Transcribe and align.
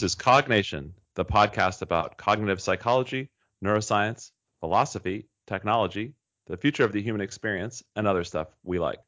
This 0.00 0.12
is 0.12 0.14
Cognition, 0.14 0.94
the 1.14 1.26
podcast 1.26 1.82
about 1.82 2.16
cognitive 2.16 2.58
psychology, 2.62 3.28
neuroscience, 3.62 4.30
philosophy, 4.60 5.26
technology, 5.46 6.14
the 6.46 6.56
future 6.56 6.84
of 6.84 6.92
the 6.92 7.02
human 7.02 7.20
experience, 7.20 7.82
and 7.94 8.06
other 8.06 8.24
stuff 8.24 8.48
we 8.62 8.78
like. 8.78 8.98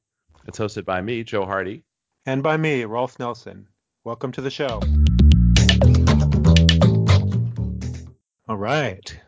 It's 0.46 0.58
hosted 0.58 0.84
by 0.84 1.00
me, 1.00 1.24
Joe 1.24 1.46
Hardy. 1.46 1.84
And 2.26 2.42
by 2.42 2.58
me, 2.58 2.84
Rolf 2.84 3.18
Nelson. 3.18 3.68
Welcome 4.04 4.32
to 4.32 4.42
the 4.42 4.50
show. 4.50 4.82
All 8.46 8.58
right. 8.58 9.18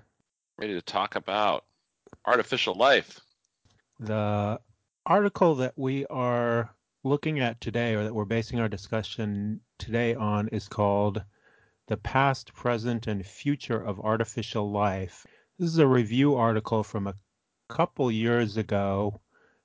Ready 0.58 0.74
to 0.74 0.82
talk 0.82 1.16
about 1.16 1.64
artificial 2.26 2.74
life. 2.74 3.20
The 4.00 4.60
article 5.06 5.54
that 5.54 5.72
we 5.76 6.04
are 6.10 6.74
looking 7.04 7.40
at 7.40 7.62
today, 7.62 7.94
or 7.94 8.04
that 8.04 8.14
we're 8.14 8.26
basing 8.26 8.60
our 8.60 8.68
discussion 8.68 9.60
today 9.78 10.14
on, 10.14 10.48
is 10.48 10.68
called 10.68 11.24
The 11.86 11.96
Past, 11.98 12.54
Present, 12.54 13.06
and 13.06 13.26
Future 13.26 13.78
of 13.78 14.00
Artificial 14.00 14.70
Life. 14.70 15.26
This 15.58 15.68
is 15.68 15.76
a 15.76 15.86
review 15.86 16.34
article 16.34 16.82
from 16.82 17.06
a 17.06 17.14
couple 17.68 18.10
years 18.10 18.56
ago, 18.56 19.20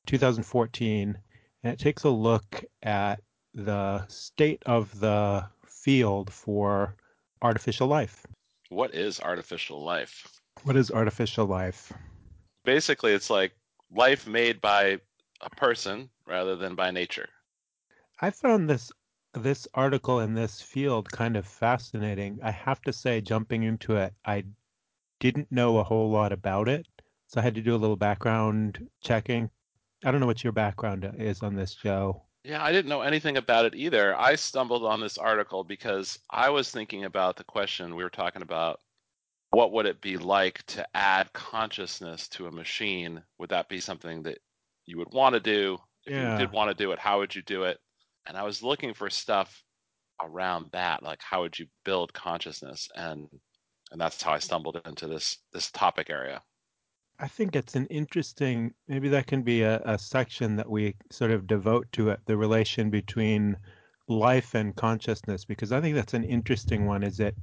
2014, 0.06 1.18
and 1.64 1.74
it 1.74 1.80
takes 1.80 2.04
a 2.04 2.10
look 2.10 2.66
at 2.84 3.22
the 3.54 4.06
state 4.08 4.62
of 4.66 5.00
the 5.00 5.48
field 5.66 6.34
for 6.34 6.98
artificial 7.42 7.88
life. 7.88 8.26
What 8.68 8.94
is 8.94 9.22
artificial 9.22 9.82
life? 9.82 10.28
What 10.64 10.76
is 10.76 10.92
artificial 10.92 11.46
life? 11.46 11.94
Basically, 12.66 13.14
it's 13.14 13.30
like 13.30 13.54
life 13.96 14.28
made 14.28 14.60
by 14.60 15.00
a 15.40 15.50
person 15.52 16.10
rather 16.28 16.58
than 16.58 16.76
by 16.76 16.92
nature. 16.92 17.30
I 18.20 18.32
found 18.32 18.70
this 18.70 18.92
this 19.34 19.68
article 19.74 20.20
in 20.20 20.34
this 20.34 20.62
field 20.62 21.12
kind 21.12 21.38
of 21.38 21.48
fascinating. 21.48 22.40
I 22.44 22.52
have 22.52 22.82
to 22.82 22.94
say, 22.94 23.22
jumping 23.22 23.64
into 23.64 23.96
it, 23.96 24.14
I 24.26 24.46
didn't 25.20 25.52
know 25.52 25.78
a 25.78 25.84
whole 25.84 26.10
lot 26.10 26.32
about 26.32 26.68
it, 26.68 26.88
so 27.28 27.40
I 27.40 27.44
had 27.44 27.56
to 27.56 27.62
do 27.62 27.76
a 27.76 27.78
little 27.78 27.96
background 27.96 28.88
checking. 29.02 29.50
I 30.04 30.12
don't 30.12 30.20
know 30.20 30.28
what 30.28 30.44
your 30.44 30.54
background 30.54 31.10
is 31.18 31.44
on 31.44 31.56
this, 31.56 31.76
Joe. 31.76 32.24
Yeah, 32.44 32.64
I 32.64 32.72
didn't 32.72 32.90
know 32.90 33.02
anything 33.02 33.38
about 33.38 33.66
it 33.66 33.76
either. 33.76 34.18
I 34.18 34.36
stumbled 34.36 34.86
on 34.86 35.02
this 35.02 35.18
article 35.18 35.64
because 35.64 36.18
I 36.30 36.50
was 36.50 36.72
thinking 36.72 37.04
about 37.04 37.36
the 37.36 37.44
question 37.44 37.96
we 37.96 38.04
were 38.04 38.10
talking 38.10 38.42
about 38.42 38.80
what 39.52 39.72
would 39.74 39.86
it 39.86 40.00
be 40.00 40.18
like 40.18 40.64
to 40.68 40.88
add 40.96 41.34
consciousness 41.34 42.28
to 42.30 42.48
a 42.48 42.52
machine? 42.52 43.22
Would 43.40 43.50
that 43.50 43.68
be 43.68 43.80
something 43.80 44.24
that 44.24 44.40
you 44.86 44.98
would 44.98 45.12
want 45.12 45.34
to 45.34 45.40
do? 45.40 45.80
If 46.06 46.14
yeah. 46.14 46.34
you 46.34 46.40
did 46.40 46.52
want 46.52 46.70
to 46.70 46.84
do 46.84 46.92
it, 46.92 47.00
how 47.00 47.20
would 47.20 47.36
you 47.36 47.42
do 47.42 47.64
it? 47.64 47.80
And 48.30 48.38
I 48.38 48.44
was 48.44 48.62
looking 48.62 48.94
for 48.94 49.10
stuff 49.10 49.64
around 50.22 50.68
that, 50.72 51.02
like 51.02 51.20
how 51.20 51.42
would 51.42 51.58
you 51.58 51.66
build 51.84 52.14
consciousness? 52.14 52.88
And 52.96 53.28
and 53.92 54.00
that's 54.00 54.22
how 54.22 54.34
I 54.34 54.40
stumbled 54.40 54.80
into 54.86 55.08
this 55.08 55.40
this 55.52 55.72
topic 55.72 56.12
area. 56.12 56.44
I 57.20 57.28
think 57.28 57.56
it's 57.56 57.76
an 57.76 57.88
interesting, 57.88 58.74
maybe 58.88 59.10
that 59.10 59.28
can 59.28 59.42
be 59.42 59.64
a, 59.64 59.82
a 59.84 59.98
section 59.98 60.56
that 60.58 60.70
we 60.70 60.96
sort 61.12 61.32
of 61.32 61.48
devote 61.48 61.92
to 61.94 62.10
it, 62.10 62.20
the 62.28 62.38
relation 62.38 62.92
between 62.92 63.58
life 64.08 64.54
and 64.54 64.76
consciousness, 64.76 65.44
because 65.44 65.72
I 65.72 65.82
think 65.82 65.96
that's 65.96 66.14
an 66.14 66.24
interesting 66.24 66.86
one. 66.86 67.04
Is 67.04 67.20
it, 67.20 67.36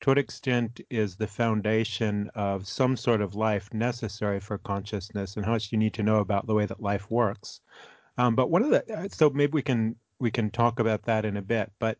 to 0.00 0.10
what 0.10 0.18
extent 0.18 0.80
is 0.88 1.16
the 1.16 1.26
foundation 1.26 2.30
of 2.34 2.66
some 2.66 2.96
sort 2.96 3.20
of 3.20 3.34
life 3.34 3.74
necessary 3.74 4.40
for 4.40 4.56
consciousness, 4.58 5.36
and 5.36 5.44
how 5.44 5.52
much 5.52 5.72
you 5.72 5.78
need 5.78 5.94
to 5.94 6.02
know 6.02 6.20
about 6.20 6.46
the 6.46 6.54
way 6.54 6.64
that 6.66 6.80
life 6.80 7.10
works? 7.10 7.60
Um, 8.18 8.34
but 8.34 8.50
one 8.50 8.62
of 8.62 8.70
the, 8.70 8.82
uh, 8.94 9.08
so 9.08 9.30
maybe 9.30 9.52
we 9.52 9.62
can 9.62 9.96
we 10.22 10.30
can 10.30 10.50
talk 10.50 10.78
about 10.78 11.02
that 11.02 11.24
in 11.24 11.36
a 11.36 11.42
bit. 11.42 11.72
But 11.80 11.98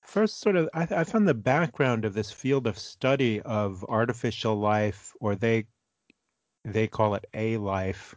first, 0.00 0.40
sort 0.40 0.54
of, 0.54 0.70
I, 0.72 0.86
I 0.90 1.04
found 1.04 1.26
the 1.26 1.34
background 1.34 2.04
of 2.04 2.14
this 2.14 2.30
field 2.30 2.68
of 2.68 2.78
study 2.78 3.40
of 3.42 3.84
artificial 3.88 4.54
life, 4.54 5.12
or 5.20 5.34
they 5.34 5.66
they 6.64 6.86
call 6.86 7.16
it 7.16 7.24
a 7.34 7.56
life 7.56 8.14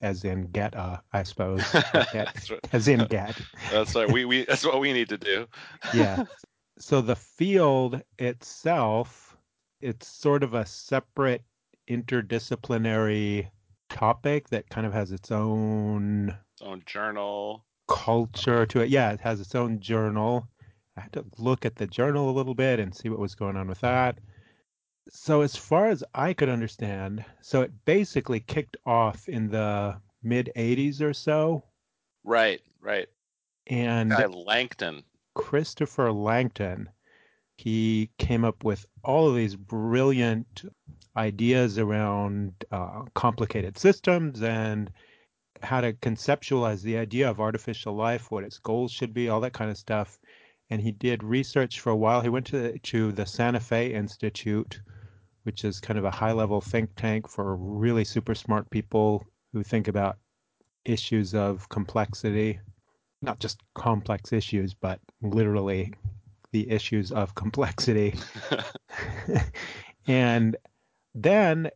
as 0.00 0.24
in 0.24 0.46
get 0.52 0.74
a, 0.74 1.02
I 1.12 1.24
suppose. 1.24 1.64
Get, 2.12 2.50
as 2.72 2.88
in 2.88 3.04
get. 3.06 3.40
That's 3.70 3.94
right. 3.94 4.10
We 4.10 4.24
we 4.24 4.44
that's 4.48 4.64
what 4.64 4.80
we 4.80 4.92
need 4.92 5.08
to 5.10 5.18
do. 5.18 5.46
yeah. 5.92 6.24
So 6.78 7.00
the 7.00 7.14
field 7.14 8.02
itself, 8.18 9.36
it's 9.80 10.08
sort 10.08 10.42
of 10.42 10.54
a 10.54 10.66
separate 10.66 11.44
interdisciplinary 11.88 13.50
topic 13.88 14.48
that 14.48 14.68
kind 14.68 14.86
of 14.86 14.92
has 14.92 15.12
its 15.12 15.30
own 15.30 16.36
its 16.54 16.62
own 16.62 16.82
journal 16.86 17.64
culture 17.88 18.66
to 18.66 18.80
it. 18.80 18.90
Yeah, 18.90 19.12
it 19.12 19.20
has 19.20 19.40
its 19.40 19.54
own 19.54 19.80
journal. 19.80 20.48
I 20.96 21.02
had 21.02 21.12
to 21.14 21.24
look 21.38 21.64
at 21.64 21.76
the 21.76 21.86
journal 21.86 22.28
a 22.28 22.32
little 22.36 22.54
bit 22.54 22.78
and 22.80 22.94
see 22.94 23.08
what 23.08 23.18
was 23.18 23.34
going 23.34 23.56
on 23.56 23.68
with 23.68 23.80
that 23.80 24.18
so 25.08 25.40
as 25.40 25.56
far 25.56 25.88
as 25.88 26.04
I 26.14 26.32
could 26.32 26.48
understand, 26.48 27.24
so 27.40 27.62
it 27.62 27.72
basically 27.84 28.40
kicked 28.40 28.76
off 28.86 29.28
in 29.28 29.48
the 29.48 30.00
mid 30.22 30.50
80s 30.56 31.00
or 31.00 31.12
so. 31.12 31.64
Right, 32.24 32.60
right. 32.80 33.08
And 33.66 34.10
Guy 34.10 34.26
Langton. 34.26 35.02
Christopher 35.34 36.12
Langton, 36.12 36.88
he 37.56 38.10
came 38.18 38.44
up 38.44 38.64
with 38.64 38.86
all 39.02 39.28
of 39.28 39.34
these 39.34 39.56
brilliant 39.56 40.64
ideas 41.16 41.78
around 41.78 42.52
uh, 42.70 43.02
complicated 43.14 43.78
systems 43.78 44.42
and 44.42 44.90
how 45.62 45.80
to 45.80 45.92
conceptualize 45.94 46.82
the 46.82 46.98
idea 46.98 47.30
of 47.30 47.40
artificial 47.40 47.94
life, 47.94 48.30
what 48.30 48.44
its 48.44 48.58
goals 48.58 48.92
should 48.92 49.14
be, 49.14 49.28
all 49.28 49.40
that 49.40 49.52
kind 49.52 49.70
of 49.70 49.78
stuff. 49.78 50.18
And 50.70 50.80
he 50.80 50.92
did 50.92 51.22
research 51.22 51.80
for 51.80 51.90
a 51.90 51.96
while. 51.96 52.20
He 52.20 52.28
went 52.28 52.46
to 52.46 52.78
to 52.78 53.12
the 53.12 53.26
Santa 53.26 53.60
Fe 53.60 53.92
Institute 53.92 54.80
which 55.44 55.64
is 55.64 55.80
kind 55.80 55.98
of 55.98 56.04
a 56.04 56.10
high 56.10 56.32
level 56.32 56.60
think 56.60 56.90
tank 56.96 57.28
for 57.28 57.56
really 57.56 58.04
super 58.04 58.34
smart 58.34 58.68
people 58.70 59.24
who 59.52 59.62
think 59.62 59.88
about 59.88 60.18
issues 60.84 61.34
of 61.34 61.68
complexity, 61.68 62.58
not 63.20 63.38
just 63.40 63.60
complex 63.74 64.32
issues, 64.32 64.74
but 64.74 65.00
literally 65.20 65.92
the 66.52 66.70
issues 66.70 67.12
of 67.12 67.34
complexity. 67.34 68.14
and 70.06 70.56
then 71.14 71.70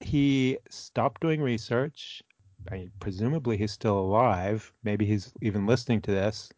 he 0.00 0.58
stopped 0.70 1.20
doing 1.20 1.40
research. 1.40 2.22
I 2.68 2.74
mean, 2.74 2.92
presumably 3.00 3.56
he's 3.56 3.72
still 3.72 3.98
alive. 3.98 4.72
Maybe 4.82 5.06
he's 5.06 5.32
even 5.40 5.66
listening 5.66 6.02
to 6.02 6.10
this. 6.10 6.50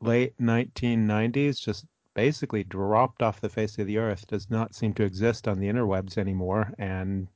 Late 0.00 0.36
1990s, 0.38 1.60
just 1.60 1.86
basically 2.14 2.64
dropped 2.64 3.22
off 3.22 3.40
the 3.40 3.48
face 3.48 3.78
of 3.78 3.86
the 3.86 3.98
earth, 3.98 4.26
does 4.26 4.50
not 4.50 4.74
seem 4.74 4.92
to 4.94 5.04
exist 5.04 5.46
on 5.46 5.58
the 5.58 5.68
interwebs 5.68 6.18
anymore, 6.18 6.72
and 6.78 7.28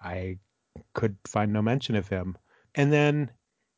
I 0.00 0.38
could 0.94 1.16
find 1.24 1.52
no 1.52 1.62
mention 1.62 1.94
of 1.94 2.08
him. 2.08 2.36
And 2.74 2.92
then, 2.92 3.30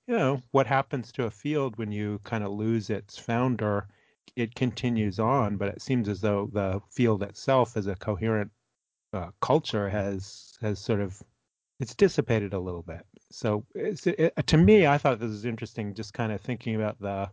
you 0.06 0.16
know, 0.16 0.42
what 0.52 0.66
happens 0.66 1.12
to 1.12 1.26
a 1.26 1.30
field 1.30 1.76
when 1.76 1.92
you 1.92 2.20
kind 2.24 2.44
of 2.44 2.52
lose 2.52 2.90
its 2.90 3.18
founder? 3.18 3.88
It 4.36 4.54
continues 4.54 5.18
on, 5.20 5.56
but 5.56 5.68
it 5.68 5.82
seems 5.82 6.08
as 6.08 6.20
though 6.20 6.50
the 6.52 6.80
field 6.90 7.22
itself, 7.22 7.76
as 7.76 7.86
a 7.86 7.96
coherent 7.96 8.50
uh, 9.12 9.30
culture, 9.40 9.88
has 9.88 10.58
has 10.60 10.78
sort 10.78 11.00
of 11.00 11.22
it's 11.80 11.94
dissipated 11.94 12.54
a 12.54 12.58
little 12.58 12.82
bit. 12.82 13.04
So 13.30 13.64
it, 13.74 14.32
to 14.46 14.56
me, 14.56 14.86
I 14.86 14.98
thought 14.98 15.18
this 15.18 15.30
was 15.30 15.44
interesting, 15.44 15.94
just 15.94 16.14
kind 16.14 16.32
of 16.32 16.40
thinking 16.40 16.76
about 16.76 17.00
the 17.00 17.30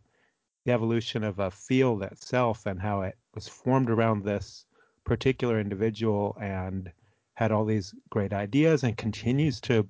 the 0.65 0.71
evolution 0.71 1.23
of 1.23 1.39
a 1.39 1.49
field 1.49 2.03
itself 2.03 2.65
and 2.65 2.79
how 2.79 3.01
it 3.01 3.17
was 3.33 3.47
formed 3.47 3.89
around 3.89 4.23
this 4.23 4.65
particular 5.03 5.59
individual 5.59 6.37
and 6.39 6.91
had 7.33 7.51
all 7.51 7.65
these 7.65 7.93
great 8.09 8.33
ideas 8.33 8.83
and 8.83 8.97
continues 8.97 9.59
to 9.59 9.87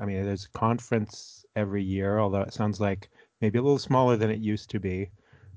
I 0.00 0.04
mean 0.04 0.24
there's 0.24 0.46
a 0.46 0.58
conference 0.58 1.44
every 1.54 1.84
year 1.84 2.18
although 2.18 2.40
it 2.40 2.52
sounds 2.52 2.80
like 2.80 3.08
maybe 3.40 3.58
a 3.58 3.62
little 3.62 3.78
smaller 3.78 4.16
than 4.16 4.30
it 4.30 4.40
used 4.40 4.70
to 4.70 4.80
be 4.80 5.10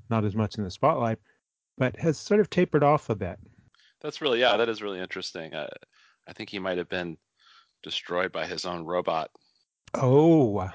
not 0.09 0.25
as 0.25 0.35
much 0.35 0.57
in 0.57 0.63
the 0.63 0.69
spotlight 0.69 1.17
but 1.77 1.97
has 1.97 2.19
sort 2.19 2.39
of 2.39 2.49
tapered 2.49 2.83
off 2.83 3.09
a 3.09 3.15
bit 3.15 3.39
that's 4.01 4.21
really 4.21 4.39
yeah 4.39 4.57
that 4.57 4.69
is 4.69 4.83
really 4.83 4.99
interesting 4.99 5.53
uh, 5.55 5.67
I 6.27 6.33
think 6.33 6.49
he 6.49 6.59
might 6.59 6.77
have 6.77 6.89
been 6.89 7.17
destroyed 7.83 8.31
by 8.31 8.45
his 8.45 8.65
own 8.65 8.85
robot 8.85 9.31
oh 9.95 10.69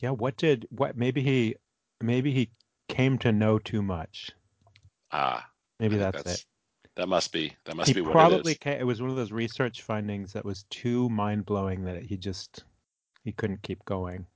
yeah 0.00 0.10
what 0.10 0.36
did 0.36 0.66
what 0.70 0.96
maybe 0.96 1.22
he 1.22 1.54
maybe 2.00 2.32
he 2.32 2.50
came 2.88 3.18
to 3.18 3.32
know 3.32 3.58
too 3.58 3.82
much. 3.82 4.30
Ah, 5.12 5.48
maybe 5.80 5.96
that's, 5.96 6.22
that's, 6.22 6.40
it. 6.40 6.46
That 6.96 7.08
must 7.08 7.32
be 7.32 7.52
that 7.64 7.76
must 7.76 7.88
he 7.88 7.94
be 7.94 8.00
what 8.00 8.12
probably 8.12 8.52
it 8.52 8.56
is. 8.56 8.58
Came, 8.58 8.80
it 8.80 8.86
was 8.86 9.00
one 9.00 9.10
of 9.10 9.16
those 9.16 9.32
research 9.32 9.82
findings 9.82 10.32
that 10.32 10.44
was 10.44 10.64
too 10.70 11.08
mind 11.10 11.44
blowing 11.44 11.84
that 11.84 12.02
he 12.02 12.16
just 12.16 12.64
he 13.24 13.32
couldn't 13.32 13.62
keep 13.62 13.84
going. 13.84 14.26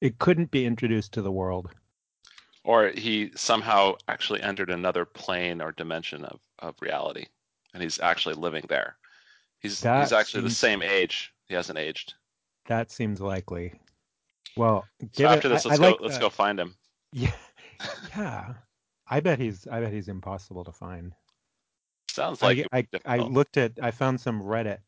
It 0.00 0.18
couldn't 0.18 0.50
be 0.50 0.66
introduced 0.66 1.12
to 1.12 1.22
the 1.22 1.32
world. 1.32 1.70
Or 2.64 2.88
he 2.88 3.30
somehow 3.36 3.94
actually 4.08 4.42
entered 4.42 4.70
another 4.70 5.04
plane 5.04 5.62
or 5.62 5.72
dimension 5.72 6.24
of, 6.24 6.40
of 6.58 6.74
reality, 6.80 7.26
and 7.72 7.82
he's 7.82 8.00
actually 8.00 8.34
living 8.34 8.64
there. 8.68 8.96
He's 9.60 9.80
that 9.80 10.02
he's 10.02 10.12
actually 10.12 10.42
seems, 10.42 10.52
the 10.52 10.58
same 10.58 10.82
age. 10.82 11.32
He 11.48 11.54
hasn't 11.54 11.78
aged. 11.78 12.14
That 12.66 12.90
seems 12.90 13.20
likely. 13.20 13.74
Well, 14.56 14.84
so 15.12 15.26
after 15.26 15.48
it, 15.48 15.50
this, 15.50 15.64
let's 15.64 15.80
I, 15.80 15.82
go. 15.82 15.90
Like 15.90 16.00
let's 16.00 16.18
go 16.18 16.30
find 16.30 16.58
him. 16.58 16.74
Yeah, 17.12 17.32
yeah. 18.16 18.54
I 19.08 19.20
bet 19.20 19.38
he's 19.38 19.66
I 19.70 19.80
bet 19.80 19.92
he's 19.92 20.08
impossible 20.08 20.64
to 20.64 20.72
find. 20.72 21.12
Sounds 22.10 22.42
like 22.42 22.66
I, 22.72 22.86
I, 23.06 23.14
I 23.14 23.16
looked 23.18 23.56
at 23.56 23.72
I 23.80 23.90
found 23.90 24.20
some 24.20 24.42
Reddit 24.42 24.78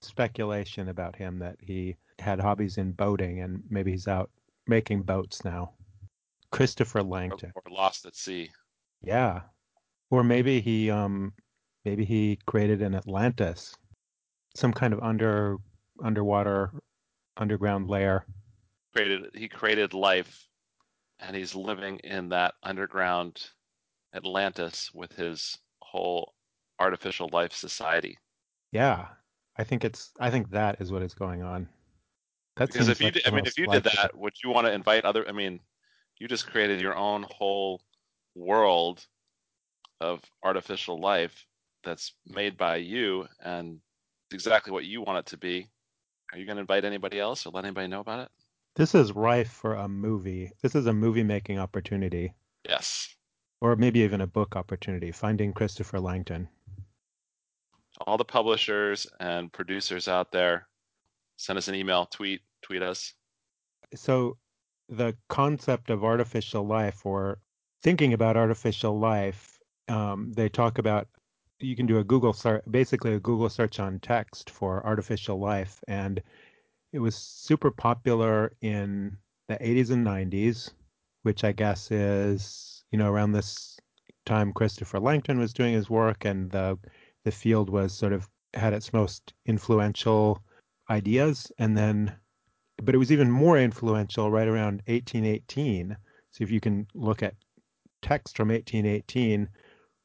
speculation 0.00 0.88
about 0.88 1.16
him 1.16 1.38
that 1.40 1.56
he 1.60 1.96
had 2.18 2.40
hobbies 2.40 2.78
in 2.78 2.92
boating 2.92 3.40
and 3.40 3.62
maybe 3.68 3.90
he's 3.90 4.08
out 4.08 4.30
making 4.66 5.02
boats 5.02 5.44
now. 5.44 5.72
Christopher 6.50 7.02
Langton. 7.02 7.52
Or, 7.54 7.62
or 7.66 7.72
lost 7.76 8.06
at 8.06 8.16
sea. 8.16 8.50
Yeah. 9.02 9.40
Or 10.10 10.24
maybe 10.24 10.60
he 10.60 10.90
um 10.90 11.32
maybe 11.84 12.04
he 12.04 12.38
created 12.46 12.82
an 12.82 12.94
Atlantis. 12.94 13.74
Some 14.56 14.72
kind 14.72 14.92
of 14.94 15.00
under 15.02 15.58
underwater 16.02 16.72
underground 17.36 17.88
layer. 17.88 18.24
Created 18.94 19.30
he 19.34 19.48
created 19.48 19.92
life 19.92 20.48
and 21.20 21.36
he's 21.36 21.54
living 21.54 21.98
in 21.98 22.30
that 22.30 22.54
underground 22.62 23.50
Atlantis 24.14 24.90
with 24.94 25.12
his 25.12 25.58
whole 25.82 26.34
artificial 26.78 27.28
life 27.32 27.52
society. 27.52 28.16
Yeah. 28.72 29.08
I 29.58 29.64
think 29.64 29.84
it's 29.84 30.12
I 30.20 30.30
think 30.30 30.50
that 30.50 30.80
is 30.80 30.90
what 30.90 31.02
is 31.02 31.14
going 31.14 31.42
on. 31.42 31.68
That 32.56 32.72
because 32.72 32.88
if 32.88 33.00
you 33.00 33.06
like 33.06 33.14
did, 33.14 33.28
I 33.28 33.30
mean 33.30 33.46
if 33.46 33.58
you 33.58 33.66
did 33.66 33.84
that, 33.84 34.16
would 34.16 34.34
you 34.42 34.50
want 34.50 34.66
to 34.66 34.72
invite 34.72 35.04
other 35.04 35.28
I 35.28 35.32
mean, 35.32 35.60
you 36.18 36.28
just 36.28 36.50
created 36.50 36.80
your 36.80 36.96
own 36.96 37.26
whole 37.28 37.82
world 38.34 39.06
of 40.00 40.20
artificial 40.42 40.98
life 40.98 41.46
that's 41.84 42.14
made 42.26 42.56
by 42.56 42.76
you 42.76 43.26
and 43.44 43.80
exactly 44.32 44.72
what 44.72 44.84
you 44.84 45.02
want 45.02 45.18
it 45.18 45.26
to 45.26 45.36
be. 45.36 45.68
Are 46.32 46.38
you 46.38 46.46
going 46.46 46.56
to 46.56 46.60
invite 46.60 46.84
anybody 46.84 47.20
else 47.20 47.46
or 47.46 47.50
let 47.50 47.64
anybody 47.64 47.88
know 47.88 48.00
about 48.00 48.20
it? 48.20 48.28
This 48.74 48.94
is 48.94 49.12
rife 49.12 49.50
for 49.50 49.74
a 49.74 49.88
movie. 49.88 50.50
This 50.62 50.74
is 50.74 50.86
a 50.86 50.92
movie 50.92 51.22
making 51.22 51.58
opportunity. 51.58 52.34
Yes. 52.68 53.14
Or 53.60 53.74
maybe 53.76 54.00
even 54.00 54.20
a 54.20 54.26
book 54.26 54.56
opportunity, 54.56 55.12
Finding 55.12 55.52
Christopher 55.52 55.98
Langton. 55.98 56.48
All 58.06 58.18
the 58.18 58.24
publishers 58.24 59.06
and 59.20 59.50
producers 59.50 60.08
out 60.08 60.30
there, 60.30 60.68
send 61.36 61.56
us 61.56 61.68
an 61.68 61.74
email, 61.74 62.04
tweet, 62.06 62.42
tweet 62.60 62.82
us. 62.82 63.14
So 63.94 64.36
the 64.88 65.16
concept 65.28 65.88
of 65.88 66.04
artificial 66.04 66.66
life 66.66 67.06
or 67.06 67.38
thinking 67.82 68.12
about 68.12 68.36
artificial 68.36 68.98
life, 68.98 69.58
um, 69.88 70.32
they 70.34 70.48
talk 70.48 70.78
about 70.78 71.08
you 71.60 71.76
can 71.76 71.86
do 71.86 71.98
a 71.98 72.04
Google 72.04 72.32
search, 72.32 72.62
basically 72.70 73.14
a 73.14 73.20
Google 73.20 73.48
search 73.48 73.80
on 73.80 73.98
text 74.00 74.50
for 74.50 74.84
artificial 74.86 75.38
life, 75.38 75.82
and 75.88 76.22
it 76.92 76.98
was 76.98 77.16
super 77.16 77.70
popular 77.70 78.52
in 78.60 79.16
the 79.48 79.56
80s 79.56 79.90
and 79.90 80.06
90s, 80.06 80.70
which 81.22 81.44
I 81.44 81.52
guess 81.52 81.90
is 81.90 82.84
you 82.90 82.98
know 82.98 83.10
around 83.10 83.32
this 83.32 83.78
time 84.26 84.52
Christopher 84.52 85.00
Langton 85.00 85.38
was 85.38 85.54
doing 85.54 85.74
his 85.74 85.88
work, 85.90 86.24
and 86.24 86.50
the 86.50 86.78
the 87.24 87.32
field 87.32 87.70
was 87.70 87.92
sort 87.92 88.12
of 88.12 88.28
had 88.54 88.72
its 88.72 88.92
most 88.92 89.34
influential 89.46 90.42
ideas, 90.90 91.50
and 91.58 91.76
then 91.76 92.14
but 92.82 92.94
it 92.94 92.98
was 92.98 93.12
even 93.12 93.30
more 93.30 93.58
influential 93.58 94.30
right 94.30 94.48
around 94.48 94.82
1818. 94.86 95.96
So 96.30 96.44
if 96.44 96.50
you 96.50 96.60
can 96.60 96.86
look 96.94 97.22
at 97.22 97.34
text 98.02 98.36
from 98.36 98.48
1818, 98.48 99.48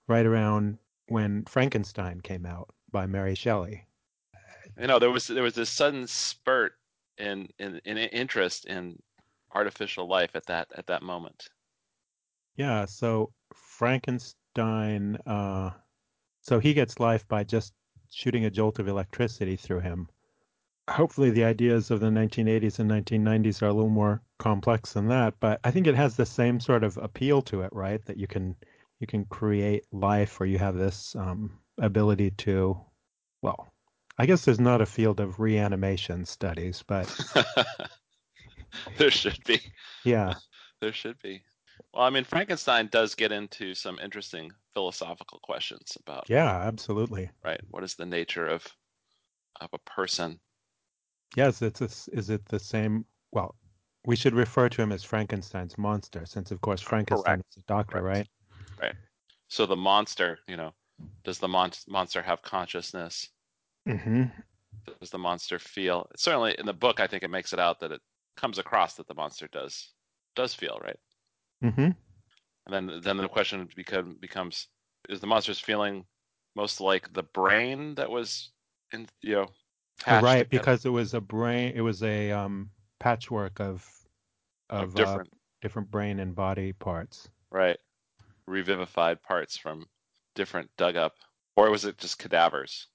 right 0.07 0.25
around 0.25 0.77
when 1.11 1.43
Frankenstein 1.45 2.21
came 2.21 2.45
out 2.45 2.73
by 2.91 3.05
Mary 3.05 3.35
Shelley. 3.35 3.85
You 4.79 4.87
know, 4.87 4.99
there 4.99 5.11
was 5.11 5.27
there 5.27 5.43
was 5.43 5.55
this 5.55 5.69
sudden 5.69 6.07
spurt 6.07 6.73
in 7.17 7.49
in, 7.59 7.81
in 7.85 7.97
interest 7.97 8.65
in 8.65 9.01
artificial 9.53 10.07
life 10.07 10.31
at 10.35 10.45
that 10.47 10.69
at 10.75 10.87
that 10.87 11.03
moment. 11.03 11.49
Yeah, 12.55 12.85
so 12.85 13.31
Frankenstein, 13.53 15.17
uh, 15.25 15.71
so 16.41 16.59
he 16.59 16.73
gets 16.73 16.99
life 16.99 17.27
by 17.27 17.43
just 17.43 17.73
shooting 18.09 18.45
a 18.45 18.49
jolt 18.49 18.79
of 18.79 18.87
electricity 18.87 19.55
through 19.55 19.79
him 19.79 20.07
hopefully 20.89 21.29
the 21.29 21.43
ideas 21.43 21.91
of 21.91 21.99
the 21.99 22.07
1980s 22.07 22.79
and 22.79 22.89
1990s 22.89 23.61
are 23.61 23.67
a 23.67 23.73
little 23.73 23.89
more 23.89 24.21
complex 24.39 24.93
than 24.93 25.07
that 25.07 25.33
but 25.39 25.59
i 25.63 25.71
think 25.71 25.87
it 25.87 25.95
has 25.95 26.15
the 26.15 26.25
same 26.25 26.59
sort 26.59 26.83
of 26.83 26.97
appeal 26.97 27.41
to 27.41 27.61
it 27.61 27.71
right 27.71 28.03
that 28.05 28.17
you 28.17 28.27
can 28.27 28.55
you 29.01 29.07
can 29.07 29.25
create 29.25 29.85
life 29.91 30.39
or 30.39 30.45
you 30.45 30.57
have 30.57 30.75
this 30.75 31.15
um, 31.15 31.59
ability 31.79 32.31
to 32.31 32.79
well 33.41 33.67
i 34.17 34.25
guess 34.25 34.45
there's 34.45 34.59
not 34.59 34.81
a 34.81 34.85
field 34.85 35.19
of 35.19 35.39
reanimation 35.39 36.25
studies 36.25 36.83
but 36.87 37.13
there 38.97 39.11
should 39.11 39.43
be 39.45 39.59
yeah 40.05 40.33
there 40.79 40.93
should 40.93 41.19
be 41.21 41.41
well 41.93 42.03
i 42.03 42.09
mean 42.09 42.23
frankenstein 42.23 42.87
does 42.91 43.15
get 43.15 43.31
into 43.31 43.73
some 43.73 43.99
interesting 43.99 44.51
philosophical 44.73 45.39
questions 45.43 45.97
about 46.01 46.29
yeah 46.29 46.61
absolutely 46.61 47.29
right 47.43 47.61
what 47.69 47.83
is 47.83 47.95
the 47.95 48.05
nature 48.05 48.47
of 48.47 48.65
of 49.59 49.69
a 49.73 49.79
person 49.79 50.39
Yes, 51.35 51.61
it's 51.61 51.81
a, 51.81 51.85
is 52.13 52.29
it 52.29 52.45
the 52.45 52.59
same? 52.59 53.05
Well, 53.31 53.55
we 54.05 54.15
should 54.15 54.33
refer 54.33 54.67
to 54.69 54.81
him 54.81 54.91
as 54.91 55.03
Frankenstein's 55.03 55.77
monster, 55.77 56.25
since 56.25 56.51
of 56.51 56.59
course 56.61 56.81
Frankenstein 56.81 57.35
Correct. 57.35 57.49
is 57.51 57.63
a 57.63 57.65
doctor, 57.67 58.01
right? 58.01 58.27
Right. 58.81 58.95
So 59.47 59.65
the 59.65 59.75
monster, 59.75 60.39
you 60.47 60.57
know, 60.57 60.73
does 61.23 61.39
the 61.39 61.47
mon- 61.47 61.71
monster 61.87 62.21
have 62.21 62.41
consciousness? 62.41 63.29
Mm-hmm. 63.87 64.23
Does 64.99 65.09
the 65.09 65.17
monster 65.17 65.59
feel? 65.59 66.07
Certainly, 66.15 66.55
in 66.57 66.65
the 66.65 66.73
book, 66.73 66.99
I 66.99 67.07
think 67.07 67.23
it 67.23 67.29
makes 67.29 67.53
it 67.53 67.59
out 67.59 67.79
that 67.81 67.91
it 67.91 68.01
comes 68.37 68.57
across 68.57 68.95
that 68.95 69.07
the 69.07 69.13
monster 69.13 69.47
does 69.51 69.93
does 70.35 70.53
feel, 70.53 70.79
right? 70.83 70.99
Mm-hmm. 71.63 71.81
And 71.81 72.89
then 72.89 73.01
then 73.03 73.17
the 73.17 73.27
question 73.27 73.67
become, 73.75 74.17
becomes: 74.19 74.67
Is 75.09 75.19
the 75.19 75.27
monster's 75.27 75.59
feeling 75.59 76.05
most 76.55 76.81
like 76.81 77.11
the 77.13 77.23
brain 77.23 77.95
that 77.95 78.09
was 78.09 78.51
in 78.93 79.07
you 79.21 79.35
know 79.35 79.47
right 80.07 80.39
together. 80.39 80.45
because 80.49 80.85
it 80.85 80.89
was 80.89 81.13
a 81.13 81.21
brain 81.21 81.73
it 81.75 81.81
was 81.81 82.03
a 82.03 82.31
um, 82.31 82.69
patchwork 82.99 83.59
of 83.59 83.87
of, 84.69 84.89
of 84.89 84.95
different 84.95 85.29
uh, 85.31 85.37
different 85.61 85.91
brain 85.91 86.19
and 86.19 86.35
body 86.35 86.73
parts 86.73 87.29
right 87.51 87.77
revivified 88.47 89.21
parts 89.21 89.57
from 89.57 89.85
different 90.35 90.69
dug 90.77 90.95
up 90.95 91.13
or 91.55 91.69
was 91.69 91.85
it 91.85 91.97
just 91.97 92.19
cadavers 92.19 92.87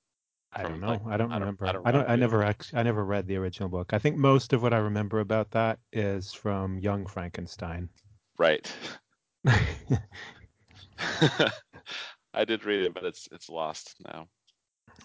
I 0.53 0.63
don't 0.63 0.81
know. 0.81 0.89
Like, 0.89 1.07
I 1.07 1.17
don't 1.19 1.31
remember. 1.31 1.67
I 1.67 1.73
don't. 1.73 1.87
I, 1.87 1.91
don't, 1.91 2.09
I 2.09 2.17
never 2.17 2.43
actually. 2.43 2.79
I 2.79 2.83
never 2.83 3.05
read 3.05 3.27
the 3.27 3.37
original 3.37 3.69
book. 3.69 3.93
I 3.93 3.99
think 3.99 4.17
most 4.17 4.55
of 4.55 4.63
what 4.63 4.73
I 4.73 4.79
remember 4.79 5.21
about 5.21 5.51
that 5.51 5.79
is 5.93 6.33
from 6.33 6.79
Young 6.79 7.07
Frankenstein. 7.07 7.91
Right. 8.39 8.73
I 12.35 12.45
did 12.47 12.65
read 12.65 12.85
it, 12.85 12.95
but 12.95 13.05
it's 13.05 13.29
it's 13.33 13.51
lost 13.51 13.97
now. 14.07 14.29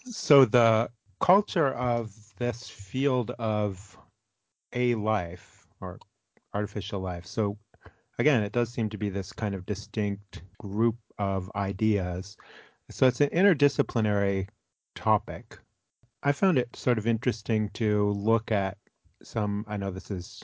So 0.06 0.46
the 0.46 0.90
culture 1.20 1.74
of 1.74 2.14
this 2.38 2.70
field 2.70 3.32
of 3.32 3.98
a 4.74 4.96
life 4.96 5.68
or 5.82 6.00
artificial 6.54 7.02
life. 7.02 7.26
So 7.26 7.58
again, 8.20 8.44
it 8.44 8.52
does 8.52 8.72
seem 8.72 8.90
to 8.90 8.98
be 8.98 9.10
this 9.10 9.34
kind 9.34 9.56
of 9.56 9.66
distinct 9.66 10.42
group 10.58 10.96
of 11.18 11.52
ideas. 11.56 12.38
So 12.90 13.08
it's 13.08 13.22
an 13.22 13.30
interdisciplinary 13.30 14.48
topic. 14.96 15.58
I 16.24 16.32
found 16.32 16.58
it 16.58 16.76
sort 16.76 16.98
of 16.98 17.08
interesting 17.08 17.70
to 17.76 18.12
look 18.12 18.52
at 18.52 18.78
some, 19.24 19.66
I 19.68 19.78
know 19.78 19.92
this 19.92 20.12
is 20.12 20.44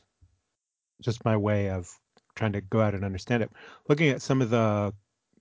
just 1.01 1.25
my 1.25 1.37
way 1.37 1.69
of 1.69 1.89
trying 2.35 2.53
to 2.53 2.61
go 2.61 2.81
out 2.81 2.95
and 2.95 3.03
understand 3.03 3.43
it, 3.43 3.51
looking 3.89 4.09
at 4.09 4.21
some 4.21 4.41
of 4.41 4.49
the 4.49 4.93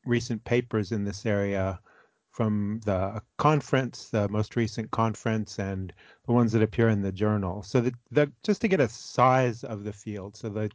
recent 0.05 0.45
papers 0.45 0.93
in 0.93 1.05
this 1.05 1.25
area 1.27 1.79
from 2.33 2.81
the 2.85 3.23
conference, 3.39 4.11
the 4.11 4.29
most 4.29 4.57
recent 4.57 4.91
conference, 4.91 5.59
and 5.59 5.93
the 6.27 6.33
ones 6.33 6.53
that 6.53 6.63
appear 6.63 6.91
in 6.91 7.01
the 7.01 7.13
journal. 7.13 7.63
So 7.63 7.91
that, 8.11 8.31
just 8.43 8.61
to 8.61 8.69
get 8.69 8.81
a 8.81 8.89
size 8.89 9.65
of 9.65 9.85
the 9.85 9.93
field. 9.93 10.37
So 10.37 10.51
the 10.51 10.71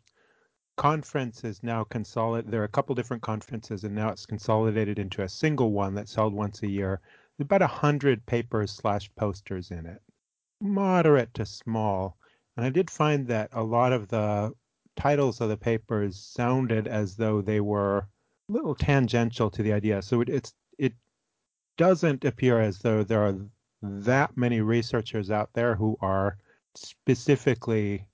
conference 0.82 1.44
is 1.44 1.62
now 1.62 1.84
consolidated. 1.84 2.52
There 2.52 2.62
are 2.62 2.72
a 2.72 2.78
couple 2.78 2.96
different 2.96 3.22
conferences, 3.22 3.84
and 3.84 3.94
now 3.94 4.10
it's 4.10 4.26
consolidated 4.26 4.98
into 4.98 5.22
a 5.22 5.30
single 5.30 5.72
one 5.72 5.94
that's 5.94 6.16
held 6.16 6.34
once 6.34 6.64
a 6.64 6.68
year. 6.68 7.02
About 7.40 7.62
a 7.62 7.68
hundred 7.68 8.26
papers 8.26 8.72
slash 8.72 9.08
posters 9.14 9.70
in 9.70 9.86
it, 9.86 10.02
moderate 10.60 11.36
to 11.36 11.46
small. 11.46 12.18
And 12.58 12.66
I 12.66 12.72
did 12.72 12.90
find 12.90 13.28
that 13.28 13.50
a 13.52 13.62
lot 13.62 13.94
of 13.94 14.08
the 14.08 14.54
titles 14.96 15.40
of 15.40 15.50
the 15.50 15.58
papers 15.58 16.18
sounded 16.18 16.88
as 16.88 17.16
though 17.16 17.44
they 17.44 17.62
were 17.62 18.00
a 18.50 18.52
little 18.52 18.74
tangential 18.74 19.52
to 19.52 19.62
the 19.62 19.74
idea. 19.74 20.02
So 20.02 20.22
it, 20.22 20.30
it's 20.30 20.52
it 20.80 20.94
doesn't 21.78 22.26
appear 22.26 22.60
as 22.60 22.80
though 22.80 23.04
there 23.04 23.22
are 23.22 23.38
that 23.84 24.36
many 24.36 24.62
researchers 24.62 25.30
out 25.30 25.52
there 25.54 25.76
who 25.76 25.96
are 26.02 26.38
specifically 26.74 28.08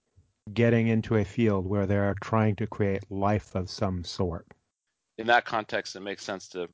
getting 0.54 0.88
into 0.88 1.16
a 1.16 1.26
field 1.26 1.66
where 1.66 1.86
they're 1.86 2.16
trying 2.22 2.56
to 2.58 2.68
create 2.68 3.04
life 3.10 3.56
of 3.56 3.70
some 3.70 4.04
sort. 4.04 4.46
In 5.18 5.28
that 5.28 5.46
context, 5.46 5.96
it 5.96 6.02
makes 6.02 6.24
sense 6.24 6.48
to 6.50 6.70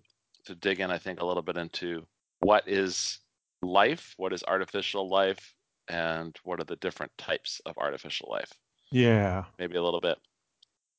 to 0.45 0.55
dig 0.55 0.81
in, 0.81 0.91
I 0.91 0.97
think, 0.97 1.21
a 1.21 1.25
little 1.25 1.41
bit 1.41 1.55
into 1.55 2.05
what 2.41 2.67
is 2.67 3.19
life, 3.61 4.13
what 4.17 4.33
is 4.33 4.43
artificial 4.45 5.07
life, 5.07 5.55
and 5.87 6.37
what 6.43 6.59
are 6.59 6.65
the 6.65 6.75
different 6.77 7.11
types 7.17 7.61
of 7.65 7.77
artificial 7.77 8.29
life. 8.29 8.51
Yeah. 8.91 9.45
Maybe 9.57 9.77
a 9.77 9.83
little 9.83 10.01
bit. 10.01 10.17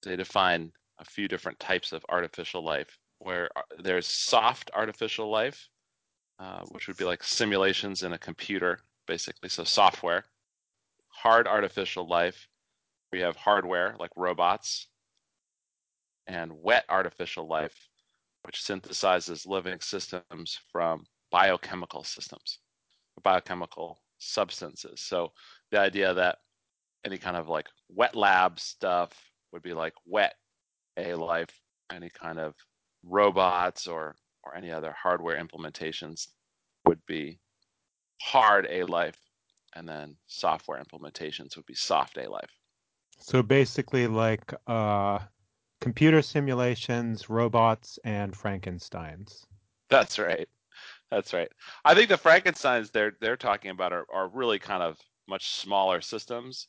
They 0.02 0.16
define 0.16 0.72
a 0.98 1.04
few 1.04 1.28
different 1.28 1.58
types 1.58 1.92
of 1.92 2.04
artificial 2.08 2.64
life 2.64 2.98
where 3.18 3.48
uh, 3.56 3.62
there's 3.82 4.06
soft 4.06 4.70
artificial 4.74 5.30
life, 5.30 5.68
uh, 6.38 6.62
which 6.70 6.88
would 6.88 6.96
be 6.96 7.04
like 7.04 7.22
simulations 7.22 8.02
in 8.02 8.12
a 8.12 8.18
computer, 8.18 8.78
basically, 9.06 9.48
so 9.48 9.64
software. 9.64 10.24
Hard 11.08 11.46
artificial 11.46 12.08
life, 12.08 12.48
we 13.14 13.20
have 13.20 13.36
hardware 13.36 13.94
like 14.00 14.10
robots, 14.16 14.88
and 16.26 16.50
wet 16.52 16.84
artificial 16.88 17.46
life, 17.46 17.88
which 18.42 18.56
synthesizes 18.56 19.46
living 19.46 19.78
systems 19.80 20.58
from 20.72 21.04
biochemical 21.30 22.02
systems, 22.02 22.58
biochemical 23.22 24.00
substances. 24.18 25.00
So 25.00 25.30
the 25.70 25.78
idea 25.78 26.12
that 26.12 26.38
any 27.06 27.16
kind 27.16 27.36
of 27.36 27.48
like 27.48 27.68
wet 27.88 28.16
lab 28.16 28.58
stuff 28.58 29.12
would 29.52 29.62
be 29.62 29.74
like 29.74 29.94
wet 30.06 30.34
A 30.96 31.14
life, 31.14 31.60
any 31.92 32.10
kind 32.10 32.40
of 32.40 32.54
robots 33.04 33.86
or 33.86 34.16
or 34.42 34.56
any 34.56 34.72
other 34.72 34.92
hardware 35.00 35.40
implementations 35.40 36.26
would 36.84 36.98
be 37.06 37.38
hard 38.20 38.66
A 38.68 38.82
life, 38.82 39.20
and 39.76 39.88
then 39.88 40.16
software 40.26 40.82
implementations 40.82 41.54
would 41.54 41.66
be 41.66 41.74
soft 41.74 42.18
A 42.18 42.28
life. 42.28 42.50
So 43.18 43.42
basically, 43.42 44.06
like 44.06 44.52
uh, 44.66 45.18
computer 45.80 46.22
simulations, 46.22 47.28
robots, 47.28 47.98
and 48.04 48.36
Frankenstein's. 48.36 49.46
That's 49.90 50.18
right. 50.18 50.48
That's 51.10 51.32
right. 51.32 51.50
I 51.84 51.94
think 51.94 52.08
the 52.08 52.16
Frankenstein's 52.16 52.90
they're 52.90 53.16
they're 53.20 53.36
talking 53.36 53.70
about 53.70 53.92
are, 53.92 54.06
are 54.12 54.28
really 54.28 54.58
kind 54.58 54.82
of 54.82 54.98
much 55.28 55.50
smaller 55.50 56.00
systems 56.00 56.68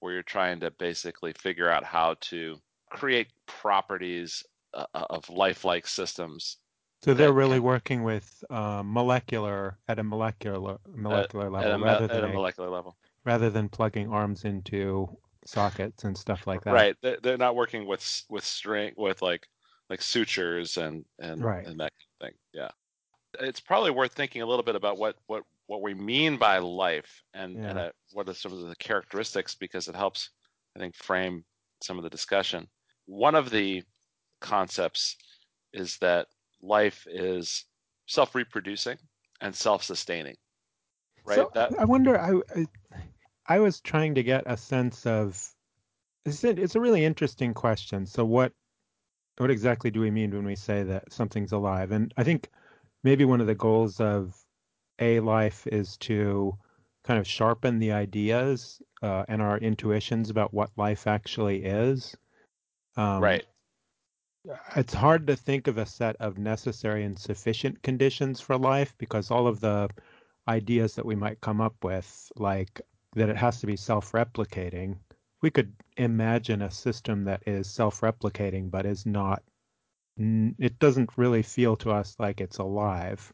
where 0.00 0.12
you're 0.12 0.22
trying 0.22 0.60
to 0.60 0.70
basically 0.72 1.32
figure 1.32 1.70
out 1.70 1.84
how 1.84 2.14
to 2.20 2.56
create 2.90 3.28
properties 3.46 4.42
uh, 4.74 4.86
of 4.94 5.28
lifelike 5.28 5.86
systems. 5.86 6.58
So 7.02 7.14
they're 7.14 7.32
really 7.32 7.58
can, 7.58 7.62
working 7.62 8.02
with 8.02 8.42
uh, 8.50 8.82
molecular 8.84 9.78
at 9.88 9.98
a 9.98 10.02
molecular 10.02 10.78
molecular 10.92 11.46
at, 11.46 11.52
level 11.52 11.70
at 11.70 11.80
a, 11.80 11.82
rather 11.82 12.04
at 12.04 12.10
than 12.10 12.24
a 12.24 12.32
molecular 12.32 12.70
level 12.70 12.96
rather 13.24 13.50
than 13.50 13.68
plugging 13.68 14.10
arms 14.12 14.44
into 14.44 15.08
sockets 15.48 16.04
and 16.04 16.16
stuff 16.16 16.46
like 16.46 16.62
that. 16.62 16.74
Right. 16.74 16.96
They're 17.22 17.38
not 17.38 17.56
working 17.56 17.86
with 17.86 18.22
with 18.28 18.44
string 18.44 18.92
with 18.96 19.22
like 19.22 19.46
like 19.88 20.02
sutures 20.02 20.76
and 20.76 21.04
and, 21.18 21.42
right. 21.42 21.66
and 21.66 21.80
that 21.80 21.92
kind 21.92 22.08
of 22.20 22.26
thing. 22.26 22.38
Yeah. 22.52 22.70
It's 23.40 23.60
probably 23.60 23.90
worth 23.90 24.12
thinking 24.12 24.42
a 24.42 24.46
little 24.46 24.62
bit 24.62 24.76
about 24.76 24.98
what 24.98 25.16
what 25.26 25.42
what 25.66 25.82
we 25.82 25.94
mean 25.94 26.36
by 26.36 26.58
life 26.58 27.22
and 27.34 27.56
yeah. 27.56 27.70
and 27.70 27.78
uh, 27.78 27.90
what 28.12 28.28
are 28.28 28.34
some 28.34 28.52
of 28.52 28.60
the 28.60 28.76
characteristics 28.76 29.54
because 29.54 29.88
it 29.88 29.96
helps 29.96 30.30
I 30.76 30.80
think 30.80 30.94
frame 30.94 31.44
some 31.82 31.96
of 31.96 32.04
the 32.04 32.10
discussion. 32.10 32.66
One 33.06 33.34
of 33.34 33.50
the 33.50 33.82
concepts 34.40 35.16
is 35.72 35.96
that 35.98 36.26
life 36.62 37.06
is 37.10 37.64
self-reproducing 38.06 38.98
and 39.40 39.54
self-sustaining. 39.54 40.36
Right? 41.24 41.36
So 41.36 41.50
that 41.54 41.72
I 41.78 41.84
wonder 41.84 42.18
I, 42.18 42.32
I 42.54 42.66
I 43.48 43.60
was 43.60 43.80
trying 43.80 44.14
to 44.16 44.22
get 44.22 44.44
a 44.46 44.56
sense 44.56 45.06
of 45.06 45.42
it's 46.24 46.44
a, 46.44 46.50
it's 46.50 46.74
a 46.74 46.80
really 46.80 47.04
interesting 47.04 47.54
question. 47.54 48.06
So 48.06 48.24
what 48.24 48.52
what 49.38 49.50
exactly 49.50 49.90
do 49.90 50.00
we 50.00 50.10
mean 50.10 50.32
when 50.32 50.44
we 50.44 50.56
say 50.56 50.82
that 50.82 51.12
something's 51.12 51.52
alive? 51.52 51.92
And 51.92 52.12
I 52.16 52.24
think 52.24 52.50
maybe 53.02 53.24
one 53.24 53.40
of 53.40 53.46
the 53.46 53.54
goals 53.54 54.00
of 54.00 54.36
a 54.98 55.20
life 55.20 55.66
is 55.66 55.96
to 55.98 56.58
kind 57.04 57.18
of 57.18 57.26
sharpen 57.26 57.78
the 57.78 57.92
ideas 57.92 58.82
uh, 59.00 59.24
and 59.28 59.40
our 59.40 59.56
intuitions 59.58 60.28
about 60.28 60.52
what 60.52 60.70
life 60.76 61.06
actually 61.06 61.64
is. 61.64 62.16
Um, 62.96 63.22
right. 63.22 63.46
It's 64.76 64.94
hard 64.94 65.26
to 65.28 65.36
think 65.36 65.68
of 65.68 65.78
a 65.78 65.86
set 65.86 66.16
of 66.16 66.36
necessary 66.36 67.04
and 67.04 67.18
sufficient 67.18 67.82
conditions 67.82 68.40
for 68.40 68.58
life 68.58 68.92
because 68.98 69.30
all 69.30 69.46
of 69.46 69.60
the 69.60 69.88
ideas 70.48 70.96
that 70.96 71.06
we 71.06 71.14
might 71.14 71.40
come 71.40 71.60
up 71.60 71.76
with, 71.84 72.32
like 72.36 72.80
that 73.14 73.28
it 73.28 73.36
has 73.36 73.60
to 73.60 73.66
be 73.66 73.76
self-replicating. 73.76 74.96
We 75.42 75.50
could 75.50 75.72
imagine 75.96 76.62
a 76.62 76.70
system 76.70 77.24
that 77.24 77.42
is 77.46 77.70
self-replicating 77.70 78.70
but 78.70 78.86
is 78.86 79.06
not 79.06 79.42
it 80.20 80.78
doesn't 80.80 81.16
really 81.16 81.42
feel 81.42 81.76
to 81.76 81.92
us 81.92 82.16
like 82.18 82.40
it's 82.40 82.58
alive. 82.58 83.32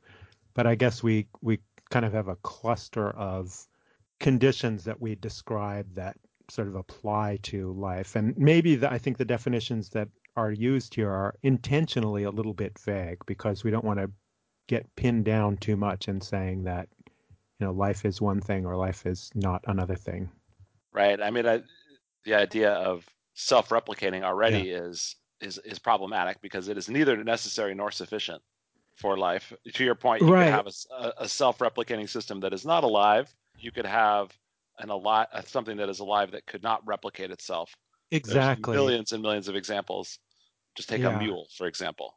But 0.55 0.67
I 0.67 0.75
guess 0.75 1.03
we 1.03 1.29
we 1.41 1.61
kind 1.91 2.05
of 2.05 2.13
have 2.13 2.29
a 2.29 2.37
cluster 2.37 3.11
of 3.11 3.67
conditions 4.21 4.85
that 4.85 5.01
we 5.01 5.15
describe 5.15 5.95
that 5.95 6.17
sort 6.51 6.69
of 6.69 6.75
apply 6.75 7.39
to 7.43 7.73
life. 7.73 8.17
And 8.17 8.37
maybe 8.37 8.77
the, 8.77 8.93
I 8.93 8.99
think 8.99 9.17
the 9.17 9.25
definitions 9.25 9.89
that 9.91 10.09
are 10.37 10.51
used 10.51 10.95
here 10.95 11.11
are 11.11 11.35
intentionally 11.43 12.25
a 12.25 12.31
little 12.31 12.55
bit 12.55 12.79
vague 12.79 13.19
because 13.27 13.65
we 13.65 13.71
don't 13.71 13.85
want 13.85 14.01
to 14.01 14.11
get 14.67 14.95
pinned 14.97 15.25
down 15.25 15.57
too 15.57 15.77
much 15.77 16.09
in 16.09 16.21
saying 16.21 16.65
that 16.65 16.89
know 17.65 17.73
life 17.73 18.05
is 18.05 18.21
one 18.21 18.41
thing 18.41 18.65
or 18.65 18.77
life 18.77 19.07
is 19.07 19.31
not 19.35 19.63
another 19.67 19.97
thing. 19.97 20.31
Right 20.93 21.21
i 21.21 21.31
mean 21.31 21.47
I, 21.47 21.63
the 22.25 22.35
idea 22.35 22.73
of 22.73 23.05
self-replicating 23.35 24.23
already 24.23 24.69
yeah. 24.69 24.83
is 24.83 25.17
is 25.41 25.59
is 25.59 25.79
problematic 25.79 26.41
because 26.41 26.69
it 26.69 26.79
is 26.79 26.89
neither 26.89 27.23
necessary 27.23 27.75
nor 27.75 27.91
sufficient 27.91 28.43
for 28.97 29.17
life. 29.17 29.53
To 29.73 29.85
your 29.85 29.95
point 29.95 30.23
you 30.23 30.33
right. 30.33 30.45
could 30.45 30.53
have 30.53 30.69
a, 30.99 31.13
a 31.19 31.29
self-replicating 31.29 32.09
system 32.09 32.41
that 32.41 32.53
is 32.53 32.65
not 32.65 32.85
alive. 32.85 33.35
You 33.59 33.73
could 33.73 33.87
have 33.87 34.33
an 34.79 34.91
alive 34.91 35.27
something 35.47 35.77
that 35.77 35.89
is 35.89 36.01
alive 36.01 36.31
that 36.33 36.47
could 36.47 36.63
not 36.63 36.87
replicate 36.87 37.31
itself. 37.31 37.75
Exactly. 38.11 38.73
There's 38.73 38.83
millions 38.83 39.13
and 39.13 39.23
millions 39.23 39.49
of 39.49 39.57
examples. 39.57 40.19
Just 40.77 40.89
take 40.89 41.03
yeah. 41.03 41.17
a 41.17 41.19
mule 41.19 41.47
for 41.57 41.67
example. 41.67 42.17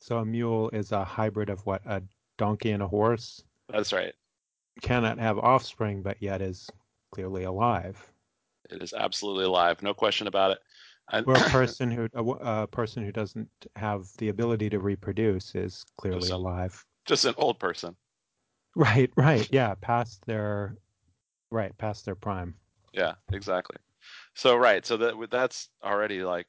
So 0.00 0.18
a 0.18 0.24
mule 0.24 0.70
is 0.70 0.92
a 0.92 1.04
hybrid 1.04 1.50
of 1.50 1.64
what? 1.66 1.82
A 1.86 2.02
donkey 2.36 2.70
and 2.70 2.82
a 2.82 2.86
horse? 2.86 3.42
That's 3.68 3.92
right 3.92 4.14
cannot 4.80 5.18
have 5.18 5.38
offspring, 5.38 6.02
but 6.02 6.16
yet 6.20 6.42
is 6.42 6.68
clearly 7.12 7.44
alive. 7.44 8.12
It 8.70 8.82
is 8.82 8.92
absolutely 8.92 9.44
alive, 9.44 9.82
no 9.82 9.94
question 9.94 10.26
about 10.26 10.52
it. 10.52 10.58
And... 11.10 11.26
or 11.26 11.34
a 11.34 11.40
person 11.50 11.90
who 11.90 12.08
a, 12.14 12.24
a, 12.62 12.66
person 12.66 13.04
who 13.04 13.12
doesn't 13.12 13.48
have 13.76 14.08
the 14.18 14.28
ability 14.28 14.70
to 14.70 14.78
reproduce 14.78 15.54
is 15.54 15.84
clearly 15.96 16.20
just 16.20 16.32
alive. 16.32 16.84
Just 17.06 17.24
an 17.24 17.34
old 17.38 17.58
person. 17.58 17.96
Right, 18.76 19.10
right, 19.16 19.48
yeah, 19.50 19.74
past 19.80 20.24
their 20.26 20.76
right, 21.50 21.76
past 21.78 22.04
their 22.04 22.14
prime. 22.14 22.54
Yeah, 22.92 23.14
exactly. 23.32 23.76
So 24.34 24.56
right, 24.56 24.84
so 24.84 24.96
that 24.98 25.14
that's 25.30 25.70
already 25.82 26.22
like 26.22 26.46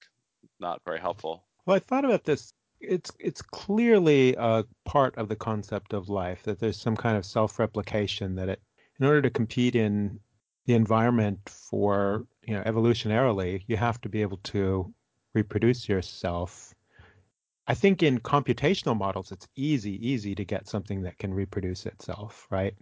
not 0.60 0.82
very 0.86 1.00
helpful. 1.00 1.46
Well, 1.66 1.78
I 1.78 1.80
thought 1.80 2.06
about 2.06 2.24
this 2.24 2.54
it's 2.82 3.12
it's 3.20 3.42
clearly 3.42 4.36
a 4.38 4.66
part 4.86 5.18
of 5.18 5.28
the 5.28 5.36
concept 5.36 5.94
of 5.94 6.10
life 6.10 6.44
that 6.44 6.60
there's 6.60 6.80
some 6.80 6.96
kind 6.96 7.18
of 7.18 7.26
self-replication 7.26 8.36
that 8.36 8.50
it 8.50 8.62
in 9.00 9.06
order 9.06 9.22
to 9.22 9.30
compete 9.30 9.76
in 9.76 10.20
the 10.66 10.74
environment 10.74 11.40
for 11.50 12.26
you 12.44 12.54
know 12.54 12.64
evolutionarily 12.64 13.64
you 13.68 13.76
have 13.76 14.00
to 14.02 14.10
be 14.10 14.22
able 14.22 14.38
to 14.38 14.94
reproduce 15.34 15.88
yourself. 15.88 16.74
I 17.68 17.76
think 17.76 18.02
in 18.02 18.20
computational 18.20 18.98
models 18.98 19.32
it's 19.32 19.48
easy 19.56 19.96
easy 20.08 20.34
to 20.36 20.46
get 20.46 20.68
something 20.68 21.02
that 21.04 21.18
can 21.18 21.34
reproduce 21.34 21.86
itself 21.86 22.48
right? 22.50 22.76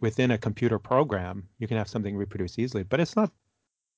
Within 0.00 0.30
a 0.30 0.38
computer 0.38 0.78
program 0.78 1.48
you 1.58 1.66
can 1.66 1.78
have 1.78 1.88
something 1.88 2.16
reproduce 2.16 2.58
easily 2.58 2.82
but 2.82 3.00
it's 3.00 3.16
not 3.16 3.32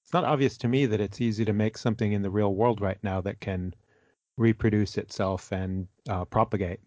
it's 0.04 0.12
not 0.12 0.24
obvious 0.24 0.56
to 0.58 0.68
me 0.68 0.86
that 0.86 1.00
it's 1.00 1.20
easy 1.20 1.44
to 1.44 1.52
make 1.52 1.78
something 1.78 2.12
in 2.12 2.22
the 2.22 2.30
real 2.30 2.54
world 2.54 2.80
right 2.80 2.98
now 3.02 3.20
that 3.20 3.40
can 3.40 3.74
reproduce 4.36 4.98
itself 4.98 5.52
and 5.52 5.86
uh, 6.08 6.24
propagate. 6.24 6.80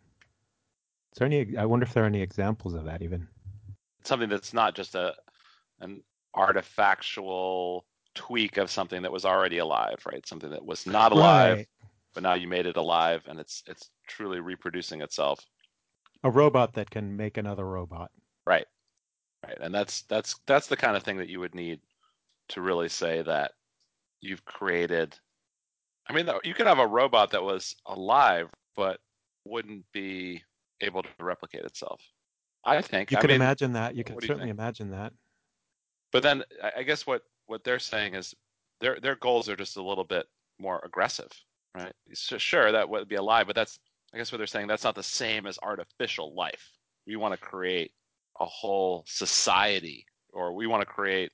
Is 1.14 1.20
there 1.20 1.26
any? 1.26 1.58
I 1.58 1.66
wonder 1.66 1.86
if 1.86 1.94
there 1.94 2.04
are 2.04 2.08
any 2.08 2.22
examples 2.22 2.74
of 2.74 2.86
that 2.86 3.02
even. 3.02 3.28
Something 4.04 4.30
that's 4.30 4.54
not 4.54 4.76
just 4.76 4.96
a 4.96 5.14
an 5.80 6.02
artifactual 6.36 7.82
tweak 8.14 8.58
of 8.58 8.70
something 8.70 9.02
that 9.02 9.12
was 9.12 9.26
already 9.26 9.60
alive, 9.60 9.98
right? 10.12 10.26
Something 10.28 10.50
that 10.50 10.66
was 10.66 10.86
not 10.86 11.12
alive, 11.12 11.58
right. 11.58 11.68
but 12.14 12.24
now 12.24 12.34
you 12.34 12.48
made 12.48 12.66
it 12.66 12.78
alive, 12.78 13.22
and 13.28 13.40
it's 13.40 13.64
it's 13.68 13.90
truly 14.08 14.40
reproducing 14.40 15.02
itself. 15.02 15.40
A 16.24 16.32
robot 16.32 16.74
that 16.74 16.90
can 16.90 17.16
make 17.16 17.38
another 17.38 17.66
robot. 17.66 18.12
Right, 18.46 18.66
right, 19.46 19.58
and 19.62 19.74
that's 19.74 20.04
that's 20.04 20.36
that's 20.46 20.68
the 20.68 20.78
kind 20.78 20.98
of 20.98 21.04
thing 21.04 21.18
that 21.18 21.30
you 21.30 21.40
would 21.40 21.56
need 21.56 21.80
to 22.50 22.62
really 22.62 22.90
say 22.90 23.22
that 23.22 23.52
you've 24.22 24.44
created 24.46 25.18
I 26.08 26.14
mean, 26.14 26.30
you 26.44 26.54
could 26.54 26.68
have 26.68 26.80
a 26.80 26.88
robot 26.88 27.32
that 27.32 27.44
was 27.44 27.76
alive, 27.86 28.50
but 28.76 29.00
wouldn't 29.46 29.86
be 29.92 30.44
able 30.82 31.04
to 31.04 31.10
replicate 31.20 31.64
itself. 31.64 32.02
I 32.66 32.82
think 32.82 33.12
you 33.12 33.18
I 33.18 33.22
could 33.22 33.30
mean, 33.30 33.36
imagine 33.36 33.74
that. 33.74 33.96
You 33.96 34.04
could 34.04 34.22
certainly 34.22 34.48
you 34.48 34.54
imagine 34.54 34.92
that. 34.92 35.14
But 36.12 36.24
then 36.24 36.44
I 36.76 36.84
guess 36.84 37.06
what 37.06 37.24
what 37.48 37.64
they're 37.64 37.80
saying 37.80 38.16
is 38.16 38.34
their 38.82 39.00
their 39.00 39.16
goals 39.16 39.50
are 39.50 39.56
just 39.56 39.78
a 39.78 39.84
little 39.84 40.04
bit 40.04 40.26
more 40.60 40.82
aggressive, 40.84 41.30
right? 41.76 41.94
So 42.14 42.38
sure, 42.38 42.72
that 42.72 42.90
would 42.90 43.08
be 43.08 43.16
alive, 43.16 43.48
but 43.48 43.56
that's 43.56 43.80
I 44.14 44.18
guess 44.18 44.32
what 44.32 44.40
they're 44.40 44.48
saying 44.48 44.68
that's 44.68 44.84
not 44.84 44.96
the 44.96 45.04
same 45.04 45.46
as 45.46 45.60
artificial 45.62 46.34
life. 46.36 46.72
We 47.06 47.16
want 47.18 47.34
to 47.34 47.40
create 47.40 47.92
a 48.40 48.46
whole 48.46 49.04
society, 49.08 50.06
or 50.34 50.54
we 50.54 50.68
want 50.68 50.82
to 50.82 50.88
create 50.88 51.32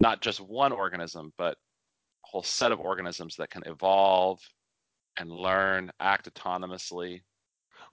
not 0.00 0.20
just 0.20 0.40
one 0.40 0.72
organism, 0.72 1.32
but 1.38 1.56
whole 2.34 2.42
set 2.42 2.72
of 2.72 2.80
organisms 2.80 3.36
that 3.36 3.48
can 3.48 3.62
evolve 3.64 4.40
and 5.16 5.30
learn, 5.30 5.92
act 6.00 6.28
autonomously. 6.28 7.22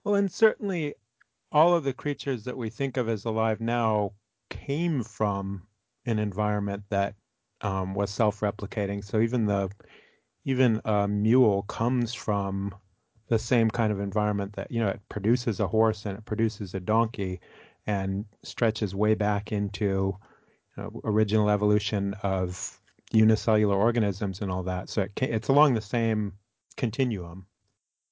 Well, 0.02 0.16
and 0.16 0.30
certainly 0.32 0.96
all 1.52 1.76
of 1.76 1.84
the 1.84 1.92
creatures 1.92 2.42
that 2.42 2.56
we 2.56 2.68
think 2.68 2.96
of 2.96 3.08
as 3.08 3.24
alive 3.24 3.60
now 3.60 4.10
came 4.50 5.04
from 5.04 5.62
an 6.06 6.18
environment 6.18 6.82
that 6.88 7.14
um, 7.60 7.94
was 7.94 8.10
self-replicating. 8.10 9.04
So 9.04 9.20
even 9.20 9.46
the 9.46 9.70
even 10.44 10.80
a 10.84 11.06
mule 11.06 11.62
comes 11.62 12.12
from 12.12 12.74
the 13.28 13.38
same 13.38 13.70
kind 13.70 13.92
of 13.92 14.00
environment 14.00 14.54
that 14.54 14.72
you 14.72 14.80
know 14.80 14.88
it 14.88 15.00
produces 15.08 15.60
a 15.60 15.68
horse 15.68 16.04
and 16.04 16.18
it 16.18 16.24
produces 16.24 16.74
a 16.74 16.80
donkey, 16.80 17.38
and 17.86 18.24
stretches 18.42 18.92
way 18.92 19.14
back 19.14 19.52
into 19.52 20.16
you 20.76 20.82
know, 20.82 21.00
original 21.04 21.48
evolution 21.48 22.14
of 22.24 22.80
unicellular 23.14 23.76
organisms 23.76 24.40
and 24.40 24.50
all 24.50 24.62
that. 24.64 24.88
So 24.88 25.02
it 25.02 25.14
can, 25.14 25.32
it's 25.32 25.48
along 25.48 25.74
the 25.74 25.80
same 25.80 26.32
continuum. 26.76 27.46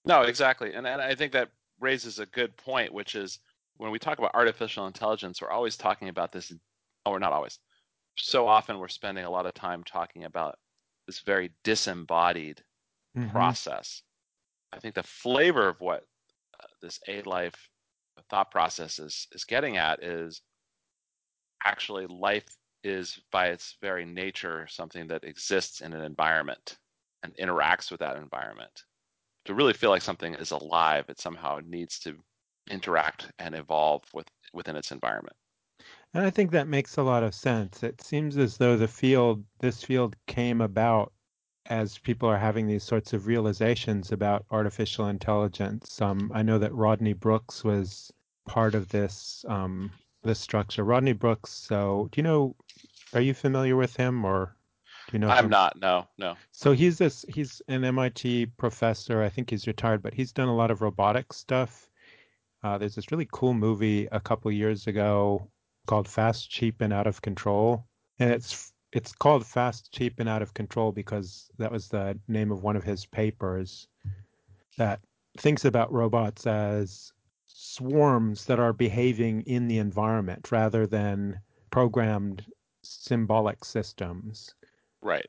No, 0.04 0.23
exactly, 0.23 0.73
and 0.75 0.87
and 0.87 1.00
I 1.00 1.14
think 1.14 1.33
that 1.33 1.50
raises 1.78 2.19
a 2.19 2.26
good 2.26 2.57
point, 2.57 2.92
which 2.92 3.14
is 3.14 3.38
when 3.76 3.90
we 3.90 3.99
talk 3.99 4.19
about 4.19 4.35
artificial 4.35 4.87
intelligence, 4.87 5.40
we're 5.40 5.50
always 5.50 5.76
talking 5.76 6.09
about 6.09 6.33
this. 6.33 6.52
Oh, 7.04 7.12
we're 7.12 7.19
not 7.19 7.33
always. 7.33 7.59
So 8.16 8.47
often 8.47 8.78
we're 8.78 8.88
spending 8.88 9.25
a 9.25 9.30
lot 9.30 9.47
of 9.47 9.54
time 9.54 9.83
talking 9.85 10.25
about 10.25 10.59
this 11.07 11.21
very 11.21 11.50
disembodied 11.64 12.62
mm-hmm. 13.16 13.30
process. 13.30 14.02
I 14.73 14.78
think 14.78 14.95
the 14.95 15.02
flavor 15.02 15.69
of 15.69 15.80
what 15.80 16.04
uh, 16.62 16.66
this 16.83 17.00
A 17.09 17.23
life 17.23 17.69
thought 18.28 18.50
process 18.50 18.99
is 18.99 19.26
is 19.33 19.45
getting 19.45 19.76
at 19.76 20.02
is 20.02 20.42
actually 21.64 22.07
life 22.07 22.47
is 22.82 23.20
by 23.30 23.49
its 23.49 23.76
very 23.80 24.04
nature 24.04 24.66
something 24.68 25.06
that 25.08 25.25
exists 25.25 25.80
in 25.80 25.92
an 25.92 26.02
environment 26.02 26.78
and 27.22 27.37
interacts 27.37 27.90
with 27.90 28.00
that 28.00 28.16
environment. 28.16 28.84
To 29.46 29.54
really 29.54 29.72
feel 29.72 29.90
like 29.90 30.02
something 30.02 30.34
is 30.34 30.50
alive, 30.50 31.06
it 31.08 31.20
somehow 31.20 31.60
needs 31.64 31.99
to 32.00 32.16
interact 32.70 33.30
and 33.38 33.54
evolve 33.54 34.04
with 34.12 34.26
within 34.52 34.76
its 34.76 34.92
environment. 34.92 35.37
And 36.12 36.25
I 36.25 36.30
think 36.30 36.50
that 36.50 36.68
makes 36.68 36.96
a 36.96 37.02
lot 37.02 37.22
of 37.22 37.34
sense. 37.34 37.82
It 37.82 38.00
seems 38.02 38.37
as 38.37 38.56
though 38.56 38.76
the 38.76 38.88
field, 38.88 39.44
this 39.60 39.82
field 39.82 40.16
came 40.26 40.60
about 40.60 41.12
as 41.66 41.99
people 41.99 42.28
are 42.28 42.38
having 42.38 42.66
these 42.66 42.82
sorts 42.82 43.12
of 43.12 43.26
realizations 43.26 44.10
about 44.10 44.44
artificial 44.50 45.06
intelligence. 45.06 46.00
Um, 46.02 46.32
I 46.34 46.42
know 46.42 46.58
that 46.58 46.75
Rodney 46.75 47.12
Brooks 47.12 47.62
was 47.62 48.12
part 48.46 48.75
of 48.75 48.88
this 48.88 49.44
um, 49.49 49.92
this 50.22 50.38
structure. 50.38 50.84
Rodney 50.84 51.12
Brooks. 51.12 51.50
So, 51.52 52.08
do 52.12 52.18
you 52.18 52.22
know? 52.22 52.56
Are 53.12 53.20
you 53.20 53.34
familiar 53.34 53.76
with 53.76 53.96
him, 53.96 54.24
or 54.24 54.56
do 55.08 55.12
you 55.14 55.18
know? 55.18 55.28
I'm 55.28 55.44
him? 55.44 55.50
not. 55.50 55.80
No, 55.80 56.06
no. 56.18 56.36
So 56.52 56.72
he's 56.72 56.98
this. 56.98 57.24
He's 57.28 57.60
an 57.68 57.84
MIT 57.84 58.46
professor. 58.56 59.22
I 59.22 59.28
think 59.28 59.50
he's 59.50 59.66
retired, 59.66 60.02
but 60.02 60.14
he's 60.14 60.32
done 60.32 60.48
a 60.48 60.54
lot 60.54 60.70
of 60.70 60.82
robotics 60.82 61.36
stuff. 61.36 61.90
Uh, 62.62 62.78
there's 62.78 62.94
this 62.94 63.10
really 63.10 63.28
cool 63.32 63.54
movie 63.54 64.06
a 64.12 64.20
couple 64.20 64.52
years 64.52 64.86
ago 64.86 65.48
called 65.86 66.06
Fast, 66.06 66.50
Cheap, 66.50 66.80
and 66.80 66.92
Out 66.92 67.06
of 67.06 67.22
Control, 67.22 67.84
and 68.18 68.30
it's 68.30 68.72
it's 68.92 69.12
called 69.12 69.46
Fast, 69.46 69.92
Cheap, 69.92 70.20
and 70.20 70.28
Out 70.28 70.42
of 70.42 70.54
Control 70.54 70.92
because 70.92 71.50
that 71.58 71.72
was 71.72 71.88
the 71.88 72.18
name 72.28 72.52
of 72.52 72.62
one 72.62 72.76
of 72.76 72.84
his 72.84 73.06
papers 73.06 73.88
that 74.76 75.00
thinks 75.38 75.64
about 75.64 75.92
robots 75.92 76.46
as 76.46 77.12
swarms 77.62 78.47
that 78.47 78.59
are 78.59 78.73
behaving 78.73 79.43
in 79.43 79.69
the 79.69 79.76
environment 79.76 80.50
rather 80.50 80.87
than 80.87 81.38
programmed 81.71 82.43
symbolic 82.83 83.64
systems. 83.64 84.55
Right. 85.02 85.26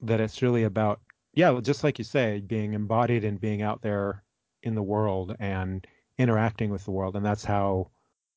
That 0.00 0.20
it's 0.20 0.40
really 0.40 0.64
about, 0.64 1.00
yeah, 1.34 1.60
just 1.60 1.84
like 1.84 1.98
you 1.98 2.04
say, 2.04 2.40
being 2.40 2.72
embodied 2.72 3.24
and 3.24 3.38
being 3.38 3.60
out 3.60 3.82
there 3.82 4.24
in 4.62 4.74
the 4.74 4.82
world 4.82 5.36
and 5.40 5.86
interacting 6.16 6.70
with 6.70 6.84
the 6.86 6.90
world. 6.90 7.16
And 7.16 7.24
that's 7.24 7.44
how 7.44 7.90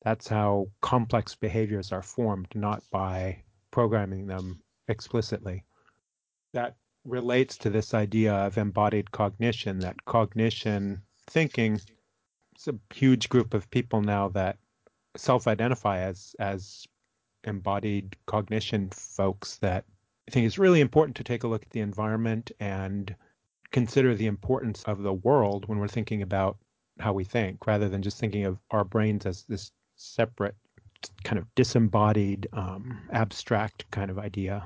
that's 0.04 0.28
how 0.28 0.68
complex 0.82 1.34
behaviors 1.36 1.92
are 1.94 2.02
formed, 2.02 2.48
not 2.54 2.84
by 2.92 3.44
programming 3.70 4.28
them 4.28 4.60
explicitly. 4.90 5.64
That 6.54 6.76
relates 7.06 7.58
to 7.60 7.70
this 7.70 7.94
idea 7.94 8.34
of 8.34 8.58
embodied 8.58 9.12
cognition, 9.12 9.80
that 9.80 10.04
cognition 10.06 11.04
thinking 11.28 11.80
it's 12.62 12.68
a 12.68 12.96
huge 12.96 13.28
group 13.30 13.54
of 13.56 13.70
people 13.72 14.02
now 14.02 14.30
that 14.30 14.58
self-identify 15.18 16.00
as 16.00 16.36
as 16.40 16.86
embodied 17.44 18.16
cognition 18.28 18.88
folks 18.92 19.58
that 19.58 19.84
I 20.28 20.32
think 20.32 20.46
it's 20.46 20.60
really 20.60 20.80
important 20.80 21.16
to 21.18 21.24
take 21.24 21.44
a 21.44 21.48
look 21.48 21.64
at 21.64 21.72
the 21.72 21.80
environment 21.80 22.52
and 22.60 23.16
consider 23.72 24.14
the 24.14 24.28
importance 24.28 24.84
of 24.84 25.02
the 25.02 25.14
world 25.14 25.68
when 25.68 25.80
we're 25.80 25.88
thinking 25.88 26.22
about 26.22 26.58
how 27.00 27.14
we 27.14 27.24
think 27.24 27.66
rather 27.66 27.90
than 27.90 28.04
just 28.04 28.20
thinking 28.20 28.46
of 28.46 28.60
our 28.70 28.84
brains 28.84 29.26
as 29.26 29.44
this 29.44 29.72
separate 29.96 30.56
kind 31.24 31.40
of 31.40 31.48
disembodied 31.56 32.48
um, 32.54 33.02
abstract 33.12 33.90
kind 33.90 34.12
of 34.12 34.20
idea. 34.20 34.64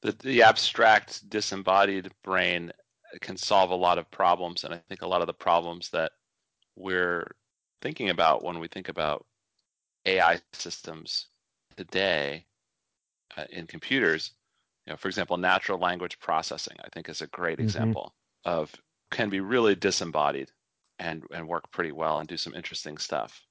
The, 0.00 0.12
the 0.12 0.42
abstract 0.42 1.28
disembodied 1.28 2.10
brain 2.24 2.72
can 3.20 3.36
solve 3.36 3.70
a 3.70 3.74
lot 3.74 3.98
of 3.98 4.10
problems 4.10 4.64
and 4.64 4.72
i 4.72 4.80
think 4.88 5.02
a 5.02 5.06
lot 5.06 5.20
of 5.20 5.26
the 5.26 5.34
problems 5.34 5.90
that 5.90 6.12
we're 6.76 7.30
thinking 7.80 8.10
about 8.10 8.44
when 8.44 8.58
we 8.58 8.68
think 8.68 8.88
about 8.88 9.24
ai 10.06 10.40
systems 10.52 11.26
today 11.76 12.44
uh, 13.36 13.44
in 13.50 13.66
computers 13.66 14.32
you 14.86 14.92
know 14.92 14.96
for 14.96 15.08
example 15.08 15.36
natural 15.36 15.78
language 15.78 16.18
processing 16.18 16.76
i 16.84 16.88
think 16.92 17.08
is 17.08 17.20
a 17.20 17.26
great 17.28 17.58
mm-hmm. 17.58 17.64
example 17.64 18.14
of 18.44 18.72
can 19.10 19.28
be 19.28 19.40
really 19.40 19.74
disembodied 19.74 20.50
and 20.98 21.22
and 21.32 21.46
work 21.46 21.70
pretty 21.70 21.92
well 21.92 22.18
and 22.18 22.28
do 22.28 22.36
some 22.36 22.54
interesting 22.54 22.98
stuff 22.98 23.42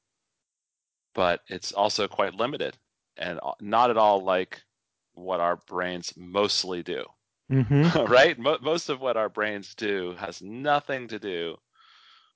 but 1.14 1.42
it's 1.48 1.72
also 1.72 2.08
quite 2.08 2.36
limited 2.36 2.78
and 3.18 3.40
not 3.60 3.90
at 3.90 3.98
all 3.98 4.24
like 4.24 4.62
what 5.14 5.40
our 5.40 5.58
brains 5.68 6.14
mostly 6.16 6.84
do. 6.84 7.04
Mm-hmm. 7.52 8.06
right? 8.12 8.38
Mo- 8.40 8.60
most 8.62 8.90
of 8.90 9.02
what 9.02 9.18
our 9.18 9.30
brains 9.30 9.76
do 9.76 10.16
has 10.18 10.42
nothing 10.42 11.08
to 11.10 11.20
do 11.20 11.58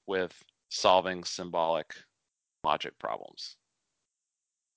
with 0.07 0.33
solving 0.69 1.23
symbolic 1.23 1.95
logic 2.63 2.97
problems. 2.99 3.57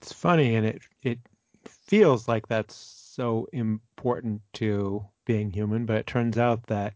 It's 0.00 0.12
funny, 0.12 0.54
and 0.56 0.66
it 0.66 0.82
it 1.02 1.18
feels 1.64 2.28
like 2.28 2.46
that's 2.48 2.74
so 2.74 3.48
important 3.52 4.42
to 4.54 5.06
being 5.24 5.50
human, 5.50 5.86
but 5.86 5.96
it 5.96 6.06
turns 6.06 6.38
out 6.38 6.66
that 6.66 6.94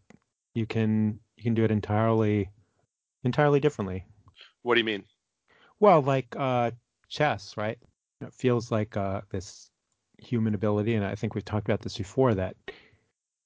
you 0.55 0.67
can 0.67 1.21
you 1.37 1.43
can 1.43 1.55
do 1.55 1.65
it 1.65 1.71
entirely 1.71 2.51
entirely 3.25 3.61
differently. 3.61 4.05
What 4.63 4.75
do 4.75 4.81
you 4.81 4.85
mean? 4.85 5.05
Well, 5.81 6.03
like 6.03 6.35
uh, 6.37 6.71
chess, 7.09 7.57
right? 7.57 7.79
It 8.21 8.33
feels 8.33 8.71
like 8.71 8.97
uh, 8.97 9.23
this 9.31 9.71
human 10.19 10.55
ability, 10.55 10.95
and 10.95 11.05
I 11.05 11.15
think 11.15 11.35
we've 11.35 11.45
talked 11.45 11.67
about 11.67 11.81
this 11.81 11.99
before 11.99 12.35
that 12.35 12.57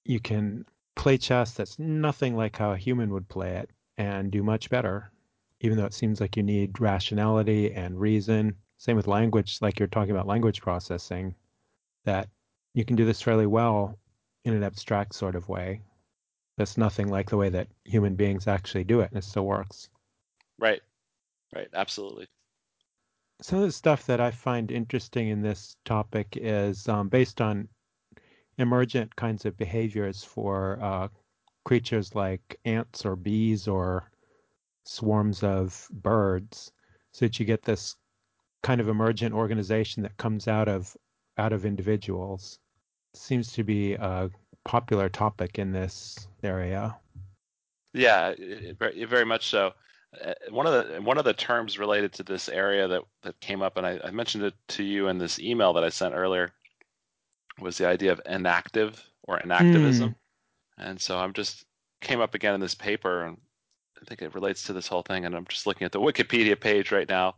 you 0.04 0.20
can 0.20 0.64
play 0.94 1.18
chess 1.18 1.52
that's 1.54 1.78
nothing 1.78 2.36
like 2.36 2.56
how 2.56 2.72
a 2.72 2.76
human 2.76 3.10
would 3.10 3.28
play 3.28 3.56
it 3.56 3.70
and 3.98 4.30
do 4.30 4.42
much 4.42 4.70
better, 4.70 5.10
even 5.60 5.76
though 5.76 5.84
it 5.84 5.94
seems 5.94 6.20
like 6.20 6.36
you 6.36 6.42
need 6.42 6.80
rationality 6.80 7.72
and 7.72 8.00
reason. 8.00 8.54
Same 8.78 8.96
with 8.96 9.06
language, 9.06 9.58
like 9.60 9.78
you're 9.78 9.88
talking 9.88 10.10
about 10.10 10.26
language 10.26 10.60
processing, 10.60 11.34
that 12.04 12.28
you 12.74 12.84
can 12.84 12.96
do 12.96 13.04
this 13.04 13.22
fairly 13.22 13.46
well 13.46 13.98
in 14.44 14.54
an 14.54 14.62
abstract 14.62 15.14
sort 15.14 15.34
of 15.34 15.48
way. 15.48 15.80
That's 16.58 16.76
nothing 16.76 17.08
like 17.08 17.30
the 17.30 17.36
way 17.36 17.48
that 17.50 17.68
human 17.84 18.14
beings 18.14 18.46
actually 18.46 18.84
do 18.84 19.00
it, 19.00 19.10
and 19.10 19.18
it 19.18 19.24
still 19.24 19.46
works. 19.46 19.88
Right. 20.58 20.82
Right. 21.54 21.68
Absolutely 21.72 22.28
some 23.40 23.58
of 23.58 23.66
the 23.66 23.72
stuff 23.72 24.06
that 24.06 24.20
I 24.20 24.30
find 24.30 24.70
interesting 24.70 25.28
in 25.28 25.42
this 25.42 25.76
topic 25.84 26.38
is 26.40 26.88
um, 26.88 27.08
based 27.08 27.40
on 27.40 27.68
emergent 28.58 29.14
kinds 29.16 29.44
of 29.44 29.56
behaviors 29.56 30.24
for 30.24 30.78
uh, 30.80 31.08
creatures 31.64 32.14
like 32.14 32.58
ants 32.64 33.04
or 33.04 33.16
bees 33.16 33.68
or 33.68 34.10
swarms 34.86 35.42
of 35.42 35.88
birds, 35.90 36.72
so 37.12 37.24
that 37.24 37.38
you 37.38 37.46
get 37.46 37.62
this 37.62 37.96
kind 38.62 38.80
of 38.80 38.88
emergent 38.88 39.34
organization 39.34 40.02
that 40.02 40.16
comes 40.16 40.48
out 40.48 40.68
of 40.68 40.96
out 41.38 41.52
of 41.52 41.66
individuals. 41.66 42.58
It 43.14 43.20
seems 43.20 43.52
to 43.52 43.64
be 43.64 43.94
a 43.94 44.30
popular 44.64 45.08
topic 45.08 45.58
in 45.58 45.72
this 45.72 46.28
area. 46.42 46.96
Yeah, 47.92 48.34
very 48.78 49.24
much 49.24 49.48
so. 49.48 49.72
Uh, 50.24 50.34
one 50.50 50.66
of 50.66 50.72
the 50.72 51.02
one 51.02 51.18
of 51.18 51.24
the 51.24 51.34
terms 51.34 51.78
related 51.78 52.12
to 52.14 52.22
this 52.22 52.48
area 52.48 52.88
that 52.88 53.02
that 53.22 53.40
came 53.40 53.62
up, 53.62 53.76
and 53.76 53.86
I, 53.86 54.00
I 54.04 54.10
mentioned 54.10 54.44
it 54.44 54.54
to 54.68 54.82
you 54.82 55.08
in 55.08 55.18
this 55.18 55.38
email 55.38 55.72
that 55.74 55.84
I 55.84 55.88
sent 55.88 56.14
earlier, 56.14 56.52
was 57.60 57.78
the 57.78 57.86
idea 57.86 58.12
of 58.12 58.20
enactive 58.26 59.02
or 59.24 59.38
enactivism 59.40 60.08
Mm. 60.08 60.14
And 60.78 61.00
so 61.00 61.18
I'm 61.18 61.32
just 61.32 61.64
came 62.00 62.20
up 62.20 62.34
again 62.34 62.54
in 62.54 62.60
this 62.60 62.74
paper, 62.74 63.22
and 63.22 63.38
I 64.00 64.04
think 64.04 64.22
it 64.22 64.34
relates 64.34 64.62
to 64.64 64.72
this 64.72 64.88
whole 64.88 65.02
thing. 65.02 65.24
And 65.24 65.34
I'm 65.34 65.46
just 65.46 65.66
looking 65.66 65.84
at 65.84 65.92
the 65.92 66.00
Wikipedia 66.00 66.58
page 66.58 66.92
right 66.92 67.08
now. 67.08 67.34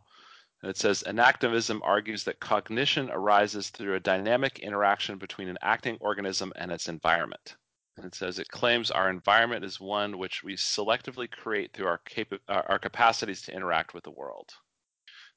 And 0.61 0.69
it 0.69 0.77
says 0.77 1.03
enactivism 1.07 1.79
argues 1.83 2.23
that 2.25 2.39
cognition 2.39 3.09
arises 3.11 3.69
through 3.69 3.95
a 3.95 3.99
dynamic 3.99 4.59
interaction 4.59 5.17
between 5.17 5.47
an 5.47 5.57
acting 5.61 5.97
organism 6.01 6.51
and 6.57 6.71
its 6.71 6.89
environment. 6.89 7.55
And 7.95 8.05
it 8.05 8.15
says 8.15 8.39
it 8.39 8.49
claims 8.49 8.91
our 8.91 9.09
environment 9.09 9.63
is 9.63 9.79
one 9.79 10.17
which 10.17 10.43
we 10.43 10.55
selectively 10.55 11.29
create 11.29 11.73
through 11.73 11.87
our, 11.87 11.99
capa- 12.05 12.39
our 12.47 12.79
capacities 12.79 13.41
to 13.43 13.53
interact 13.53 13.93
with 13.93 14.03
the 14.03 14.11
world. 14.11 14.51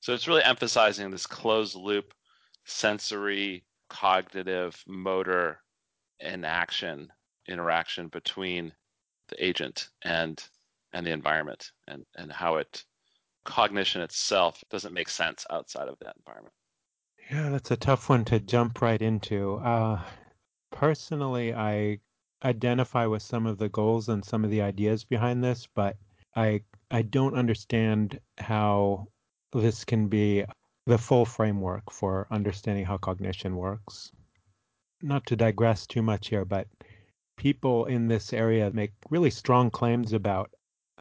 So 0.00 0.12
it's 0.12 0.28
really 0.28 0.42
emphasizing 0.42 1.11
this 1.11 1.26
closed 1.26 1.76
loop 1.76 2.14
sensory, 2.64 3.64
cognitive, 3.88 4.82
motor, 4.87 5.61
and 6.20 6.46
action 6.46 7.12
interaction 7.48 8.08
between 8.08 8.72
the 9.28 9.44
agent 9.44 9.88
and 10.02 10.42
and 10.92 11.07
the 11.07 11.11
environment 11.11 11.70
and 11.88 12.05
and 12.16 12.33
how 12.33 12.57
it 12.57 12.85
cognition 13.44 14.02
itself 14.02 14.62
doesn't 14.70 14.94
make 14.94 15.09
sense 15.09 15.44
outside 15.50 15.88
of 15.88 15.98
that 16.00 16.16
environment. 16.16 16.55
Yeah, 17.31 17.50
that's 17.50 17.70
a 17.70 17.76
tough 17.76 18.09
one 18.09 18.24
to 18.26 18.40
jump 18.40 18.83
right 18.83 19.00
into. 19.00 19.57
Uh, 19.57 20.02
personally, 20.70 21.55
I 21.55 21.98
identify 22.44 23.07
with 23.07 23.22
some 23.22 23.46
of 23.46 23.59
the 23.59 23.68
goals 23.68 24.09
and 24.09 24.24
some 24.24 24.44
of 24.44 24.50
the 24.50 24.62
ideas 24.62 25.05
behind 25.05 25.42
this, 25.42 25.66
but 25.74 25.96
I 26.37 26.62
I 26.90 27.02
don't 27.02 27.35
understand 27.35 28.20
how 28.38 29.07
this 29.52 29.85
can 29.85 30.09
be 30.09 30.44
the 30.87 30.98
full 30.98 31.24
framework 31.24 31.90
for 31.90 32.26
understanding 32.31 32.85
how 32.85 32.98
cognition 32.98 33.57
works. 33.57 34.12
Not 35.00 35.26
to 35.26 35.37
digress 35.37 35.87
too 35.87 36.02
much 36.02 36.28
here, 36.28 36.44
but 36.44 36.68
people 37.37 37.87
in 37.87 38.09
this 38.09 38.33
area 38.33 38.70
make 38.72 38.92
really 39.11 39.31
strong 39.31 39.70
claims 39.70 40.12
about 40.12 40.50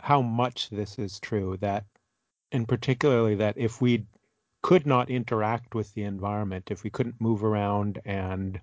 how 0.01 0.21
much 0.21 0.69
this 0.69 0.97
is 0.99 1.19
true 1.19 1.57
that 1.57 1.85
and 2.51 2.67
particularly 2.67 3.35
that 3.35 3.57
if 3.57 3.81
we 3.81 4.05
could 4.61 4.85
not 4.85 5.09
interact 5.09 5.73
with 5.73 5.93
the 5.93 6.03
environment 6.03 6.69
if 6.71 6.83
we 6.83 6.89
couldn't 6.89 7.19
move 7.19 7.43
around 7.43 7.99
and 8.05 8.59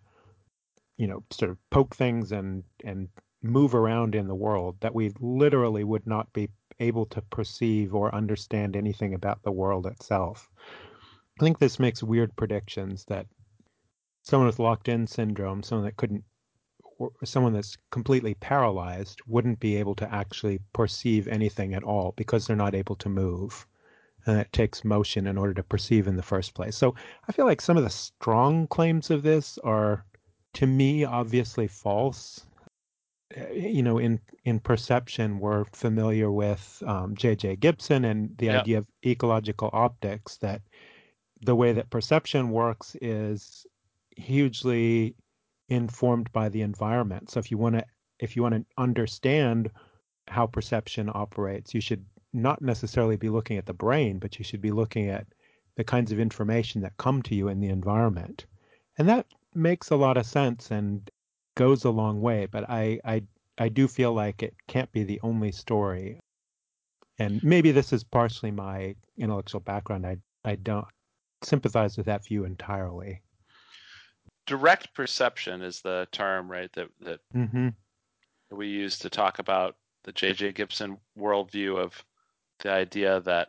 you 0.96 1.07
know 1.07 1.22
sort 1.31 1.51
of 1.51 1.59
poke 1.70 1.94
things 1.94 2.33
and 2.33 2.64
and 2.85 3.09
move 3.42 3.74
around 3.74 4.14
in 4.14 4.27
the 4.27 4.35
world 4.35 4.77
that 4.81 4.94
we 4.94 5.12
literally 5.20 5.85
would 5.85 6.07
not 6.07 6.33
be 6.33 6.48
able 6.81 7.07
to 7.07 7.22
perceive 7.22 7.94
or 7.94 8.14
understand 8.14 8.77
anything 8.77 9.14
about 9.14 9.42
the 9.42 9.53
world 9.53 9.87
itself. 9.87 10.48
I 11.40 11.44
think 11.44 11.59
this 11.59 11.79
makes 11.79 12.03
weird 12.03 12.35
predictions 12.37 13.05
that 13.07 13.27
someone 14.22 14.46
with 14.46 14.59
locked 14.59 14.88
in 14.88 15.07
syndrome 15.07 15.62
someone 15.62 15.85
that 15.87 15.96
couldn't 15.96 16.24
someone 17.25 17.53
that's 17.53 17.77
completely 17.91 18.35
paralyzed 18.35 19.21
wouldn't 19.27 19.61
be 19.61 19.77
able 19.77 19.95
to 19.95 20.13
actually 20.13 20.59
perceive 20.73 21.29
anything 21.29 21.75
at 21.75 21.85
all 21.85 22.13
because 22.17 22.47
they're 22.47 22.57
not 22.57 22.75
able 22.75 22.97
to 22.97 23.09
move 23.09 23.67
and 24.27 24.39
it 24.39 24.53
takes 24.53 24.85
motion 24.85 25.27
in 25.27 25.39
order 25.39 25.55
to 25.55 25.63
perceive 25.63 26.07
in 26.07 26.17
the 26.17 26.23
first 26.23 26.55
place. 26.55 26.77
So 26.77 26.95
I 27.29 27.33
feel 27.33 27.47
like 27.47 27.61
some 27.61 27.77
of 27.77 27.85
the 27.85 27.91
strong 27.91 28.67
claims 28.67 29.11
of 29.11 29.23
this 29.23 29.59
are, 29.65 30.05
to 30.55 30.67
me, 30.67 31.05
obviously 31.05 31.67
false. 31.67 32.45
Eh, 33.35 33.53
you 33.53 33.83
know, 33.83 33.99
in 33.99 34.21
in 34.45 34.61
perception, 34.61 35.39
we're 35.39 35.65
familiar 35.73 36.31
with 36.31 36.83
um, 36.87 37.15
J.J. 37.15 37.57
Gibson 37.57 38.05
and 38.05 38.37
the 38.39 38.47
yep. 38.47 38.61
idea 38.63 38.79
of 38.79 38.87
ecological 39.05 39.71
optics. 39.73 40.37
That 40.39 40.63
the 41.43 41.57
way 41.57 41.73
that 41.73 41.91
perception 41.91 42.51
works 42.51 42.97
is 43.01 43.67
hugely 44.17 45.15
informed 45.69 46.33
by 46.33 46.49
the 46.49 46.63
environment. 46.63 47.31
So 47.31 47.41
if 47.41 47.51
you 47.51 47.59
want 47.59 47.77
to 47.77 47.85
if 48.19 48.35
you 48.35 48.43
want 48.43 48.55
to 48.55 48.65
understand 48.77 49.71
how 50.27 50.47
perception 50.47 51.11
operates, 51.13 51.73
you 51.73 51.81
should 51.81 52.05
not 52.33 52.61
necessarily 52.61 53.17
be 53.17 53.29
looking 53.29 53.57
at 53.59 53.67
the 53.67 53.73
brain, 53.73 54.19
but 54.19 54.39
you 54.39 54.45
should 54.45 54.61
be 54.61 54.73
looking 54.73 55.09
at 55.09 55.27
the 55.77 55.85
kinds 55.85 56.11
of 56.11 56.19
information 56.19 56.83
that 56.83 56.97
come 56.97 57.23
to 57.23 57.35
you 57.35 57.49
in 57.49 57.61
the 57.61 57.69
environment. 57.69 58.47
And 58.99 59.09
that 59.09 59.27
makes 59.55 59.91
a 59.91 59.97
lot 59.97 60.17
of 60.17 60.27
sense 60.27 60.71
and 60.71 61.09
goes 61.55 61.85
a 61.85 61.91
long 61.91 62.21
way, 62.21 62.47
but 62.47 62.69
I, 62.69 63.01
I 63.05 63.23
I 63.59 63.69
do 63.69 63.89
feel 63.89 64.13
like 64.13 64.43
it 64.43 64.55
can't 64.69 64.91
be 64.93 65.03
the 65.05 65.21
only 65.23 65.53
story. 65.53 66.21
And 67.19 67.43
maybe 67.43 67.73
this 67.73 67.93
is 67.93 68.05
partially 68.05 68.53
my 68.53 68.95
intellectual 69.17 69.61
background. 69.61 70.07
I 70.07 70.19
I 70.45 70.57
don't 70.57 70.87
sympathize 71.43 71.97
with 71.97 72.07
that 72.07 72.25
view 72.25 72.45
entirely. 72.45 73.23
Direct 74.49 74.95
perception 74.95 75.63
is 75.63 75.83
the 75.83 76.09
term, 76.11 76.51
right? 76.51 76.73
That 76.73 76.89
that 77.03 77.21
mm-hmm. 77.37 77.69
we 78.51 78.69
use 78.69 78.99
to 79.01 79.11
talk 79.11 79.39
about 79.39 79.77
the 80.05 80.13
J.J. 80.13 80.53
Gibson 80.53 80.97
worldview 81.19 81.79
of 81.79 82.03
the 82.61 82.71
idea 82.71 83.21
that 83.21 83.49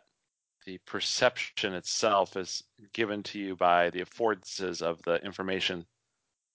the 0.66 0.78
perception 0.84 1.72
itself 1.74 2.36
is 2.36 2.62
given 2.92 3.22
to 3.22 3.38
you 3.38 3.56
by 3.56 3.88
the 3.90 4.02
affordances 4.02 4.82
of 4.82 5.00
the 5.02 5.16
information 5.24 5.86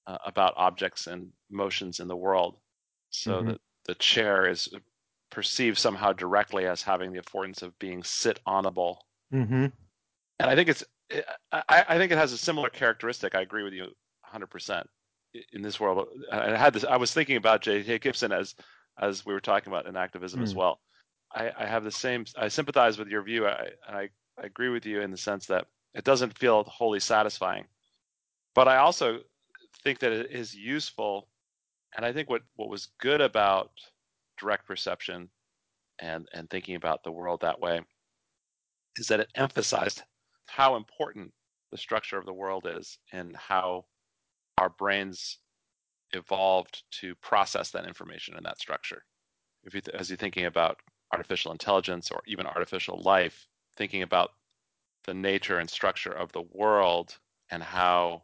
uh, 0.06 0.20
about 0.26 0.54
objects 0.58 1.08
and 1.08 1.32
motions 1.50 2.00
in 2.00 2.08
the 2.08 2.16
world. 2.16 2.58
So 3.10 3.40
mm-hmm. 3.40 3.48
that 3.48 3.62
the 3.86 3.96
chair 3.96 4.48
is 4.48 4.70
perceived 5.32 5.80
somehow 5.80 6.14
directly 6.14 6.68
as 6.68 6.84
having 6.84 7.12
the 7.12 7.22
affordance 7.22 7.64
of 7.64 7.78
being 7.80 8.04
sit 8.04 8.40
onable. 8.48 8.98
Mm-hmm. 9.34 9.66
And 10.40 10.50
I 10.50 10.56
think 10.56 10.70
it's, 10.70 10.84
I, 11.52 11.86
I, 11.90 11.98
think 11.98 12.12
it 12.12 12.18
has 12.18 12.32
a 12.32 12.38
similar 12.38 12.70
characteristic. 12.70 13.36
I 13.36 13.42
agree 13.42 13.64
with 13.64 13.74
you 13.74 13.88
100% 14.34 14.84
in 15.54 15.62
this 15.62 15.80
world. 15.80 16.08
I 16.32 16.56
had 16.56 16.74
this, 16.74 16.84
I 16.84 16.98
was 16.98 17.14
thinking 17.14 17.38
about 17.38 17.62
J. 17.62 18.00
Gibson 18.00 18.32
as, 18.32 18.56
as 19.00 19.26
we 19.26 19.34
were 19.34 19.42
talking 19.42 19.72
about 19.72 19.86
enactivism 19.86 20.38
mm. 20.38 20.44
as 20.44 20.56
well. 20.56 20.80
I, 21.34 21.52
I 21.58 21.66
have 21.66 21.84
the 21.84 21.92
same. 21.92 22.26
I 22.38 22.48
sympathize 22.48 22.98
with 22.98 23.10
your 23.10 23.22
view. 23.22 23.46
I, 23.46 23.70
I 23.88 24.10
I 24.38 24.46
agree 24.46 24.70
with 24.70 24.86
you 24.86 25.02
in 25.02 25.12
the 25.12 25.18
sense 25.18 25.46
that 25.48 25.68
it 25.94 26.04
doesn't 26.04 26.38
feel 26.38 26.64
wholly 26.64 27.00
satisfying, 27.00 27.66
but 28.54 28.68
I 28.68 28.78
also 28.78 29.20
think 29.84 30.00
that 30.00 30.12
it 30.12 30.32
is 30.32 30.54
useful. 30.54 31.30
And 31.96 32.06
I 32.06 32.14
think 32.14 32.30
what 32.30 32.44
what 32.56 32.70
was 32.70 32.90
good 33.00 33.22
about 33.22 33.72
direct 34.38 34.68
perception 34.68 35.30
and 36.00 36.28
and 36.34 36.50
thinking 36.50 36.76
about 36.76 37.04
the 37.04 37.12
world 37.12 37.42
that 37.42 37.60
way 37.60 37.82
is 38.98 39.08
that 39.08 39.20
it 39.20 39.32
emphasized 39.36 40.04
how 40.48 40.76
important 40.76 41.32
the 41.72 41.78
structure 41.78 42.18
of 42.18 42.26
the 42.26 42.34
world 42.34 42.68
is 42.70 42.98
and 43.12 43.36
how 43.36 43.86
our 44.58 44.70
brains 44.70 45.40
evolved 46.14 46.84
to 47.02 47.16
process 47.16 47.72
that 47.72 47.88
information 47.88 48.38
in 48.38 48.44
that 48.44 48.60
structure. 48.60 49.04
If 49.64 49.74
you, 49.74 49.82
as 49.94 50.10
you're 50.10 50.18
thinking 50.18 50.46
about 50.46 50.80
artificial 51.12 51.52
intelligence 51.52 52.12
or 52.12 52.22
even 52.28 52.46
artificial 52.46 53.02
life, 53.02 53.48
thinking 53.78 54.02
about 54.02 54.32
the 55.06 55.14
nature 55.14 55.60
and 55.60 55.70
structure 55.70 56.12
of 56.12 56.32
the 56.32 56.42
world 56.42 57.18
and 57.50 57.62
how 57.62 58.24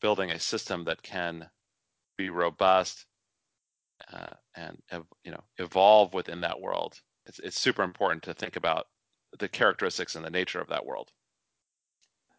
building 0.00 0.30
a 0.30 0.38
system 0.38 0.84
that 0.84 1.02
can 1.02 1.48
be 2.16 2.30
robust 2.30 3.06
uh, 4.12 4.34
and 4.54 4.78
you 5.24 5.30
know 5.30 5.42
evolve 5.58 6.14
within 6.14 6.40
that 6.42 6.60
world. 6.60 7.00
It's, 7.26 7.38
it's 7.40 7.60
super 7.60 7.82
important 7.82 8.22
to 8.24 8.34
think 8.34 8.56
about 8.56 8.86
the 9.38 9.48
characteristics 9.48 10.14
and 10.14 10.24
the 10.24 10.30
nature 10.30 10.60
of 10.60 10.68
that 10.68 10.86
world. 10.86 11.10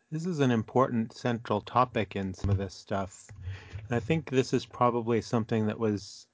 This 0.10 0.26
is 0.26 0.40
an 0.40 0.52
important 0.52 1.14
central 1.14 1.60
topic 1.60 2.16
in 2.16 2.34
some 2.34 2.50
of 2.50 2.58
this 2.58 2.74
stuff. 2.74 3.28
And 3.88 3.96
I 3.96 4.00
think 4.00 4.30
this 4.30 4.54
is 4.54 4.66
probably 4.66 5.22
something 5.22 5.68
that 5.68 5.80
was 5.80 6.28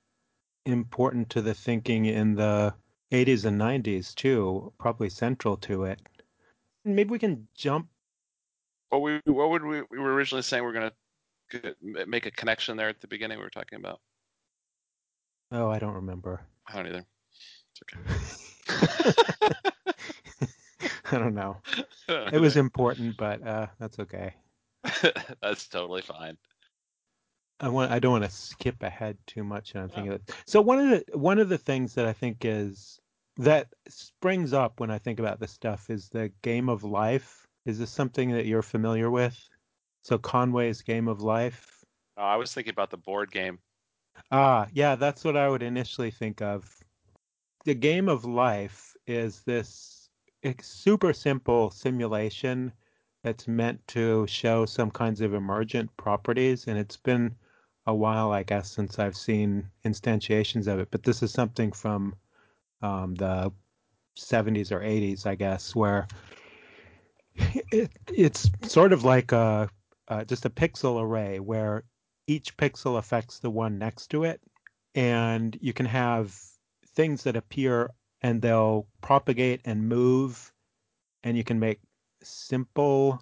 important 0.65 1.29
to 1.31 1.41
the 1.41 1.55
thinking 1.55 2.05
in 2.05 2.35
the 2.35 2.73
80s 3.11 3.45
and 3.45 3.59
90s 3.59 4.13
too, 4.13 4.71
probably 4.77 5.09
central 5.09 5.57
to 5.57 5.85
it. 5.85 5.99
Maybe 6.85 7.09
we 7.09 7.19
can 7.19 7.47
jump. 7.55 7.87
What 8.89 9.01
we 9.01 9.21
what 9.25 9.49
would 9.49 9.63
we 9.63 9.81
we 9.89 9.97
were 9.97 10.13
originally 10.13 10.43
saying 10.43 10.63
we're 10.63 10.73
going 10.73 10.91
to 11.51 11.75
make 12.05 12.27
a 12.27 12.31
connection 12.31 12.77
there 12.77 12.89
at 12.89 13.01
the 13.01 13.07
beginning 13.07 13.39
we 13.39 13.43
were 13.43 13.49
talking 13.49 13.79
about. 13.79 13.99
Oh, 15.51 15.69
I 15.69 15.79
don't 15.79 15.95
remember. 15.95 16.41
I 16.67 16.75
don't 16.75 16.87
either. 16.87 17.05
It's 17.71 17.81
okay. 19.09 19.53
I 21.13 21.19
don't 21.19 21.35
know. 21.35 21.57
It 22.09 22.41
was 22.41 22.57
important, 22.57 23.15
but 23.15 23.45
uh, 23.47 23.67
that's 23.79 23.97
okay. 23.99 24.33
that's 25.41 25.67
totally 25.67 26.01
fine. 26.01 26.37
I 27.59 27.69
want 27.69 27.91
I 27.91 27.99
don't 27.99 28.11
want 28.11 28.25
to 28.25 28.29
skip 28.29 28.83
ahead 28.83 29.17
too 29.25 29.43
much 29.43 29.73
and 29.73 29.83
I'm 29.83 29.89
thinking 29.89 30.11
yeah. 30.11 30.35
so 30.45 30.59
one 30.59 30.79
of 30.79 30.89
the 30.89 31.17
one 31.17 31.39
of 31.39 31.47
the 31.47 31.57
things 31.57 31.93
that 31.95 32.05
I 32.05 32.11
think 32.11 32.43
is 32.43 32.99
that 33.37 33.67
springs 33.87 34.51
up 34.51 34.79
when 34.79 34.91
I 34.91 34.97
think 34.97 35.19
about 35.19 35.39
this 35.39 35.51
stuff 35.51 35.89
is 35.89 36.09
the 36.09 36.31
game 36.41 36.67
of 36.67 36.83
life. 36.83 37.47
Is 37.65 37.79
this 37.79 37.89
something 37.89 38.31
that 38.31 38.45
you're 38.45 38.61
familiar 38.61 39.09
with? 39.09 39.37
So 40.03 40.17
Conway's 40.17 40.81
Game 40.81 41.07
of 41.07 41.21
Life. 41.21 41.83
Oh, 42.17 42.23
I 42.23 42.35
was 42.35 42.53
thinking 42.53 42.71
about 42.71 42.89
the 42.89 42.97
board 42.97 43.31
game. 43.31 43.59
Ah, 44.31 44.67
yeah, 44.73 44.95
that's 44.95 45.23
what 45.23 45.37
I 45.37 45.49
would 45.49 45.63
initially 45.63 46.11
think 46.11 46.41
of. 46.41 46.69
The 47.65 47.73
Game 47.73 48.09
of 48.09 48.25
Life 48.25 48.95
is 49.07 49.41
this 49.41 50.02
super 50.61 51.13
simple 51.13 51.71
simulation 51.71 52.71
that's 53.23 53.47
meant 53.47 53.85
to 53.87 54.27
show 54.27 54.65
some 54.65 54.91
kinds 54.91 55.21
of 55.21 55.33
emergent 55.33 55.95
properties, 55.97 56.67
and 56.67 56.77
it's 56.77 56.97
been 56.97 57.35
a 57.85 57.95
while, 57.95 58.31
I 58.31 58.43
guess, 58.43 58.71
since 58.71 58.99
I've 58.99 59.15
seen 59.15 59.69
instantiations 59.85 60.67
of 60.67 60.79
it. 60.79 60.89
But 60.91 61.03
this 61.03 61.23
is 61.23 61.31
something 61.31 61.71
from 61.71 62.15
um, 62.81 63.15
the 63.15 63.51
70s 64.19 64.71
or 64.71 64.79
80s, 64.81 65.25
I 65.25 65.35
guess, 65.35 65.75
where 65.75 66.07
it, 67.71 67.91
it's 68.13 68.49
sort 68.63 68.93
of 68.93 69.03
like 69.03 69.31
a 69.31 69.69
just 70.27 70.45
a 70.45 70.49
pixel 70.49 71.01
array 71.01 71.39
where 71.39 71.83
each 72.27 72.55
pixel 72.57 72.97
affects 72.97 73.39
the 73.39 73.49
one 73.49 73.79
next 73.79 74.07
to 74.07 74.23
it. 74.25 74.39
and 74.95 75.57
you 75.61 75.73
can 75.73 75.85
have 75.87 76.37
things 76.95 77.23
that 77.23 77.35
appear 77.35 77.89
and 78.23 78.41
they'll 78.41 78.87
propagate 79.01 79.61
and 79.65 79.87
move 79.87 80.51
and 81.23 81.37
you 81.37 81.43
can 81.43 81.59
make 81.59 81.79
simple 82.23 83.21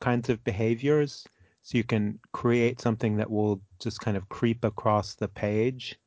kinds 0.00 0.28
of 0.28 0.42
behaviors. 0.44 1.26
So 1.62 1.78
you 1.78 1.84
can 1.84 2.18
create 2.32 2.80
something 2.80 3.16
that 3.18 3.30
will 3.30 3.60
just 3.78 4.00
kind 4.00 4.16
of 4.16 4.28
creep 4.28 4.64
across 4.64 5.14
the 5.14 5.28
page. 5.28 5.98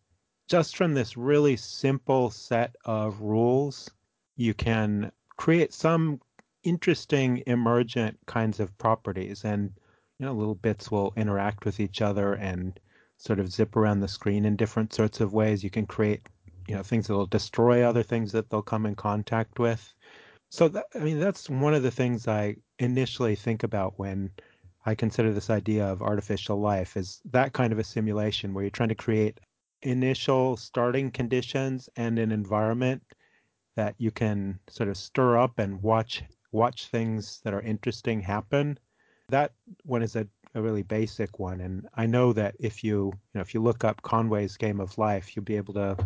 Just 0.50 0.76
from 0.76 0.94
this 0.94 1.16
really 1.16 1.56
simple 1.56 2.30
set 2.32 2.76
of 2.86 3.22
rules 3.22 3.90
you 4.36 4.54
can 4.54 5.12
create 5.38 5.74
some 5.74 6.20
interesting 6.64 7.44
emergent 7.46 8.18
kinds 8.26 8.60
of 8.60 8.76
properties 8.78 9.44
and 9.44 9.72
you 10.18 10.26
know 10.26 10.34
little 10.34 10.56
bits 10.56 10.90
will 10.90 11.14
interact 11.16 11.66
with 11.66 11.80
each 11.80 12.02
other 12.02 12.34
and 12.34 12.80
sort 13.18 13.40
of 13.40 13.52
zip 13.52 13.76
around 13.76 14.00
the 14.00 14.08
screen 14.08 14.46
in 14.46 14.56
different 14.56 14.94
sorts 14.94 15.22
of 15.22 15.34
ways. 15.34 15.64
You 15.64 15.70
can 15.70 15.86
create 15.86 16.28
you 16.68 16.76
know 16.76 16.84
things 16.84 17.08
that 17.08 17.14
will 17.14 17.26
destroy 17.26 17.84
other 17.84 18.04
things 18.04 18.32
that 18.32 18.50
they'll 18.50 18.62
come 18.62 18.86
in 18.86 18.96
contact 18.96 19.60
with. 19.60 19.94
So 20.50 20.68
that, 20.70 20.86
i 20.96 21.00
mean 21.00 21.20
that's 21.20 21.50
one 21.50 21.74
of 21.74 21.84
the 21.84 21.92
things 21.92 22.28
i 22.28 22.56
initially 22.80 23.36
think 23.36 23.64
about 23.64 23.98
when 23.98 24.30
i 24.86 24.94
consider 24.94 25.34
this 25.34 25.50
idea 25.50 25.86
of 25.86 26.02
artificial 26.02 26.60
life 26.60 26.96
is 26.96 27.22
that 27.32 27.54
kind 27.54 27.74
of 27.74 27.80
a 27.80 27.84
simulation 27.84 28.54
where 28.54 28.64
you're 28.64 28.70
trying 28.72 28.90
to 28.90 28.96
create 28.96 29.40
initial 29.84 30.58
starting 30.58 31.12
conditions 31.12 31.90
and 31.96 32.18
an 32.18 32.32
environment 32.32 33.02
that 33.76 33.96
you 33.98 34.12
can 34.12 34.60
sort 34.70 34.90
of 34.90 34.98
stir 34.98 35.38
up 35.38 35.60
and 35.60 35.82
watch 35.82 36.24
watch 36.52 36.88
things 36.88 37.42
that 37.44 37.54
are 37.54 37.62
interesting 37.62 38.22
happen. 38.22 38.78
That 39.30 39.54
one 39.84 40.04
is 40.04 40.16
a, 40.16 40.28
a 40.54 40.62
really 40.62 40.84
basic 40.84 41.40
one. 41.40 41.62
And 41.62 41.88
i 41.96 42.06
know 42.06 42.34
that 42.34 42.56
if 42.60 42.84
you 42.84 43.12
you 43.14 43.36
know 43.36 43.42
if 43.42 43.54
you 43.54 43.62
look 43.62 43.84
up 43.84 44.02
conway's 44.02 44.58
game 44.58 44.80
of 44.80 44.98
life 44.98 45.36
you'll 45.36 45.46
be 45.46 45.58
able 45.58 45.74
to 45.74 45.98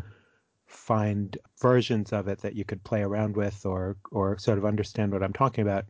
find 0.67 1.37
versions 1.61 2.13
of 2.13 2.27
it 2.27 2.39
that 2.39 2.55
you 2.55 2.65
could 2.65 2.83
play 2.83 3.01
around 3.01 3.35
with 3.35 3.65
or 3.65 3.97
or 4.11 4.37
sort 4.37 4.57
of 4.57 4.65
understand 4.65 5.13
what 5.13 5.23
I'm 5.23 5.33
talking 5.33 5.63
about. 5.63 5.85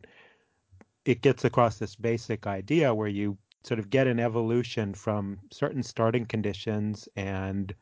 It 1.04 1.22
gets 1.22 1.44
across 1.44 1.78
this 1.78 1.96
basic 1.96 2.46
idea 2.46 2.94
where 2.94 3.08
you 3.08 3.38
sort 3.64 3.80
of 3.80 3.90
get 3.90 4.06
an 4.06 4.20
evolution 4.20 4.94
from 4.94 5.38
certain 5.50 5.82
starting 5.82 6.26
conditions 6.26 7.08
and 7.16 7.74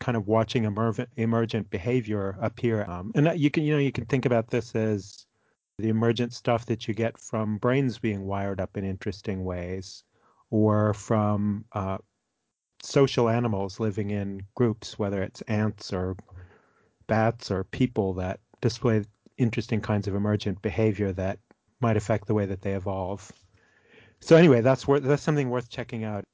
kind 0.00 0.16
of 0.16 0.26
watching 0.26 0.64
emergent, 0.64 1.08
emergent 1.16 1.70
behavior 1.70 2.36
appear. 2.40 2.84
Um, 2.84 3.12
and 3.14 3.38
you 3.38 3.50
can 3.50 3.64
you 3.64 3.74
know 3.74 3.78
you 3.78 3.92
can 3.92 4.06
think 4.06 4.26
about 4.26 4.50
this 4.50 4.74
as 4.74 5.26
the 5.78 5.88
emergent 5.88 6.32
stuff 6.32 6.66
that 6.66 6.88
you 6.88 6.94
get 6.94 7.18
from 7.18 7.58
brains 7.58 7.98
being 7.98 8.26
wired 8.26 8.60
up 8.60 8.76
in 8.76 8.84
interesting 8.84 9.44
ways, 9.44 10.04
or 10.50 10.94
from 10.94 11.64
uh, 11.72 11.98
social 12.82 13.28
animals 13.28 13.80
living 13.80 14.10
in 14.10 14.42
groups, 14.54 14.98
whether 14.98 15.22
it's 15.22 15.42
ants 15.42 15.92
or 15.92 16.16
bats 17.10 17.50
or 17.50 17.64
people 17.64 18.14
that 18.14 18.38
display 18.60 19.04
interesting 19.36 19.80
kinds 19.80 20.06
of 20.06 20.14
emergent 20.14 20.62
behavior 20.62 21.12
that 21.12 21.40
might 21.80 21.96
affect 21.96 22.28
the 22.28 22.34
way 22.34 22.46
that 22.46 22.62
they 22.62 22.74
evolve. 22.74 23.32
So 24.20 24.36
anyway, 24.36 24.60
that's 24.60 24.86
worth 24.86 25.02
that's 25.02 25.22
something 25.22 25.50
worth 25.50 25.68
checking 25.68 26.04
out. 26.04 26.24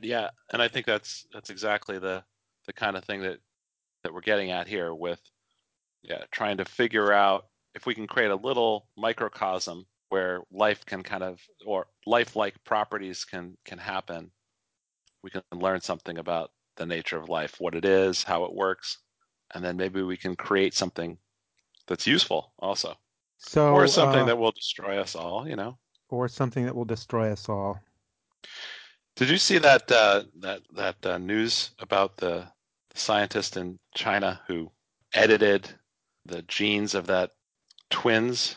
Yeah, 0.00 0.28
and 0.52 0.60
I 0.60 0.68
think 0.68 0.84
that's 0.84 1.26
that's 1.32 1.48
exactly 1.48 1.98
the 1.98 2.22
the 2.66 2.74
kind 2.74 2.96
of 2.96 3.04
thing 3.04 3.22
that 3.22 3.38
that 4.04 4.12
we're 4.12 4.20
getting 4.20 4.50
at 4.50 4.68
here 4.68 4.94
with 4.94 5.20
yeah, 6.02 6.24
trying 6.30 6.58
to 6.58 6.64
figure 6.66 7.10
out 7.10 7.46
if 7.74 7.86
we 7.86 7.94
can 7.94 8.06
create 8.06 8.30
a 8.30 8.36
little 8.36 8.88
microcosm 8.98 9.86
where 10.10 10.42
life 10.52 10.84
can 10.84 11.02
kind 11.02 11.22
of 11.22 11.40
or 11.64 11.86
lifelike 12.04 12.62
properties 12.64 13.24
can 13.24 13.56
can 13.64 13.78
happen. 13.78 14.30
We 15.22 15.30
can 15.30 15.42
learn 15.54 15.80
something 15.80 16.18
about 16.18 16.50
the 16.76 16.84
nature 16.84 17.16
of 17.16 17.30
life, 17.30 17.56
what 17.60 17.74
it 17.74 17.86
is, 17.86 18.24
how 18.24 18.44
it 18.44 18.52
works, 18.52 18.98
and 19.54 19.64
then 19.64 19.76
maybe 19.76 20.02
we 20.02 20.16
can 20.16 20.36
create 20.36 20.74
something 20.74 21.18
that's 21.86 22.06
useful 22.06 22.52
also. 22.58 22.96
So 23.38 23.72
or 23.74 23.86
something 23.86 24.22
uh, 24.22 24.26
that 24.26 24.38
will 24.38 24.52
destroy 24.52 24.98
us 24.98 25.16
all, 25.16 25.48
you 25.48 25.56
know. 25.56 25.78
Or 26.08 26.28
something 26.28 26.64
that 26.64 26.74
will 26.74 26.84
destroy 26.84 27.32
us 27.32 27.48
all. 27.48 27.80
Did 29.16 29.28
you 29.30 29.38
see 29.38 29.58
that 29.58 29.90
uh, 29.90 30.22
that 30.40 30.62
that 30.74 31.04
uh, 31.04 31.18
news 31.18 31.70
about 31.80 32.16
the 32.16 32.46
scientist 32.94 33.56
in 33.56 33.78
China 33.94 34.40
who 34.46 34.70
edited 35.14 35.68
the 36.24 36.42
genes 36.42 36.94
of 36.94 37.06
that 37.08 37.32
twins 37.90 38.56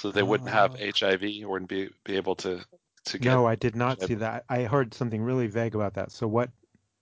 so 0.00 0.10
they 0.10 0.22
wouldn't 0.22 0.50
have 0.50 0.78
HIV 0.80 1.22
or 1.44 1.50
wouldn't 1.50 1.68
be 1.68 1.90
be 2.04 2.16
able 2.16 2.34
to 2.36 2.64
to 3.04 3.18
get? 3.18 3.30
No, 3.30 3.46
I 3.46 3.54
did 3.54 3.76
not 3.76 3.98
HIV. 4.00 4.08
see 4.08 4.14
that. 4.16 4.44
I 4.48 4.62
heard 4.62 4.94
something 4.94 5.22
really 5.22 5.46
vague 5.46 5.74
about 5.74 5.94
that. 5.94 6.10
So 6.10 6.26
what 6.26 6.50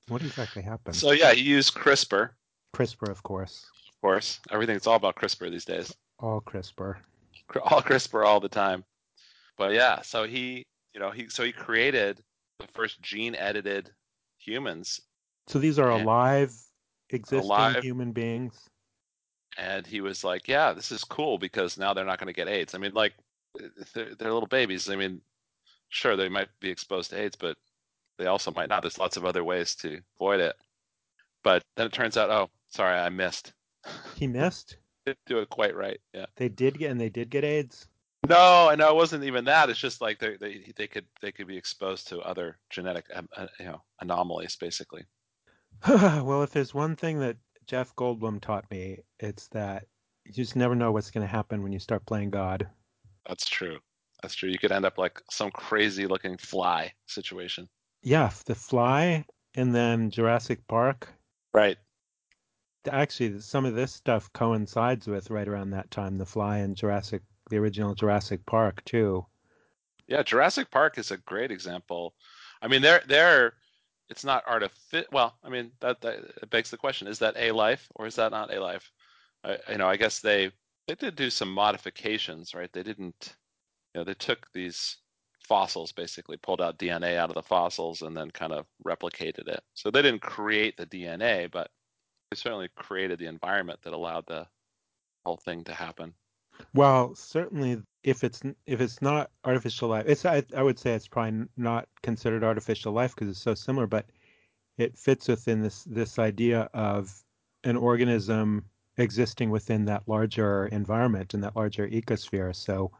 what 0.08 0.22
exactly 0.22 0.62
happened? 0.62 0.96
So 0.96 1.12
yeah, 1.12 1.32
he 1.32 1.42
used 1.42 1.74
CRISPR 1.74 2.30
CRISPR, 2.74 3.10
of 3.10 3.22
course. 3.22 3.66
Of 3.88 4.00
course. 4.00 4.40
Everything's 4.50 4.86
all 4.86 4.96
about 4.96 5.16
CRISPR 5.16 5.50
these 5.50 5.64
days. 5.64 5.94
All 6.18 6.40
CRISPR. 6.40 6.96
All 7.64 7.82
CRISPR 7.82 8.24
all 8.24 8.38
the 8.38 8.48
time. 8.48 8.84
But 9.58 9.72
yeah, 9.72 10.02
so 10.02 10.24
he, 10.24 10.64
you 10.94 11.00
know, 11.00 11.10
he 11.10 11.28
so 11.28 11.42
he 11.42 11.50
created 11.50 12.22
the 12.60 12.68
first 12.68 13.02
gene 13.02 13.34
edited 13.34 13.90
humans. 14.38 15.00
So 15.48 15.58
these 15.58 15.78
are 15.78 15.90
alive 15.90 16.54
existing 17.10 17.40
alive. 17.40 17.82
human 17.82 18.12
beings. 18.12 18.68
And 19.58 19.84
he 19.84 20.00
was 20.00 20.22
like, 20.22 20.46
"Yeah, 20.46 20.72
this 20.72 20.92
is 20.92 21.02
cool 21.02 21.38
because 21.38 21.76
now 21.76 21.92
they're 21.92 22.04
not 22.04 22.20
going 22.20 22.32
to 22.32 22.32
get 22.32 22.48
AIDS. 22.48 22.74
I 22.74 22.78
mean, 22.78 22.92
like 22.94 23.14
they're, 23.94 24.14
they're 24.14 24.32
little 24.32 24.46
babies. 24.46 24.88
I 24.88 24.96
mean, 24.96 25.20
sure 25.88 26.16
they 26.16 26.28
might 26.28 26.48
be 26.60 26.70
exposed 26.70 27.10
to 27.10 27.20
AIDS, 27.20 27.36
but 27.36 27.56
they 28.18 28.26
also 28.26 28.52
might 28.52 28.68
not. 28.68 28.82
There's 28.82 28.98
lots 28.98 29.16
of 29.16 29.24
other 29.24 29.42
ways 29.42 29.74
to 29.76 30.00
avoid 30.16 30.40
it. 30.40 30.54
But 31.42 31.64
then 31.76 31.86
it 31.86 31.92
turns 31.92 32.16
out, 32.16 32.30
oh, 32.30 32.50
Sorry, 32.70 32.96
I 32.96 33.08
missed. 33.08 33.52
He 34.14 34.26
missed. 34.26 34.76
Didn't 35.06 35.18
do 35.26 35.38
it 35.38 35.50
quite 35.50 35.74
right. 35.74 36.00
Yeah. 36.14 36.26
They 36.36 36.48
did 36.48 36.78
get 36.78 36.90
and 36.90 37.00
they 37.00 37.08
did 37.08 37.30
get 37.30 37.44
AIDS. 37.44 37.88
No, 38.28 38.68
I 38.68 38.74
know 38.74 38.90
it 38.90 38.96
wasn't 38.96 39.24
even 39.24 39.46
that. 39.46 39.70
It's 39.70 39.78
just 39.78 40.02
like 40.02 40.18
they 40.18 40.36
they 40.36 40.72
they 40.76 40.86
could 40.86 41.06
they 41.22 41.32
could 41.32 41.46
be 41.46 41.56
exposed 41.56 42.08
to 42.08 42.20
other 42.20 42.58
genetic 42.68 43.06
um, 43.14 43.28
uh, 43.34 43.46
you 43.58 43.64
know 43.64 43.82
anomalies, 44.00 44.56
basically. 44.56 45.04
well, 45.88 46.42
if 46.42 46.50
there's 46.50 46.74
one 46.74 46.96
thing 46.96 47.18
that 47.20 47.38
Jeff 47.66 47.96
Goldblum 47.96 48.42
taught 48.42 48.70
me, 48.70 48.98
it's 49.18 49.48
that 49.48 49.86
you 50.26 50.34
just 50.34 50.54
never 50.54 50.74
know 50.74 50.92
what's 50.92 51.10
going 51.10 51.26
to 51.26 51.32
happen 51.32 51.62
when 51.62 51.72
you 51.72 51.78
start 51.78 52.04
playing 52.04 52.28
God. 52.28 52.68
That's 53.26 53.48
true. 53.48 53.78
That's 54.20 54.34
true. 54.34 54.50
You 54.50 54.58
could 54.58 54.72
end 54.72 54.84
up 54.84 54.98
like 54.98 55.22
some 55.30 55.50
crazy 55.50 56.06
looking 56.06 56.36
fly 56.36 56.92
situation. 57.06 57.70
Yeah, 58.02 58.30
the 58.44 58.54
fly, 58.54 59.24
and 59.54 59.74
then 59.74 60.10
Jurassic 60.10 60.66
Park. 60.68 61.08
Right 61.54 61.78
actually 62.88 63.40
some 63.40 63.64
of 63.64 63.74
this 63.74 63.92
stuff 63.92 64.32
coincides 64.32 65.06
with 65.06 65.30
right 65.30 65.48
around 65.48 65.70
that 65.70 65.90
time 65.90 66.18
the 66.18 66.26
fly 66.26 66.58
and 66.58 66.76
jurassic 66.76 67.22
the 67.50 67.56
original 67.56 67.94
jurassic 67.94 68.44
park 68.46 68.84
too. 68.84 69.26
Yeah 70.06 70.22
jurassic 70.22 70.70
park 70.70 70.98
is 70.98 71.10
a 71.10 71.18
great 71.18 71.50
example. 71.50 72.14
I 72.62 72.68
mean 72.68 72.82
they're 72.82 73.02
they're 73.06 73.54
it's 74.08 74.24
not 74.24 74.42
artificial 74.46 75.06
well 75.12 75.36
i 75.44 75.48
mean 75.48 75.70
that, 75.80 76.00
that 76.00 76.50
begs 76.50 76.70
the 76.70 76.76
question 76.76 77.06
is 77.06 77.20
that 77.20 77.36
a 77.36 77.52
life 77.52 77.88
or 77.94 78.06
is 78.06 78.16
that 78.16 78.32
not 78.32 78.52
a 78.52 78.60
life 78.60 78.90
you 79.68 79.78
know 79.78 79.86
i 79.86 79.96
guess 79.96 80.18
they 80.18 80.50
they 80.88 80.94
did 80.96 81.14
do 81.14 81.30
some 81.30 81.52
modifications 81.52 82.52
right? 82.54 82.72
They 82.72 82.82
didn't 82.82 83.36
you 83.94 84.00
know 84.00 84.04
they 84.04 84.14
took 84.14 84.46
these 84.52 84.96
fossils 85.48 85.92
basically 85.92 86.36
pulled 86.36 86.60
out 86.60 86.78
dna 86.78 87.16
out 87.16 87.30
of 87.30 87.34
the 87.34 87.42
fossils 87.42 88.02
and 88.02 88.16
then 88.16 88.30
kind 88.30 88.52
of 88.52 88.66
replicated 88.84 89.48
it. 89.48 89.62
So 89.74 89.90
they 89.90 90.02
didn't 90.02 90.22
create 90.22 90.76
the 90.76 90.86
dna 90.86 91.50
but 91.50 91.70
they 92.30 92.36
certainly 92.36 92.68
created 92.76 93.18
the 93.18 93.26
environment 93.26 93.80
that 93.82 93.92
allowed 93.92 94.26
the 94.26 94.46
whole 95.24 95.36
thing 95.36 95.64
to 95.64 95.74
happen. 95.74 96.14
Well, 96.74 97.14
certainly, 97.14 97.82
if 98.04 98.22
it's 98.22 98.42
if 98.66 98.80
it's 98.80 99.02
not 99.02 99.30
artificial 99.44 99.88
life, 99.88 100.04
it's 100.06 100.24
I, 100.24 100.44
I 100.56 100.62
would 100.62 100.78
say 100.78 100.92
it's 100.92 101.08
probably 101.08 101.46
not 101.56 101.88
considered 102.02 102.44
artificial 102.44 102.92
life 102.92 103.14
because 103.14 103.28
it's 103.28 103.40
so 103.40 103.54
similar, 103.54 103.86
but 103.86 104.06
it 104.78 104.96
fits 104.96 105.28
within 105.28 105.62
this 105.62 105.84
this 105.84 106.18
idea 106.18 106.68
of 106.74 107.22
an 107.64 107.76
organism 107.76 108.64
existing 108.98 109.50
within 109.50 109.86
that 109.86 110.06
larger 110.06 110.66
environment 110.66 111.34
and 111.34 111.42
that 111.42 111.56
larger 111.56 111.88
ecosphere. 111.88 112.54
So 112.54 112.90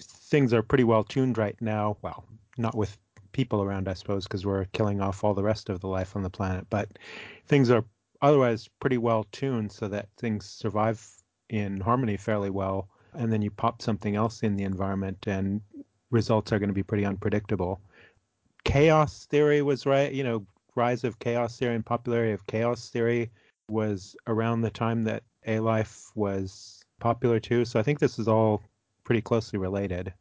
things 0.00 0.52
are 0.52 0.62
pretty 0.62 0.84
well 0.84 1.04
tuned 1.04 1.38
right 1.38 1.56
now. 1.60 1.98
Well, 2.02 2.24
not 2.56 2.74
with 2.74 2.96
people 3.32 3.62
around, 3.62 3.88
I 3.88 3.94
suppose, 3.94 4.24
because 4.24 4.44
we're 4.44 4.64
killing 4.66 5.00
off 5.00 5.22
all 5.22 5.34
the 5.34 5.42
rest 5.42 5.68
of 5.68 5.80
the 5.80 5.88
life 5.88 6.16
on 6.16 6.22
the 6.22 6.30
planet, 6.30 6.66
but 6.70 6.98
things 7.46 7.70
are 7.70 7.84
otherwise 8.22 8.68
pretty 8.80 8.98
well 8.98 9.24
tuned 9.32 9.70
so 9.72 9.88
that 9.88 10.08
things 10.16 10.46
survive 10.46 11.04
in 11.50 11.80
harmony 11.80 12.16
fairly 12.16 12.50
well. 12.50 12.88
And 13.14 13.30
then 13.30 13.42
you 13.42 13.50
pop 13.50 13.82
something 13.82 14.16
else 14.16 14.42
in 14.42 14.56
the 14.56 14.64
environment 14.64 15.26
and 15.26 15.60
results 16.10 16.52
are 16.52 16.58
going 16.58 16.70
to 16.70 16.74
be 16.74 16.82
pretty 16.82 17.04
unpredictable. 17.04 17.80
Chaos 18.64 19.26
theory 19.26 19.60
was 19.60 19.84
right, 19.84 20.12
you 20.12 20.24
know, 20.24 20.46
rise 20.74 21.04
of 21.04 21.18
chaos 21.18 21.58
theory 21.58 21.74
and 21.74 21.84
popularity 21.84 22.32
of 22.32 22.46
chaos 22.46 22.88
theory 22.88 23.30
was 23.68 24.16
around 24.26 24.62
the 24.62 24.70
time 24.70 25.04
that 25.04 25.24
A 25.46 25.58
Life 25.60 26.10
was 26.14 26.82
popular 27.00 27.40
too. 27.40 27.64
So 27.64 27.78
I 27.78 27.82
think 27.82 27.98
this 27.98 28.18
is 28.18 28.28
all 28.28 28.62
pretty 29.04 29.20
closely 29.20 29.58
related. 29.58 30.12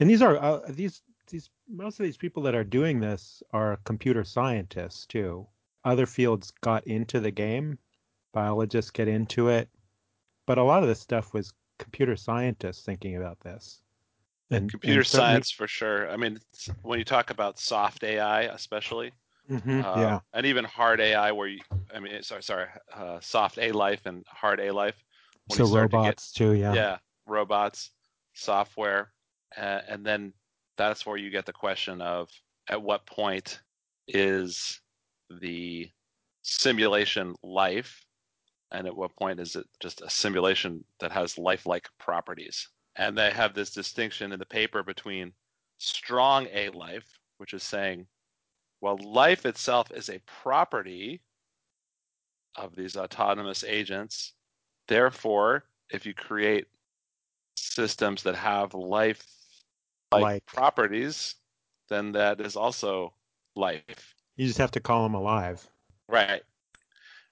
And 0.00 0.08
these 0.08 0.22
are 0.22 0.36
uh, 0.38 0.60
these 0.68 1.02
these 1.28 1.50
most 1.68 2.00
of 2.00 2.04
these 2.04 2.16
people 2.16 2.42
that 2.44 2.54
are 2.54 2.64
doing 2.64 3.00
this 3.00 3.42
are 3.52 3.78
computer 3.84 4.24
scientists 4.24 5.06
too. 5.06 5.46
Other 5.84 6.06
fields 6.06 6.52
got 6.60 6.86
into 6.86 7.20
the 7.20 7.30
game. 7.30 7.78
Biologists 8.32 8.90
get 8.90 9.08
into 9.08 9.48
it, 9.48 9.68
but 10.46 10.58
a 10.58 10.62
lot 10.62 10.82
of 10.82 10.88
this 10.88 11.00
stuff 11.00 11.34
was 11.34 11.52
computer 11.78 12.14
scientists 12.16 12.84
thinking 12.84 13.16
about 13.16 13.40
this. 13.40 13.82
And 14.50 14.70
computer 14.70 15.00
and 15.00 15.06
science 15.06 15.50
for 15.50 15.66
sure. 15.66 16.10
I 16.10 16.16
mean, 16.16 16.38
when 16.82 16.98
you 16.98 17.04
talk 17.04 17.30
about 17.30 17.58
soft 17.58 18.04
AI, 18.04 18.42
especially, 18.42 19.12
mm-hmm, 19.50 19.80
uh, 19.84 20.00
yeah, 20.00 20.20
and 20.32 20.46
even 20.46 20.64
hard 20.64 21.00
AI, 21.00 21.32
where 21.32 21.48
you, 21.48 21.60
I 21.94 22.00
mean, 22.00 22.22
sorry, 22.22 22.42
sorry, 22.42 22.66
uh, 22.94 23.18
soft 23.20 23.58
A 23.58 23.72
life 23.72 24.06
and 24.06 24.24
hard 24.28 24.60
A 24.60 24.72
life. 24.72 25.02
So 25.52 25.66
robots 25.66 26.32
to 26.32 26.38
get, 26.38 26.50
too, 26.50 26.54
yeah. 26.56 26.72
Yeah, 26.74 26.98
robots, 27.26 27.90
software, 28.34 29.12
uh, 29.56 29.80
and 29.88 30.04
then 30.04 30.32
that's 30.76 31.04
where 31.04 31.16
you 31.16 31.30
get 31.30 31.46
the 31.46 31.52
question 31.52 32.00
of 32.00 32.28
at 32.68 32.80
what 32.80 33.06
point 33.06 33.60
is 34.08 34.80
the 35.40 35.90
simulation 36.42 37.34
life 37.42 38.04
and 38.72 38.86
at 38.86 38.96
what 38.96 39.16
point 39.16 39.40
is 39.40 39.56
it 39.56 39.66
just 39.80 40.00
a 40.00 40.10
simulation 40.10 40.84
that 41.00 41.12
has 41.12 41.38
lifelike 41.38 41.88
properties? 41.98 42.68
And 42.96 43.16
they 43.16 43.30
have 43.30 43.54
this 43.54 43.70
distinction 43.70 44.32
in 44.32 44.38
the 44.38 44.46
paper 44.46 44.82
between 44.82 45.32
strong 45.78 46.46
a 46.52 46.68
life 46.70 47.06
which 47.38 47.54
is 47.54 47.62
saying 47.62 48.06
well 48.82 48.98
life 49.02 49.46
itself 49.46 49.90
is 49.92 50.10
a 50.10 50.20
property 50.42 51.22
of 52.56 52.76
these 52.76 52.96
autonomous 52.96 53.64
agents. 53.64 54.34
Therefore 54.88 55.64
if 55.90 56.04
you 56.04 56.12
create 56.12 56.66
systems 57.56 58.22
that 58.22 58.34
have 58.36 58.74
life 58.74 59.24
like. 60.12 60.44
properties 60.44 61.36
then 61.88 62.12
that 62.12 62.40
is 62.40 62.56
also 62.56 63.14
life 63.56 64.14
you 64.40 64.46
just 64.46 64.58
have 64.58 64.70
to 64.70 64.80
call 64.80 65.02
them 65.02 65.14
alive 65.14 65.68
Right. 66.08 66.42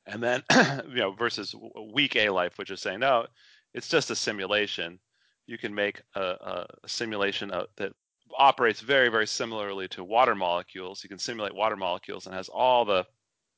And 0.07 0.23
then, 0.23 0.43
you 0.89 0.97
know, 0.97 1.13
versus 1.13 1.55
weak 1.93 2.17
A 2.17 2.31
life, 2.31 2.59
which 2.59 2.71
is 2.71 2.81
saying, 2.81 3.01
no, 3.01 3.27
it's 3.75 3.89
just 3.89 4.11
a 4.11 4.17
simulation. 4.17 4.99
You 5.47 5.59
can 5.59 5.75
make 5.75 6.01
a, 6.15 6.21
a 6.21 6.67
simulation 6.87 7.51
of, 7.51 7.67
that 7.77 7.93
operates 8.39 8.81
very, 8.81 9.09
very 9.09 9.27
similarly 9.27 9.89
to 9.89 10.05
water 10.05 10.35
molecules. 10.35 11.03
You 11.03 11.09
can 11.09 11.19
simulate 11.19 11.55
water 11.55 11.77
molecules 11.77 12.27
and 12.27 12.35
has 12.35 12.49
all 12.49 12.85
the, 12.85 13.05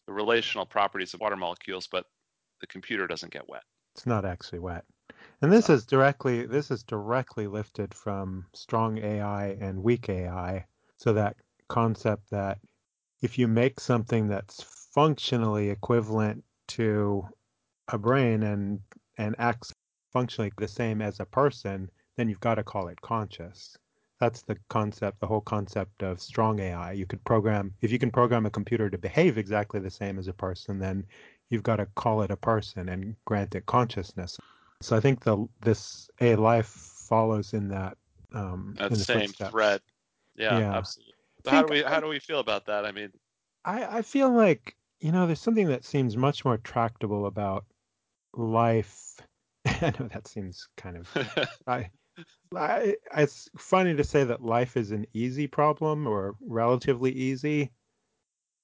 the 0.07 0.13
relational 0.13 0.65
properties 0.65 1.13
of 1.13 1.21
water 1.21 1.37
molecules, 1.37 1.87
but 1.87 2.07
the 2.61 2.67
computer 2.67 3.07
doesn't 3.07 3.33
get 3.33 3.49
wet. 3.49 3.63
It's 3.95 4.07
not 4.07 4.25
actually 4.25 4.61
wet. 4.61 4.85
And 5.43 5.53
this 5.53 5.67
so. 5.67 5.75
is 5.75 5.85
directly 5.85 6.47
this 6.47 6.71
is 6.71 6.83
directly 6.83 7.47
lifted 7.47 7.93
from 7.93 8.47
strong 8.55 8.99
AI 8.99 9.57
and 9.61 9.83
weak 9.83 10.09
AI. 10.09 10.65
So 10.97 11.13
that 11.13 11.37
concept 11.69 12.31
that 12.31 12.59
if 13.23 13.39
you 13.39 13.49
make 13.49 13.81
something 13.81 14.29
that's 14.29 14.63
functionally 14.95 15.71
equivalent 15.71 16.45
to 16.69 17.27
a 17.89 17.99
brain 17.99 18.43
and 18.43 18.81
and 19.19 19.35
acts 19.39 19.73
functionally 20.13 20.53
the 20.57 20.69
same 20.69 21.03
as 21.03 21.21
a 21.21 21.25
person, 21.25 21.91
then 22.17 22.29
you've 22.29 22.41
got 22.41 22.57
to 22.57 22.63
call 22.63 22.89
it 22.89 23.01
conscious. 23.01 23.77
That's 24.19 24.43
the 24.43 24.57
concept, 24.69 25.21
the 25.21 25.27
whole 25.27 25.41
concept 25.41 26.03
of 26.03 26.21
strong 26.21 26.61
AI. 26.61 26.93
You 26.93 27.07
could 27.07 27.25
program, 27.25 27.73
if 27.81 27.91
you 27.91 27.99
can 27.99 28.11
program 28.11 28.45
a 28.45 28.51
computer 28.51 28.91
to 28.91 28.99
behave 28.99 29.39
exactly 29.39 29.81
the 29.81 29.91
same 29.91 30.19
as 30.19 30.29
a 30.29 30.33
person, 30.33 30.79
then 30.79 31.07
you've 31.49 31.63
got 31.63 31.77
to 31.77 31.87
call 31.87 32.23
it 32.23 32.31
a 32.31 32.37
person 32.37 32.89
and 32.89 33.17
grant 33.25 33.55
it 33.55 33.67
consciousness. 33.67 34.39
So 34.83 34.97
I 34.97 35.01
think 35.01 35.23
the 35.23 35.47
this 35.63 36.11
A 36.21 36.37
life 36.37 36.67
follows 37.09 37.53
in 37.53 37.69
that 37.69 37.97
um, 38.35 38.75
that 38.79 38.95
same 38.97 39.21
footsteps. 39.21 39.51
thread. 39.51 39.81
Yeah, 40.37 40.59
yeah. 40.59 40.75
absolutely. 40.75 41.15
So 41.45 41.51
how 41.51 41.63
do 41.63 41.73
we 41.73 41.83
how 41.83 42.01
do 42.01 42.09
we 42.09 42.19
feel 42.19 42.41
about 42.41 42.67
that? 42.67 42.85
I 42.85 42.93
mean, 42.93 43.11
I 43.65 43.99
I 43.99 44.03
feel 44.03 44.31
like 44.31 44.77
you 45.01 45.13
know, 45.13 45.27
there's 45.27 45.41
something 45.41 45.69
that 45.69 45.85
seems 45.85 46.17
much 46.17 46.45
more 46.45 46.59
tractable 46.59 47.27
about 47.27 47.65
life. 48.35 49.17
I 49.67 49.93
know 49.99 50.09
that 50.13 50.29
seems 50.29 50.69
kind 50.77 50.99
of. 50.99 51.49
I, 51.67 51.91
I, 52.55 52.97
it's 53.17 53.49
funny 53.57 53.95
to 53.97 54.05
say 54.05 54.25
that 54.25 54.43
life 54.43 54.77
is 54.77 54.91
an 54.91 55.07
easy 55.15 55.47
problem 55.47 56.07
or 56.07 56.37
relatively 56.47 57.13
easy, 57.13 57.71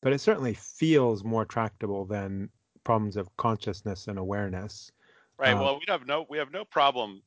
but 0.03 0.13
it 0.13 0.21
certainly 0.21 0.55
feels 0.55 1.25
more 1.25 1.47
tractable 1.47 2.05
than 2.05 2.51
problems 2.85 3.17
of 3.17 3.35
consciousness 3.37 4.07
and 4.07 4.19
awareness. 4.19 4.93
Right. 5.39 5.55
Uh, 5.55 5.63
well, 5.63 5.75
we 5.77 5.85
have 5.89 6.07
no 6.07 6.27
we 6.29 6.39
have 6.39 6.53
no 6.53 6.65
problem 6.65 7.23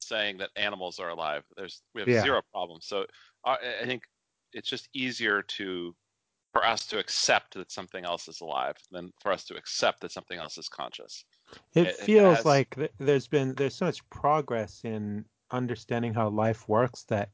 saying 0.00 0.38
that 0.38 0.50
animals 0.56 1.00
are 1.00 1.08
alive. 1.08 1.42
There's 1.56 1.82
we 1.94 2.02
have 2.02 2.08
yeah. 2.08 2.22
zero 2.22 2.42
problem. 2.52 2.80
So 2.80 3.06
uh, 3.44 3.56
I 3.82 3.86
think 3.86 4.02
it's 4.52 4.68
just 4.68 4.88
easier 4.94 5.42
to 5.42 5.94
for 6.52 6.64
us 6.66 6.86
to 6.86 6.98
accept 6.98 7.54
that 7.54 7.72
something 7.72 8.04
else 8.04 8.28
is 8.28 8.42
alive 8.42 8.76
than 8.90 9.10
for 9.20 9.32
us 9.32 9.44
to 9.44 9.56
accept 9.56 10.00
that 10.02 10.12
something 10.12 10.38
else 10.38 10.58
is 10.58 10.68
conscious. 10.68 11.24
It, 11.74 11.86
it 11.88 11.96
feels 11.96 12.32
it 12.32 12.36
has... 12.36 12.44
like 12.44 12.92
there's 12.98 13.26
been 13.26 13.54
there's 13.54 13.74
so 13.74 13.86
much 13.86 14.08
progress 14.10 14.82
in 14.84 15.24
understanding 15.50 16.12
how 16.14 16.28
life 16.28 16.68
works 16.68 17.04
that 17.04 17.30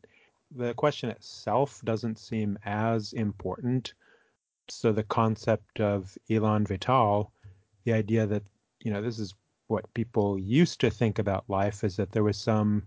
the 0.54 0.72
question 0.74 1.10
itself 1.10 1.80
doesn't 1.84 2.18
seem 2.18 2.58
as 2.64 3.12
important. 3.12 3.94
So 4.68 4.92
the 4.92 5.02
concept 5.02 5.80
of 5.80 6.16
elan 6.30 6.66
vital, 6.66 7.32
the 7.84 7.92
idea 7.92 8.26
that 8.26 8.44
you 8.80 8.92
know 8.92 9.02
this 9.02 9.18
is 9.18 9.34
what 9.66 9.92
people 9.94 10.38
used 10.38 10.80
to 10.80 10.90
think 10.90 11.18
about 11.18 11.44
life 11.48 11.84
is 11.84 11.96
that 11.96 12.12
there 12.12 12.24
was 12.24 12.38
some 12.38 12.84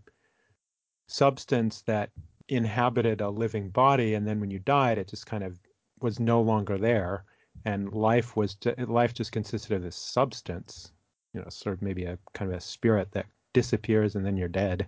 substance 1.07 1.81
that 1.81 2.09
inhabited 2.51 3.21
a 3.21 3.29
living 3.29 3.69
body 3.69 4.13
and 4.13 4.27
then 4.27 4.39
when 4.39 4.51
you 4.51 4.59
died 4.59 4.97
it 4.97 5.07
just 5.07 5.25
kind 5.25 5.43
of 5.43 5.59
was 6.01 6.19
no 6.19 6.41
longer 6.41 6.77
there, 6.77 7.23
and 7.65 7.93
life 7.93 8.35
was 8.35 8.57
life 8.87 9.13
just 9.13 9.31
consisted 9.31 9.73
of 9.75 9.83
this 9.83 9.95
substance, 9.95 10.91
you 11.33 11.39
know, 11.39 11.47
sort 11.49 11.75
of 11.75 11.81
maybe 11.81 12.05
a 12.05 12.17
kind 12.33 12.51
of 12.51 12.57
a 12.57 12.61
spirit 12.61 13.11
that 13.11 13.27
disappears 13.53 14.15
and 14.15 14.25
then 14.25 14.37
you're 14.37 14.47
dead. 14.47 14.87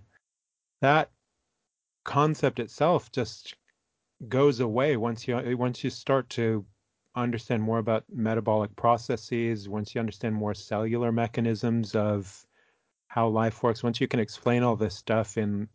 That 0.81 1.11
concept 2.03 2.59
itself 2.59 3.11
just 3.11 3.55
goes 4.27 4.59
away 4.59 4.97
once 4.97 5.27
you 5.27 5.57
once 5.57 5.83
you 5.83 5.89
start 5.89 6.29
to 6.29 6.65
understand 7.15 7.61
more 7.61 7.77
about 7.77 8.05
metabolic 8.09 8.75
processes, 8.75 9.69
once 9.69 9.93
you 9.93 9.99
understand 9.99 10.33
more 10.33 10.53
cellular 10.53 11.11
mechanisms 11.11 11.95
of 11.95 12.45
how 13.07 13.27
life 13.27 13.61
works, 13.61 13.83
once 13.83 14.01
you 14.01 14.07
can 14.07 14.19
explain 14.19 14.63
all 14.63 14.75
this 14.75 14.95
stuff 14.95 15.37
in 15.37 15.69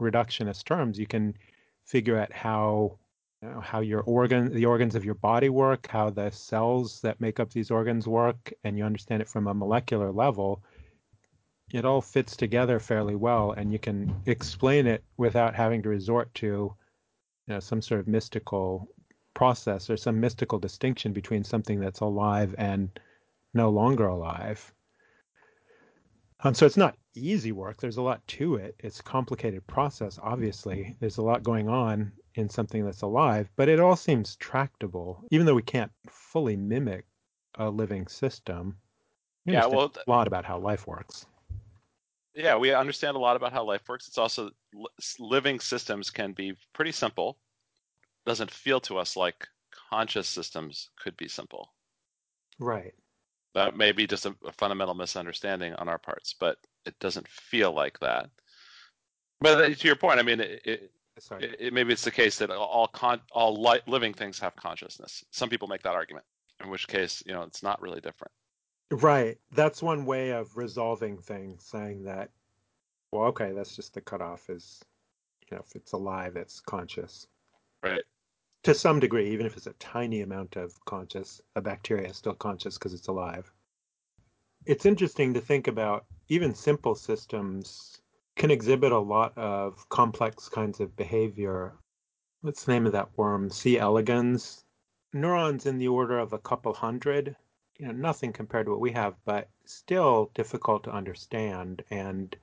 reductionist 0.00 0.64
terms, 0.64 0.98
you 0.98 1.06
can 1.06 1.36
figure 1.84 2.18
out 2.18 2.32
how 2.32 2.98
know, 3.44 3.60
how 3.60 3.80
your 3.80 4.00
organ, 4.02 4.52
the 4.52 4.66
organs 4.66 4.94
of 4.94 5.04
your 5.04 5.14
body 5.14 5.48
work, 5.48 5.86
how 5.88 6.10
the 6.10 6.30
cells 6.30 7.00
that 7.02 7.20
make 7.20 7.38
up 7.38 7.52
these 7.52 7.70
organs 7.70 8.08
work, 8.08 8.52
and 8.64 8.76
you 8.76 8.84
understand 8.84 9.22
it 9.22 9.28
from 9.28 9.46
a 9.46 9.54
molecular 9.54 10.10
level, 10.10 10.62
it 11.72 11.84
all 11.84 12.00
fits 12.00 12.36
together 12.36 12.78
fairly 12.78 13.14
well, 13.14 13.52
and 13.52 13.72
you 13.72 13.78
can 13.78 14.14
explain 14.26 14.86
it 14.86 15.02
without 15.16 15.54
having 15.54 15.82
to 15.82 15.88
resort 15.88 16.32
to, 16.34 16.46
you 16.46 16.74
know, 17.48 17.60
some 17.60 17.82
sort 17.82 18.00
of 18.00 18.08
mystical 18.08 18.88
process 19.34 19.90
or 19.90 19.96
some 19.96 20.20
mystical 20.20 20.58
distinction 20.58 21.12
between 21.12 21.44
something 21.44 21.80
that's 21.80 22.00
alive 22.00 22.54
and 22.58 23.00
no 23.52 23.70
longer 23.70 24.06
alive. 24.06 24.72
Um, 26.44 26.52
so 26.52 26.66
it's 26.66 26.76
not 26.76 26.96
easy 27.14 27.52
work. 27.52 27.78
There's 27.78 27.96
a 27.96 28.02
lot 28.02 28.26
to 28.28 28.56
it. 28.56 28.76
It's 28.78 29.00
a 29.00 29.02
complicated 29.02 29.66
process, 29.66 30.18
obviously. 30.22 30.94
There's 31.00 31.16
a 31.16 31.22
lot 31.22 31.42
going 31.42 31.70
on 31.70 32.12
in 32.34 32.50
something 32.50 32.84
that's 32.84 33.00
alive, 33.00 33.48
but 33.56 33.70
it 33.70 33.80
all 33.80 33.96
seems 33.96 34.36
tractable, 34.36 35.24
even 35.30 35.46
though 35.46 35.54
we 35.54 35.62
can't 35.62 35.90
fully 36.06 36.54
mimic 36.54 37.06
a 37.54 37.70
living 37.70 38.06
system. 38.08 38.76
yeah, 39.46 39.66
well, 39.66 39.90
a 40.06 40.10
lot 40.10 40.26
about 40.26 40.44
how 40.44 40.58
life 40.58 40.86
works. 40.86 41.24
Yeah, 42.34 42.56
we 42.56 42.74
understand 42.74 43.16
a 43.16 43.20
lot 43.20 43.36
about 43.36 43.52
how 43.52 43.64
life 43.64 43.88
works. 43.88 44.08
It's 44.08 44.18
also 44.18 44.50
living 45.18 45.60
systems 45.60 46.10
can 46.10 46.32
be 46.32 46.54
pretty 46.74 46.92
simple. 46.92 47.38
Doesn't 48.26 48.50
feel 48.50 48.80
to 48.80 48.98
us 48.98 49.16
like 49.16 49.46
conscious 49.90 50.28
systems 50.28 50.90
could 51.00 51.16
be 51.16 51.28
simple. 51.28 51.72
Right. 52.58 52.94
That 53.54 53.76
may 53.76 53.92
be 53.92 54.06
just 54.06 54.26
a, 54.26 54.34
a 54.46 54.52
fundamental 54.52 54.94
misunderstanding 54.94 55.74
on 55.74 55.88
our 55.88 55.98
parts, 55.98 56.34
but 56.38 56.58
it 56.84 56.98
doesn't 56.98 57.28
feel 57.28 57.72
like 57.72 57.98
that. 58.00 58.30
But 59.40 59.78
to 59.78 59.86
your 59.86 59.96
point, 59.96 60.18
I 60.18 60.22
mean, 60.22 60.40
it, 60.40 60.62
it, 60.64 60.90
It, 61.60 61.72
maybe 61.72 61.92
it's 61.92 62.02
the 62.02 62.10
case 62.10 62.38
that 62.38 62.50
all 62.50 62.88
con- 62.88 63.20
all 63.30 63.62
li- 63.62 63.80
living 63.86 64.12
things 64.12 64.40
have 64.40 64.56
consciousness. 64.56 65.24
Some 65.30 65.48
people 65.48 65.68
make 65.68 65.82
that 65.84 65.94
argument, 65.94 66.24
in 66.60 66.70
which 66.70 66.88
case, 66.88 67.22
you 67.24 67.32
know, 67.32 67.42
it's 67.42 67.62
not 67.62 67.80
really 67.80 68.00
different. 68.00 68.32
Right. 68.90 69.38
That's 69.52 69.80
one 69.80 70.06
way 70.06 70.30
of 70.30 70.56
resolving 70.56 71.18
things, 71.18 71.64
saying 71.64 72.02
that, 72.02 72.30
well, 73.12 73.26
okay, 73.26 73.52
that's 73.52 73.76
just 73.76 73.94
the 73.94 74.00
cutoff 74.00 74.50
is, 74.50 74.82
you 75.48 75.56
know, 75.56 75.62
if 75.64 75.76
it's 75.76 75.92
alive, 75.92 76.34
it's 76.34 76.60
conscious. 76.60 77.28
Right. 77.80 78.02
To 78.64 78.74
some 78.74 78.98
degree, 78.98 79.28
even 79.28 79.44
if 79.44 79.58
it's 79.58 79.66
a 79.66 79.74
tiny 79.74 80.22
amount 80.22 80.56
of 80.56 80.82
conscious, 80.86 81.42
a 81.54 81.60
bacteria 81.60 82.08
is 82.08 82.16
still 82.16 82.32
conscious 82.32 82.78
because 82.78 82.94
it's 82.94 83.08
alive. 83.08 83.52
It's 84.64 84.86
interesting 84.86 85.34
to 85.34 85.40
think 85.42 85.68
about 85.68 86.06
even 86.30 86.54
simple 86.54 86.94
systems 86.94 88.00
can 88.36 88.50
exhibit 88.50 88.90
a 88.90 88.98
lot 88.98 89.36
of 89.36 89.86
complex 89.90 90.48
kinds 90.48 90.80
of 90.80 90.96
behavior. 90.96 91.74
What's 92.40 92.64
the 92.64 92.72
name 92.72 92.86
of 92.86 92.92
that 92.92 93.10
worm? 93.18 93.50
C. 93.50 93.78
elegans. 93.78 94.64
neurons 95.12 95.66
in 95.66 95.76
the 95.76 95.88
order 95.88 96.18
of 96.18 96.32
a 96.32 96.38
couple 96.38 96.72
hundred. 96.72 97.36
You 97.78 97.88
know, 97.88 97.92
nothing 97.92 98.32
compared 98.32 98.64
to 98.64 98.72
what 98.72 98.80
we 98.80 98.92
have, 98.92 99.14
but 99.26 99.50
still 99.66 100.30
difficult 100.34 100.84
to 100.84 100.90
understand. 100.90 101.84
And 101.90 102.34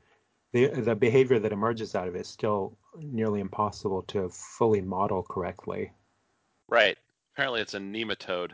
the 0.53 0.67
the 0.67 0.95
behavior 0.95 1.39
that 1.39 1.51
emerges 1.51 1.95
out 1.95 2.07
of 2.07 2.15
it 2.15 2.21
is 2.21 2.27
still 2.27 2.77
nearly 2.95 3.39
impossible 3.39 4.03
to 4.03 4.29
fully 4.29 4.81
model 4.81 5.23
correctly. 5.23 5.91
Right. 6.71 6.97
Apparently, 7.35 7.61
it's 7.61 7.73
a 7.75 7.79
nematode. 7.79 8.51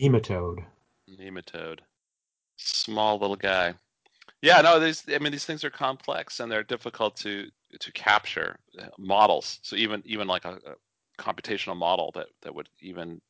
Nematode. 0.00 0.64
Nematode. 1.18 1.80
Small 2.56 3.18
little 3.18 3.36
guy. 3.36 3.74
Yeah, 4.42 4.60
no, 4.60 4.78
these. 4.78 5.02
I 5.08 5.18
mean, 5.18 5.32
these 5.32 5.46
things 5.46 5.64
are 5.64 5.70
complex 5.70 6.40
and 6.40 6.52
they're 6.52 6.62
difficult 6.62 7.16
to 7.16 7.48
to 7.80 7.92
capture 7.92 8.56
uh, 8.78 8.86
models. 8.98 9.58
So 9.62 9.76
even 9.76 10.02
even 10.04 10.28
like 10.28 10.44
a, 10.44 10.58
a 10.66 11.22
computational 11.22 11.76
model 11.76 12.12
that 12.14 12.26
that 12.42 12.54
would 12.54 12.68
even 12.80 13.20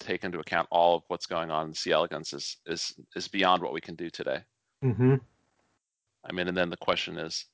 take 0.00 0.24
into 0.24 0.40
account 0.40 0.66
all 0.70 0.96
of 0.96 1.02
what's 1.08 1.26
going 1.26 1.50
on 1.50 1.68
in 1.68 1.74
C. 1.74 1.92
elegans 1.92 2.32
is 2.32 2.56
is 2.66 2.94
is 3.14 3.28
beyond 3.28 3.62
what 3.62 3.72
we 3.72 3.80
can 3.80 3.94
do 3.94 4.10
today. 4.10 4.40
Mm-hmm. 4.84 5.14
I 6.28 6.32
mean, 6.32 6.48
and 6.48 6.56
then 6.56 6.70
the 6.70 6.76
question 6.76 7.18
is, 7.18 7.46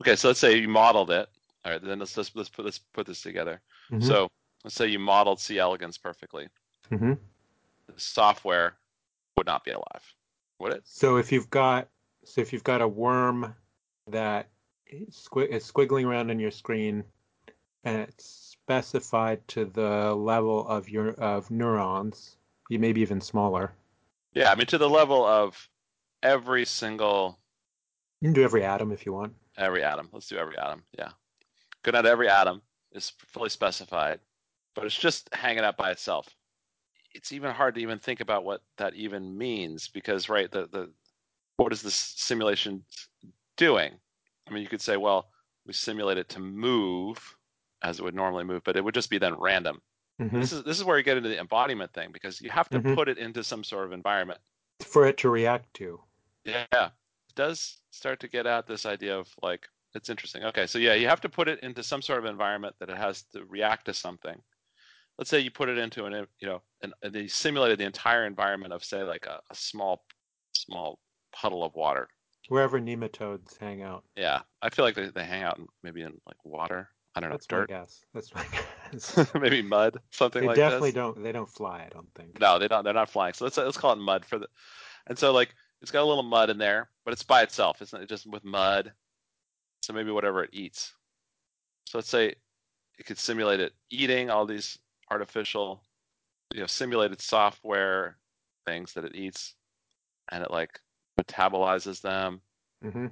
okay, 0.00 0.16
so 0.16 0.28
let's 0.28 0.40
say 0.40 0.56
you 0.56 0.68
modeled 0.68 1.10
it. 1.10 1.28
All 1.64 1.72
right, 1.72 1.82
then 1.82 1.98
let's 1.98 2.16
let's 2.16 2.34
let's 2.34 2.48
put 2.48 2.64
let's 2.64 2.78
put 2.78 3.06
this 3.06 3.20
together. 3.20 3.60
Mhm. 3.92 4.02
So 4.02 4.28
let's 4.66 4.74
say 4.74 4.88
you 4.88 4.98
modeled 4.98 5.38
C. 5.38 5.60
elegans 5.60 5.96
perfectly. 5.96 6.48
Mm-hmm. 6.90 7.12
The 7.12 7.92
software 8.00 8.74
would 9.36 9.46
not 9.46 9.62
be 9.64 9.70
alive, 9.70 10.02
would 10.58 10.72
it? 10.72 10.82
So 10.84 11.18
if 11.18 11.30
you've 11.30 11.48
got 11.50 11.88
so 12.24 12.40
if 12.40 12.52
you've 12.52 12.64
got 12.64 12.82
a 12.82 12.88
worm 12.88 13.54
that 14.08 14.48
is 14.88 15.28
squi- 15.30 15.48
is 15.48 15.70
squiggling 15.70 16.04
around 16.04 16.30
on 16.32 16.40
your 16.40 16.50
screen 16.50 17.04
and 17.84 17.96
it's 18.02 18.24
specified 18.60 19.46
to 19.48 19.66
the 19.66 20.12
level 20.16 20.66
of 20.66 20.88
your 20.88 21.10
of 21.10 21.48
neurons, 21.48 22.36
you 22.68 22.80
maybe 22.80 23.00
even 23.02 23.20
smaller. 23.20 23.70
Yeah, 24.34 24.50
I 24.50 24.56
mean 24.56 24.66
to 24.66 24.78
the 24.78 24.90
level 24.90 25.24
of 25.24 25.68
every 26.24 26.64
single 26.64 27.38
You 28.20 28.26
can 28.26 28.34
do 28.34 28.42
every 28.42 28.64
atom 28.64 28.90
if 28.90 29.06
you 29.06 29.12
want. 29.12 29.34
every 29.56 29.84
atom. 29.84 30.08
Let's 30.12 30.26
do 30.26 30.36
every 30.38 30.58
atom. 30.58 30.82
Yeah, 30.98 31.10
good 31.84 31.94
at 31.94 32.04
every 32.04 32.28
atom 32.28 32.62
is 32.90 33.12
fully 33.28 33.50
specified, 33.50 34.18
but 34.76 34.84
it's 34.84 34.96
just 34.96 35.34
hanging 35.34 35.64
out 35.64 35.76
by 35.76 35.90
itself. 35.90 36.28
It's 37.14 37.32
even 37.32 37.50
hard 37.50 37.74
to 37.74 37.80
even 37.80 37.98
think 37.98 38.20
about 38.20 38.44
what 38.44 38.62
that 38.76 38.94
even 38.94 39.36
means 39.36 39.88
because 39.88 40.28
right 40.28 40.50
the 40.52 40.68
the 40.68 40.92
what 41.56 41.72
is 41.72 41.80
this 41.82 41.94
simulation 41.94 42.84
doing? 43.56 43.92
I 44.46 44.52
mean, 44.52 44.62
you 44.62 44.68
could 44.68 44.82
say, 44.82 44.98
well, 44.98 45.30
we 45.66 45.72
simulate 45.72 46.18
it 46.18 46.28
to 46.28 46.38
move 46.38 47.36
as 47.82 47.98
it 47.98 48.02
would 48.02 48.14
normally 48.14 48.44
move, 48.44 48.62
but 48.64 48.76
it 48.76 48.84
would 48.84 48.94
just 48.94 49.10
be 49.10 49.18
then 49.18 49.34
random. 49.40 49.80
Mhm. 50.20 50.40
This 50.40 50.52
is 50.52 50.62
this 50.64 50.78
is 50.78 50.84
where 50.84 50.98
you 50.98 51.02
get 51.02 51.16
into 51.16 51.30
the 51.30 51.40
embodiment 51.40 51.92
thing 51.94 52.12
because 52.12 52.40
you 52.40 52.50
have 52.50 52.68
to 52.70 52.80
Mhm. 52.80 52.94
put 52.94 53.08
it 53.08 53.18
into 53.18 53.42
some 53.42 53.64
sort 53.64 53.86
of 53.86 53.92
environment. 53.92 54.40
For 54.84 55.06
it 55.06 55.16
to 55.18 55.30
react 55.30 55.72
to. 55.74 56.04
Yeah, 56.44 56.66
it 56.72 57.34
does 57.34 57.80
start 57.90 58.20
to 58.20 58.28
get 58.28 58.46
at 58.46 58.66
this 58.66 58.84
idea 58.84 59.18
of 59.18 59.34
like 59.42 59.66
it's 59.94 60.10
interesting. 60.10 60.44
Okay, 60.44 60.66
so 60.66 60.78
yeah, 60.78 60.92
you 60.92 61.08
have 61.08 61.22
to 61.22 61.28
put 61.30 61.48
it 61.48 61.60
into 61.60 61.82
some 61.82 62.02
sort 62.02 62.18
of 62.18 62.26
environment 62.26 62.76
that 62.78 62.90
it 62.90 62.98
has 62.98 63.22
to 63.32 63.44
react 63.46 63.86
to 63.86 63.94
something. 63.94 64.42
Let's 65.18 65.30
say 65.30 65.40
you 65.40 65.50
put 65.50 65.68
it 65.68 65.78
into 65.78 66.04
an 66.04 66.14
uh, 66.14 66.26
you 66.40 66.46
know, 66.46 66.62
and, 66.82 66.92
and 67.02 67.14
uh, 67.14 67.18
they 67.18 67.26
simulated 67.26 67.78
the 67.78 67.84
entire 67.84 68.26
environment 68.26 68.72
of 68.72 68.84
say 68.84 69.02
like 69.02 69.26
a, 69.26 69.40
a 69.50 69.54
small 69.54 70.04
small 70.54 70.98
puddle 71.32 71.64
of 71.64 71.74
water. 71.74 72.08
Wherever 72.48 72.78
nematodes 72.78 73.58
hang 73.58 73.82
out. 73.82 74.04
Yeah, 74.16 74.42
I 74.62 74.70
feel 74.70 74.84
like 74.84 74.94
they, 74.94 75.08
they 75.08 75.24
hang 75.24 75.42
out 75.42 75.58
in, 75.58 75.66
maybe 75.82 76.02
in 76.02 76.12
like 76.26 76.36
water. 76.44 76.88
I 77.14 77.20
don't 77.20 77.30
know, 77.30 77.34
That's 77.34 77.50
my 77.50 77.58
dirt, 77.58 77.68
guess. 77.68 78.04
That's 78.12 78.34
my 78.34 78.44
guess. 78.92 79.34
maybe 79.34 79.62
mud, 79.62 79.98
something 80.10 80.44
like 80.44 80.56
that. 80.56 80.56
they 80.56 80.62
like 80.62 80.70
definitely 80.70 80.90
this. 80.90 80.94
don't 80.94 81.22
they 81.22 81.32
don't 81.32 81.48
fly, 81.48 81.86
I 81.86 81.88
don't 81.88 82.12
think. 82.14 82.38
No, 82.38 82.58
they 82.58 82.68
don't. 82.68 82.84
They're 82.84 82.92
not 82.92 83.10
flying. 83.10 83.32
So 83.32 83.44
let's 83.46 83.56
let's 83.56 83.78
call 83.78 83.92
it 83.92 83.96
mud 83.96 84.24
for 84.24 84.38
the. 84.38 84.48
And 85.06 85.18
so 85.18 85.32
like 85.32 85.54
it's 85.80 85.90
got 85.90 86.02
a 86.02 86.04
little 86.04 86.22
mud 86.22 86.50
in 86.50 86.58
there, 86.58 86.90
but 87.04 87.12
it's 87.12 87.22
by 87.22 87.42
itself. 87.42 87.80
It's 87.80 87.92
not 87.92 88.06
just 88.08 88.26
with 88.26 88.44
mud. 88.44 88.92
So 89.82 89.92
maybe 89.92 90.10
whatever 90.10 90.44
it 90.44 90.50
eats. 90.52 90.92
So 91.86 91.98
let's 91.98 92.08
say 92.08 92.34
it 92.98 93.06
could 93.06 93.18
simulate 93.18 93.60
it 93.60 93.72
eating 93.90 94.30
all 94.30 94.46
these 94.46 94.78
artificial, 95.10 95.82
you 96.52 96.60
know, 96.60 96.66
simulated 96.66 97.20
software 97.20 98.18
things 98.66 98.92
that 98.94 99.04
it 99.04 99.14
eats, 99.14 99.54
and 100.30 100.42
it 100.42 100.50
like 100.50 100.80
metabolizes 101.20 102.00
them, 102.00 102.40
hmm 102.82 103.06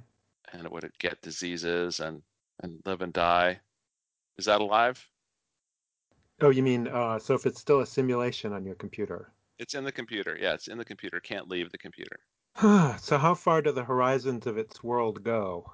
and 0.53 0.65
it 0.65 0.71
would 0.71 0.89
get 0.99 1.21
diseases 1.21 1.99
and 1.99 2.21
and 2.61 2.81
live 2.85 3.01
and 3.01 3.13
die. 3.13 3.59
Is 4.37 4.45
that 4.45 4.61
alive? 4.61 5.09
Oh, 6.39 6.49
you 6.49 6.63
mean 6.63 6.87
uh, 6.87 7.19
so 7.19 7.33
if 7.33 7.45
it's 7.45 7.59
still 7.59 7.81
a 7.81 7.85
simulation 7.85 8.53
on 8.53 8.63
your 8.65 8.75
computer? 8.75 9.33
It's 9.59 9.73
in 9.73 9.83
the 9.83 9.91
computer. 9.91 10.37
Yeah, 10.39 10.53
it's 10.53 10.67
in 10.69 10.77
the 10.77 10.85
computer. 10.85 11.19
Can't 11.19 11.49
leave 11.49 11.71
the 11.71 11.77
computer. 11.77 12.19
so 12.99 13.17
how 13.17 13.33
far 13.35 13.61
do 13.61 13.71
the 13.71 13.83
horizons 13.83 14.47
of 14.47 14.57
its 14.57 14.83
world 14.83 15.23
go? 15.23 15.73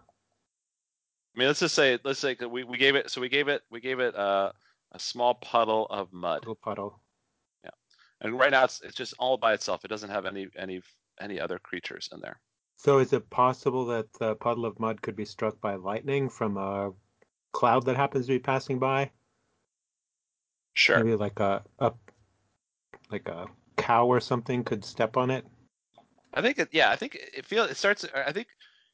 I 1.36 1.39
mean, 1.39 1.47
let's 1.47 1.59
just 1.59 1.76
say, 1.76 1.97
let's 2.03 2.19
say 2.19 2.36
we, 2.49 2.63
we 2.63 2.78
gave 2.78 2.95
it, 2.95 3.09
so 3.09 3.22
we 3.22 3.30
gave 3.30 3.47
it, 3.47 3.61
we 3.69 3.80
gave 3.80 3.99
it 3.99 4.15
uh, 4.15 4.51
a 4.92 5.00
small 5.00 5.36
puddle 5.36 5.88
of 5.89 6.12
mud, 6.12 6.42
Little 6.42 6.56
puddle. 6.56 7.00
Yeah, 7.64 7.72
and 8.22 8.38
right 8.38 8.52
now 8.52 8.66
it's 8.66 8.82
it's 8.82 8.96
just 8.96 9.14
all 9.20 9.38
by 9.38 9.54
itself. 9.54 9.86
It 9.86 9.89
doesn't 9.89 10.10
have 10.10 10.26
any 10.26 10.48
any 10.58 10.82
any 11.20 11.39
other 11.39 11.60
creatures 11.60 12.10
in 12.12 12.20
there. 12.20 12.39
So 12.78 12.98
is 12.98 13.14
it 13.14 13.30
possible 13.30 13.86
that 13.86 14.12
the 14.14 14.36
puddle 14.36 14.66
of 14.66 14.80
mud 14.80 15.02
could 15.02 15.16
be 15.16 15.26
struck 15.26 15.62
by 15.62 15.76
lightning 15.76 16.30
from 16.30 16.58
a 16.58 16.92
cloud 17.52 17.86
that 17.86 17.96
happens 17.96 18.26
to 18.26 18.34
be 18.34 18.39
passing 18.39 18.80
by? 18.80 19.12
Sure. 20.74 20.98
Maybe 20.98 21.16
like 21.16 21.39
a, 21.39 21.64
a 21.80 21.94
like 23.12 23.28
a 23.28 23.46
cow 23.78 24.08
or 24.08 24.20
something 24.20 24.64
could 24.64 24.84
step 24.84 25.18
on 25.18 25.30
it. 25.30 25.46
I 26.34 26.42
think 26.42 26.60
it, 26.60 26.70
yeah, 26.72 26.89
I 26.89 26.96
think 26.96 27.16
it 27.16 27.46
feel 27.46 27.66
it 27.66 27.78
starts. 27.78 28.06
I 28.16 28.32
think 28.32 28.48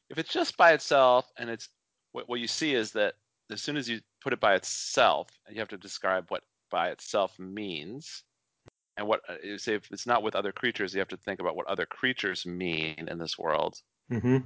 if 0.10 0.18
it's 0.18 0.34
just 0.34 0.58
by 0.58 0.74
itself, 0.74 1.32
and 1.38 1.50
it's 1.50 1.70
what 2.12 2.28
what 2.28 2.40
you 2.40 2.48
see 2.48 2.74
is 2.74 2.92
that 2.94 3.14
as 3.52 3.62
soon 3.62 3.78
as 3.78 3.88
you 3.88 4.02
put 4.28 4.34
it 4.34 4.42
by 4.42 4.56
itself, 4.56 5.30
and 5.46 5.56
you 5.56 5.62
have 5.62 5.70
to 5.70 5.78
describe 5.78 6.26
what 6.28 6.44
by 6.70 6.90
itself 6.90 7.40
means, 7.40 8.24
and 8.98 9.08
what 9.08 9.22
uh, 9.30 9.36
you 9.42 9.58
say 9.58 9.74
if 9.76 9.90
it's 9.90 10.06
not 10.06 10.22
with 10.22 10.36
other 10.36 10.52
creatures, 10.52 10.94
you 10.94 11.00
have 11.00 11.08
to 11.08 11.16
think 11.16 11.40
about 11.40 11.56
what 11.56 11.66
other 11.68 11.86
creatures 11.86 12.46
mean 12.46 13.08
in 13.08 13.18
this 13.18 13.40
world. 13.40 13.82
hmm 14.10 14.40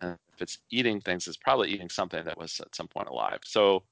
And 0.00 0.16
if 0.34 0.42
it's 0.42 0.58
eating 0.72 1.00
things, 1.00 1.28
it's 1.28 1.36
probably 1.36 1.70
eating 1.70 1.88
something 1.88 2.24
that 2.24 2.36
was 2.36 2.58
at 2.58 2.74
some 2.74 2.88
point 2.88 3.06
alive. 3.06 3.38
So 3.44 3.84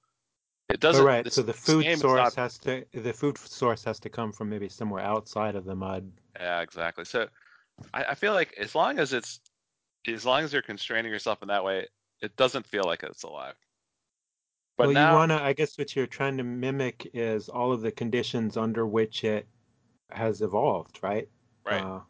it 0.68 0.80
doesn't. 0.80 1.05
right. 1.05 1.22
this- 1.22 1.34
So 1.34 1.42
the 1.42 1.53
food 1.53 1.97
source 1.97 2.16
not- 2.16 2.34
has 2.34 2.59
to 2.59 2.84
the 2.92 3.12
food 3.12 3.38
source 3.38 3.84
has 3.84 4.01
to 4.01 4.09
come 4.09 4.32
from 4.32 4.49
maybe 4.51 4.68
somewhere 4.68 5.05
outside 5.05 5.55
of 5.55 5.64
the 5.64 5.76
mud. 5.76 6.11
Yeah, 6.40 6.61
exactly. 6.61 7.05
So 7.05 7.28
I, 7.94 8.03
I 8.03 8.14
feel 8.16 8.32
like 8.32 8.53
as 8.59 8.74
long 8.74 8.99
as 8.99 9.12
it's 9.12 9.38
as 10.09 10.26
long 10.26 10.42
as 10.42 10.53
you're 10.53 10.62
constraining 10.62 11.12
yourself 11.12 11.40
in 11.42 11.47
that 11.49 11.62
way, 11.62 11.86
it 12.20 12.34
doesn't 12.34 12.66
feel 12.66 12.82
like 12.82 13.05
it's 13.05 13.22
alive. 13.22 13.55
But 14.77 14.89
well, 14.89 14.95
now, 14.95 15.11
you 15.11 15.16
want 15.16 15.31
to. 15.33 15.43
I 15.43 15.53
guess 15.53 15.79
what 15.79 15.97
you're 15.97 16.07
trying 16.07 16.37
to 16.37 16.45
mimic 16.45 17.11
is 17.14 17.49
all 17.49 17.72
of 17.72 17.81
the 17.81 17.91
conditions 17.91 18.57
under 18.57 18.87
which 18.87 19.24
it 19.24 19.47
has 20.11 20.43
evolved, 20.43 20.99
right? 21.03 21.29
right, 21.64 21.83
Uh, 21.83 22.01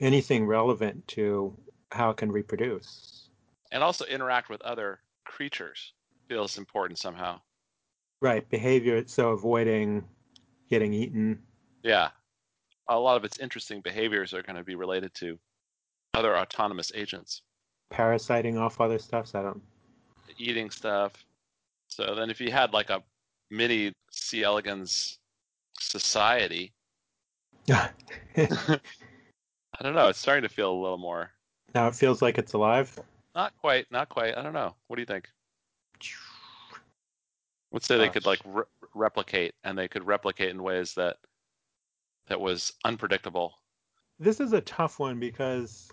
anything 0.00 0.46
relevant 0.46 1.06
to 1.08 1.56
how 1.92 2.10
it 2.10 2.16
can 2.16 2.30
reproduce. 2.32 3.30
and 3.70 3.82
also 3.82 4.04
interact 4.06 4.50
with 4.50 4.60
other 4.62 5.00
creatures 5.24 5.92
feels 6.28 6.58
important 6.58 6.98
somehow. 6.98 7.40
Right. 8.20 8.48
Behavior. 8.50 9.02
So 9.06 9.30
avoiding 9.30 10.04
getting 10.68 10.92
eaten. 10.92 11.42
Yeah, 11.82 12.10
a 12.88 12.98
lot 12.98 13.16
of 13.16 13.24
its 13.24 13.38
interesting 13.38 13.80
behaviors 13.80 14.34
are 14.34 14.42
going 14.42 14.56
to 14.56 14.62
be 14.64 14.74
related 14.74 15.14
to 15.14 15.38
other 16.14 16.36
autonomous 16.36 16.92
agents, 16.94 17.42
parasiting 17.90 18.58
off 18.58 18.80
other 18.80 18.98
stuff. 18.98 19.28
So 19.28 19.40
I 19.40 19.42
don't. 19.42 19.62
eating 20.38 20.70
stuff. 20.70 21.12
So 21.96 22.14
then, 22.14 22.30
if 22.30 22.40
you 22.40 22.50
had 22.50 22.72
like 22.72 22.90
a 22.90 23.02
mini 23.50 23.92
C. 24.10 24.42
elegans 24.42 25.18
society, 25.78 26.72
I 27.70 28.78
don't 29.82 29.94
know. 29.94 30.08
It's 30.08 30.18
starting 30.18 30.42
to 30.42 30.48
feel 30.48 30.72
a 30.72 30.80
little 30.80 30.98
more 30.98 31.32
now 31.74 31.88
it 31.88 31.94
feels 31.94 32.22
like 32.22 32.38
it's 32.38 32.52
alive. 32.52 32.98
not 33.34 33.56
quite, 33.58 33.90
not 33.90 34.08
quite. 34.08 34.36
I 34.36 34.42
don't 34.42 34.52
know. 34.52 34.74
What 34.86 34.96
do 34.96 35.02
you 35.02 35.06
think? 35.06 35.28
Let's 37.72 37.86
say 37.86 37.96
they 37.96 38.08
uh, 38.08 38.12
could 38.12 38.26
like 38.26 38.40
re- 38.44 38.64
replicate, 38.94 39.54
and 39.64 39.78
they 39.78 39.88
could 39.88 40.06
replicate 40.06 40.50
in 40.50 40.62
ways 40.62 40.94
that 40.94 41.16
that 42.26 42.40
was 42.40 42.72
unpredictable. 42.84 43.54
This 44.18 44.40
is 44.40 44.52
a 44.52 44.60
tough 44.60 44.98
one 44.98 45.18
because 45.18 45.90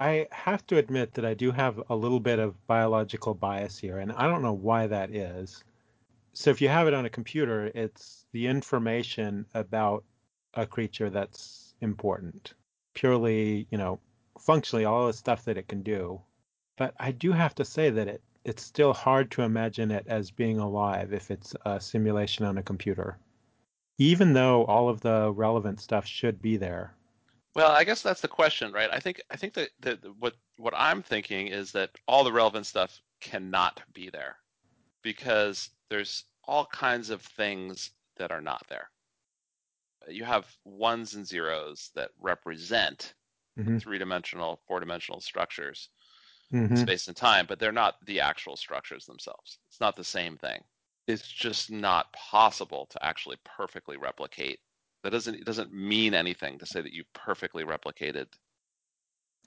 I 0.00 0.26
have 0.32 0.66
to 0.68 0.76
admit 0.78 1.14
that 1.14 1.24
I 1.24 1.34
do 1.34 1.52
have 1.52 1.80
a 1.88 1.94
little 1.96 2.20
bit 2.20 2.40
of 2.40 2.66
biological 2.66 3.34
bias 3.34 3.78
here, 3.78 3.98
and 3.98 4.10
I 4.12 4.26
don't 4.26 4.42
know 4.42 4.52
why 4.52 4.88
that 4.88 5.10
is. 5.14 5.62
So 6.34 6.50
if 6.50 6.60
you 6.62 6.68
have 6.68 6.88
it 6.88 6.94
on 6.94 7.06
a 7.06 7.10
computer, 7.10 7.66
it's 7.74 8.26
the 8.32 8.46
information 8.48 9.46
about 9.54 10.04
a 10.54 10.66
creature 10.66 11.10
that's 11.10 11.74
important. 11.80 12.54
Purely, 12.94 13.68
you 13.70 13.78
know, 13.78 14.00
functionally 14.40 14.84
all 14.86 15.06
the 15.08 15.14
stuff 15.14 15.44
that 15.46 15.58
it 15.58 15.68
can 15.68 15.82
do. 15.82 16.22
But 16.76 16.94
I 16.98 17.12
do 17.12 17.32
have 17.32 17.54
to 17.56 17.64
say 17.66 17.90
that 17.90 18.08
it 18.08 18.22
it's 18.44 18.62
still 18.64 18.94
hard 18.94 19.30
to 19.32 19.42
imagine 19.42 19.90
it 19.92 20.06
as 20.08 20.30
being 20.32 20.58
alive 20.60 21.12
if 21.12 21.30
it's 21.30 21.54
a 21.66 21.80
simulation 21.80 22.44
on 22.46 22.58
a 22.58 22.64
computer. 22.64 23.20
even 23.98 24.34
though 24.34 24.66
all 24.66 24.88
of 24.90 25.00
the 25.02 25.32
relevant 25.32 25.80
stuff 25.80 26.06
should 26.06 26.42
be 26.42 26.58
there. 26.58 26.97
Well, 27.54 27.72
I 27.72 27.84
guess 27.84 28.02
that's 28.02 28.20
the 28.20 28.28
question, 28.28 28.72
right? 28.72 28.88
I 28.90 29.00
think 29.00 29.20
I 29.30 29.36
think 29.36 29.54
that, 29.54 29.70
that 29.80 30.16
what 30.16 30.36
what 30.56 30.74
I'm 30.76 31.02
thinking 31.02 31.48
is 31.48 31.72
that 31.72 31.98
all 32.06 32.24
the 32.24 32.32
relevant 32.32 32.66
stuff 32.66 33.02
cannot 33.20 33.82
be 33.92 34.08
there 34.10 34.38
because 35.02 35.70
there's 35.90 36.24
all 36.44 36.66
kinds 36.66 37.10
of 37.10 37.22
things 37.22 37.92
that 38.16 38.32
are 38.32 38.40
not 38.42 38.66
there. 38.68 38.90
You 40.08 40.24
have 40.24 40.56
ones 40.64 41.14
and 41.14 41.24
zeros 41.26 41.90
that 41.94 42.10
represent 42.18 43.14
Mhm. 43.56 43.78
three-dimensional, 43.78 44.62
four-dimensional 44.66 45.20
structures, 45.20 45.90
Mhm. 46.50 46.88
space 46.88 47.08
and 47.08 47.16
time, 47.16 47.46
but 47.46 47.58
they're 47.60 47.72
not 47.72 48.04
the 48.06 48.20
actual 48.20 48.56
structures 48.56 49.06
themselves. 49.06 49.60
It's 49.68 49.80
not 49.80 49.96
the 49.96 50.04
same 50.04 50.38
thing. 50.38 50.64
It's 51.08 51.28
just 51.28 51.70
not 51.70 52.12
possible 52.14 52.86
to 52.88 53.04
actually 53.04 53.38
perfectly 53.44 53.96
replicate. 53.98 54.60
That 55.02 55.10
doesn't 55.10 55.34
it 55.34 55.44
doesn't 55.44 55.72
mean 55.72 56.14
anything 56.14 56.58
to 56.58 56.66
say 56.66 56.80
that 56.80 56.92
you 56.92 57.04
perfectly 57.14 57.64
replicated. 57.64 58.26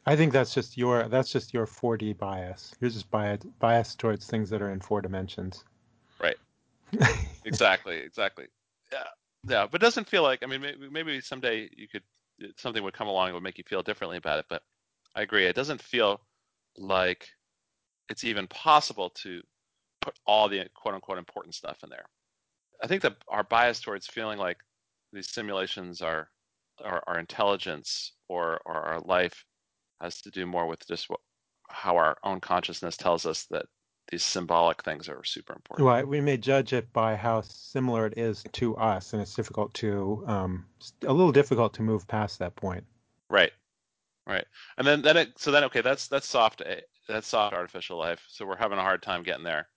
I 0.06 0.16
think 0.16 0.34
that's 0.34 0.54
just 0.54 0.78
your 0.78 1.08
that's 1.08 1.32
just 1.32 1.54
your 1.54 1.66
4D 1.66 2.18
bias. 2.18 2.74
You're 2.80 2.90
just 2.90 3.12
biased 3.12 3.48
biased 3.60 4.00
towards 4.00 4.26
things 4.26 4.50
that 4.50 4.62
are 4.62 4.72
in 4.72 4.80
four 4.80 5.02
dimensions. 5.02 5.64
Right. 6.22 6.38
Exactly, 7.44 7.98
exactly. 7.98 8.46
Yeah, 8.92 9.04
yeah, 9.48 9.66
but 9.66 9.82
it 9.82 9.86
doesn't 9.86 10.08
feel 10.08 10.22
like. 10.22 10.44
I 10.44 10.46
mean, 10.46 10.62
maybe, 10.62 10.90
maybe 10.92 11.22
someday 11.22 11.70
you 11.76 11.88
could 11.88 12.04
something 12.58 12.84
would 12.84 12.94
come 12.94 13.08
along 13.08 13.28
that 13.28 13.34
would 13.34 13.44
make 13.44 13.58
you 13.58 13.64
feel 13.68 13.82
differently 13.82 14.18
about 14.18 14.40
it. 14.40 14.46
But 14.50 14.62
I 15.16 15.22
agree, 15.24 15.46
it 15.46 15.56
doesn't 15.56 15.82
feel 15.82 16.22
like 16.78 17.28
it's 18.10 18.24
even 18.24 18.48
possible 18.48 19.10
to 19.10 19.42
put 20.02 20.14
all 20.26 20.48
the 20.48 20.68
quote 20.76 20.96
unquote 20.96 21.18
important 21.18 21.56
stuff 21.56 21.80
in 21.84 21.90
there. 21.90 22.06
I 22.84 22.88
think 22.88 23.02
that 23.04 23.16
our 23.28 23.44
bias 23.44 23.80
towards 23.80 24.08
feeling 24.08 24.38
like 24.38 24.58
these 25.12 25.30
simulations 25.30 26.02
are 26.02 26.30
our, 26.84 27.04
our 27.08 27.20
intelligence 27.20 28.14
or, 28.28 28.60
or 28.66 28.76
our 28.76 29.00
life 29.02 29.46
has 30.02 30.22
to 30.22 30.32
do 30.32 30.46
more 30.46 30.68
with 30.68 30.86
just 30.88 31.10
what, 31.10 31.20
how 31.70 31.98
our 31.98 32.18
own 32.24 32.40
consciousness 32.40 32.98
tells 32.98 33.26
us 33.26 33.46
that 33.52 33.66
these 34.12 34.24
symbolic 34.24 34.84
things 34.84 35.08
are 35.08 35.24
super 35.24 35.54
important. 35.54 35.88
Right. 35.88 36.08
We 36.08 36.22
may 36.22 36.38
judge 36.38 36.74
it 36.74 36.92
by 36.92 37.16
how 37.16 37.42
similar 37.42 38.08
it 38.08 38.18
is 38.18 38.44
to 38.54 38.76
us, 38.78 39.14
and 39.14 39.22
it's 39.22 39.36
difficult 39.36 39.74
to 39.76 40.24
um, 40.28 40.66
a 41.04 41.14
little 41.14 41.32
difficult 41.32 41.74
to 41.76 41.82
move 41.82 42.08
past 42.08 42.40
that 42.40 42.56
point. 42.56 42.84
Right, 43.30 43.54
right. 44.28 44.44
And 44.78 44.86
then 44.86 45.02
then 45.02 45.16
it 45.18 45.30
so 45.38 45.52
then 45.52 45.64
okay, 45.66 45.82
that's 45.82 46.08
that's 46.08 46.28
soft 46.28 46.62
that's 47.08 47.28
soft 47.28 47.56
artificial 47.56 47.98
life. 47.98 48.26
So 48.28 48.46
we're 48.46 48.58
having 48.58 48.80
a 48.80 48.84
hard 48.84 49.02
time 49.02 49.24
getting 49.24 49.46
there. 49.46 49.68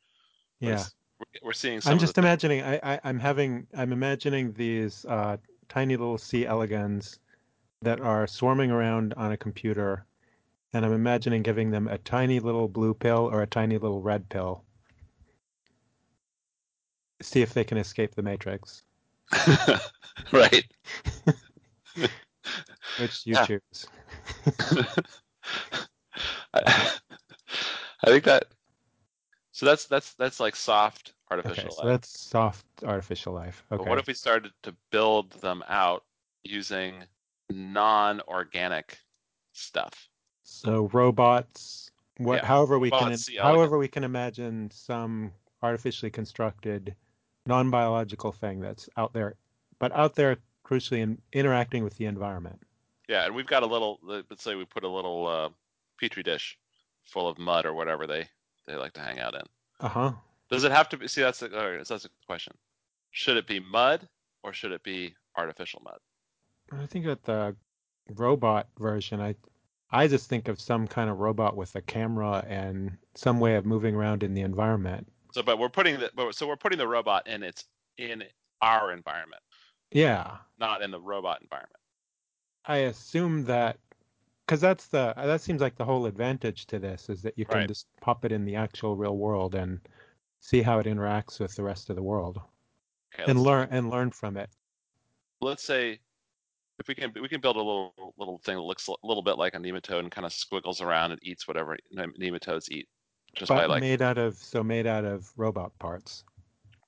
Yeah. 0.58 0.70
it's- 0.70 0.94
we're, 1.42 1.52
seeing 1.52 1.80
some 1.80 1.92
I'm 1.92 1.98
just 1.98 2.18
imagining. 2.18 2.62
I, 2.62 2.80
I 2.82 3.00
I'm 3.04 3.18
having. 3.18 3.66
I'm 3.76 3.92
imagining 3.92 4.52
these 4.52 5.04
uh, 5.06 5.36
tiny 5.68 5.96
little 5.96 6.18
C 6.18 6.46
elegans 6.46 7.18
that 7.82 8.00
are 8.00 8.26
swarming 8.26 8.70
around 8.70 9.14
on 9.14 9.32
a 9.32 9.36
computer, 9.36 10.06
and 10.72 10.84
I'm 10.84 10.92
imagining 10.92 11.42
giving 11.42 11.70
them 11.70 11.88
a 11.88 11.98
tiny 11.98 12.40
little 12.40 12.68
blue 12.68 12.94
pill 12.94 13.28
or 13.32 13.42
a 13.42 13.46
tiny 13.46 13.78
little 13.78 14.00
red 14.00 14.28
pill. 14.28 14.64
See 17.22 17.42
if 17.42 17.54
they 17.54 17.64
can 17.64 17.78
escape 17.78 18.14
the 18.14 18.22
matrix. 18.22 18.82
right. 20.32 20.64
Which 22.98 23.26
you 23.26 23.34
choose. 23.46 23.86
I, 26.54 26.92
I 28.02 28.06
think 28.06 28.24
that 28.24 28.44
so 29.52 29.66
that's 29.66 29.86
that's 29.86 30.14
that's 30.14 30.40
like 30.40 30.56
soft 30.56 31.13
Okay, 31.30 31.38
artificial 31.48 31.70
so 31.72 31.82
life. 31.82 31.92
that's 31.92 32.20
soft 32.20 32.66
artificial 32.84 33.32
life. 33.32 33.64
Okay. 33.72 33.76
But 33.76 33.80
Okay. 33.82 33.90
what 33.90 33.98
if 33.98 34.06
we 34.06 34.14
started 34.14 34.52
to 34.62 34.74
build 34.90 35.32
them 35.40 35.64
out 35.68 36.04
using 36.44 37.04
non-organic 37.50 38.98
stuff? 39.52 40.08
So 40.42 40.88
robots, 40.92 41.90
what, 42.18 42.36
Yeah, 42.42 42.46
however 42.46 42.78
we 42.78 42.90
can, 42.90 43.04
robots, 43.04 43.24
C. 43.24 43.38
elegans. 43.38 43.56
however 43.56 43.78
we 43.78 43.88
can 43.88 44.04
imagine 44.04 44.70
some 44.70 45.32
artificially 45.62 46.10
constructed, 46.10 46.94
non-biological 47.46 48.32
thing 48.32 48.60
that's 48.60 48.88
out 48.96 49.12
there, 49.14 49.36
but 49.78 49.92
out 49.92 50.14
there 50.14 50.36
crucially 50.64 50.98
in 51.00 51.20
interacting 51.32 51.82
with 51.84 51.96
the 51.96 52.04
environment. 52.04 52.60
Yeah, 53.08 53.24
and 53.26 53.34
we've 53.34 53.46
got 53.46 53.62
a 53.62 53.66
little. 53.66 53.98
Let's 54.02 54.42
say 54.42 54.54
we 54.54 54.64
put 54.64 54.84
a 54.84 54.88
little 54.88 55.26
uh, 55.26 55.48
petri 55.98 56.22
dish 56.22 56.58
full 57.04 57.28
of 57.28 57.38
mud 57.38 57.66
or 57.66 57.74
whatever 57.74 58.06
they 58.06 58.28
they 58.66 58.76
like 58.76 58.92
to 58.94 59.00
hang 59.00 59.18
out 59.20 59.34
in. 59.34 59.42
Uh 59.80 59.88
huh. 59.88 60.12
Does 60.54 60.64
it 60.64 60.72
have 60.72 60.88
to 60.90 60.96
be? 60.96 61.08
See, 61.08 61.20
that's 61.22 61.40
the, 61.40 61.50
right, 61.50 61.84
that's 61.84 62.04
the 62.04 62.10
question. 62.26 62.54
Should 63.10 63.36
it 63.36 63.46
be 63.46 63.60
mud 63.60 64.08
or 64.42 64.52
should 64.52 64.72
it 64.72 64.82
be 64.82 65.14
artificial 65.36 65.82
mud? 65.84 65.98
I 66.72 66.86
think 66.86 67.04
that 67.06 67.24
the 67.24 67.56
robot 68.14 68.68
version, 68.78 69.20
I, 69.20 69.34
I 69.90 70.08
just 70.08 70.28
think 70.28 70.48
of 70.48 70.60
some 70.60 70.86
kind 70.86 71.10
of 71.10 71.18
robot 71.18 71.56
with 71.56 71.74
a 71.76 71.82
camera 71.82 72.44
and 72.48 72.96
some 73.14 73.40
way 73.40 73.56
of 73.56 73.66
moving 73.66 73.94
around 73.94 74.22
in 74.22 74.34
the 74.34 74.42
environment. 74.42 75.06
So, 75.32 75.42
but 75.42 75.58
we're 75.58 75.68
putting 75.68 75.98
the 75.98 76.10
but- 76.14 76.34
so 76.34 76.46
we're 76.46 76.56
putting 76.56 76.78
the 76.78 76.88
robot 76.88 77.26
in 77.26 77.42
its 77.42 77.64
in 77.98 78.22
our 78.62 78.92
environment, 78.92 79.42
Yeah, 79.90 80.36
not 80.58 80.82
in 80.82 80.90
the 80.90 81.00
robot 81.00 81.42
environment. 81.42 81.80
I 82.66 82.76
assume 82.78 83.44
that 83.44 83.78
because 84.46 84.60
that's 84.60 84.86
the 84.86 85.12
that 85.16 85.40
seems 85.40 85.60
like 85.60 85.76
the 85.76 85.84
whole 85.84 86.06
advantage 86.06 86.66
to 86.66 86.78
this 86.78 87.08
is 87.08 87.22
that 87.22 87.36
you 87.36 87.44
can 87.44 87.58
Right. 87.58 87.68
just 87.68 87.86
pop 88.00 88.24
it 88.24 88.32
in 88.32 88.44
the 88.44 88.56
actual 88.56 88.96
real 88.96 89.16
world 89.16 89.54
and 89.54 89.80
see 90.44 90.60
how 90.60 90.78
it 90.78 90.86
interacts 90.86 91.40
with 91.40 91.54
the 91.56 91.62
rest 91.62 91.88
of 91.88 91.96
the 91.96 92.02
world 92.02 92.38
Okay, 93.14 93.30
and 93.30 93.40
learn 93.42 93.68
and 93.70 93.88
learn 93.90 94.10
from 94.10 94.36
it. 94.36 94.50
let's 95.40 95.64
say 95.64 95.98
if 96.78 96.86
we 96.88 96.94
can 96.94 97.12
we 97.20 97.28
can 97.28 97.40
build 97.40 97.56
a 97.56 97.58
little 97.58 98.12
little 98.18 98.38
thing 98.38 98.56
that 98.56 98.62
looks 98.62 98.88
a 98.88 98.92
little 99.02 99.22
bit 99.22 99.38
like 99.38 99.54
a 99.54 99.58
nematode 99.58 100.00
and 100.00 100.10
kind 100.10 100.26
of 100.26 100.32
squiggles 100.32 100.80
around 100.80 101.12
and 101.12 101.20
eats 101.22 101.48
whatever 101.48 101.76
nematodes 101.96 102.68
eat, 102.70 102.88
just 103.34 103.48
by 103.48 103.64
like 103.64 103.80
made 103.80 104.02
out 104.02 104.18
of 104.18 104.34
so 104.36 104.62
made 104.62 104.86
out 104.86 105.04
of 105.04 105.30
robot 105.36 105.72
parts, 105.78 106.24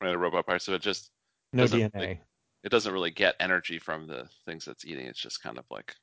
a 0.03 0.19
robot 0.19 0.45
part. 0.47 0.61
So 0.63 0.75
it 0.75 0.83
just 0.83 1.11
no 1.53 1.65
DNA. 1.65 1.91
like- 1.95 2.21
it 2.65 2.71
doesn't 2.71 2.93
really 2.93 3.13
get 3.13 3.37
energy 3.39 3.79
from 3.79 4.09
the 4.09 4.29
things 4.45 4.65
that's 4.65 4.85
eating. 4.85 5.07
It's 5.07 5.21
just 5.21 5.41
kind 5.41 5.57
of 5.57 5.65
like 5.71 5.95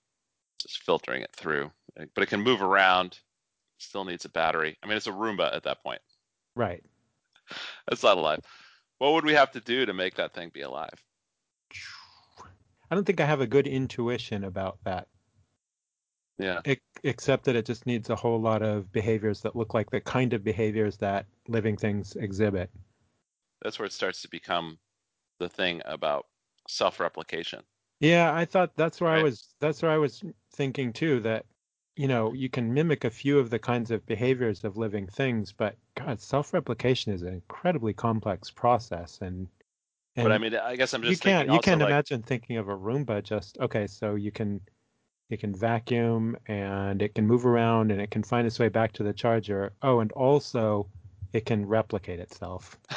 just 0.61 0.81
filtering 0.83 1.21
it 1.21 1.35
through. 1.35 1.69
Eh, 1.99 2.05
but 2.15 2.23
it 2.23 2.27
can 2.27 2.39
move 2.41 2.61
around. 2.61 3.19
Still 3.79 4.05
needs 4.05 4.23
a 4.23 4.29
battery. 4.29 4.77
I 4.81 4.87
mean, 4.87 4.95
it's 4.95 5.07
a 5.07 5.11
Roomba 5.11 5.53
at 5.53 5.63
that 5.63 5.83
point. 5.83 5.99
Right. 6.55 6.81
That's 7.87 8.03
not 8.03 8.17
alive. 8.17 8.39
What 8.99 9.13
would 9.13 9.25
we 9.25 9.33
have 9.33 9.51
to 9.51 9.61
do 9.61 9.85
to 9.85 9.93
make 9.93 10.15
that 10.15 10.33
thing 10.33 10.49
be 10.53 10.61
alive? 10.61 11.03
I 12.89 12.95
don't 12.95 13.03
think 13.03 13.19
I 13.19 13.25
have 13.25 13.41
a 13.41 13.47
good 13.47 13.67
intuition 13.67 14.45
about 14.45 14.79
that, 14.85 15.09
Yeah. 16.37 16.61
ex- 16.65 16.81
except 17.03 17.45
that 17.45 17.55
it 17.55 17.65
just 17.65 17.85
needs 17.85 18.09
a 18.09 18.15
whole 18.15 18.39
lot 18.39 18.61
of 18.61 18.91
behaviors 18.91 19.41
that 19.41 19.55
look 19.55 19.73
like 19.73 19.89
the 19.89 20.01
kind 20.01 20.33
of 20.33 20.43
behaviors 20.43 20.97
that 20.97 21.25
living 21.47 21.77
things 21.77 22.15
exhibit. 22.15 22.69
That's 23.61 23.79
where 23.79 23.87
it 23.87 23.93
starts 23.93 24.21
to 24.21 24.27
become 24.29 24.79
the 25.39 25.49
thing 25.49 25.81
about 25.85 26.27
self-replication. 26.67 27.65
Yeah, 27.99 28.33
I 28.33 28.45
thought 28.45 28.75
that's 28.75 28.99
where 28.99 29.11
I 29.11 29.19
was 29.19 29.55
that's 29.59 29.81
where 29.81 29.91
I 29.91 29.97
was 29.97 30.23
thinking 30.51 30.93
too 30.93 31.19
that 31.21 31.45
you 31.95 32.07
know, 32.07 32.33
you 32.33 32.49
can 32.49 32.73
mimic 32.73 33.03
a 33.03 33.09
few 33.09 33.39
of 33.39 33.49
the 33.49 33.59
kinds 33.59 33.91
of 33.91 34.05
behaviors 34.05 34.63
of 34.63 34.77
living 34.77 35.07
things, 35.07 35.51
but 35.51 35.75
God, 35.95 36.19
self-replication 36.19 37.13
is 37.13 37.21
an 37.21 37.33
incredibly 37.33 37.93
complex 37.93 38.49
process 38.49 39.19
and 39.21 39.47
and 40.15 40.25
But 40.25 40.31
I 40.31 40.37
mean, 40.37 40.55
I 40.55 40.75
guess 40.75 40.93
I'm 40.93 41.01
just 41.01 41.11
you 41.11 41.31
can't 41.31 41.51
you 41.51 41.59
can't 41.59 41.81
like, 41.81 41.89
imagine 41.89 42.21
thinking 42.21 42.57
of 42.57 42.69
a 42.69 42.77
Roomba 42.77 43.23
just 43.23 43.57
okay, 43.59 43.87
so 43.87 44.15
you 44.15 44.31
can 44.31 44.61
it 45.29 45.39
can 45.39 45.55
vacuum 45.55 46.37
and 46.47 47.01
it 47.01 47.15
can 47.15 47.25
move 47.25 47.45
around 47.45 47.91
and 47.91 47.99
it 47.99 48.11
can 48.11 48.23
find 48.23 48.45
its 48.45 48.59
way 48.59 48.69
back 48.69 48.91
to 48.93 49.03
the 49.03 49.13
charger. 49.13 49.73
Oh, 49.81 49.99
and 49.99 50.11
also 50.11 50.87
it 51.31 51.45
can 51.45 51.65
replicate 51.65 52.19
itself. 52.19 52.77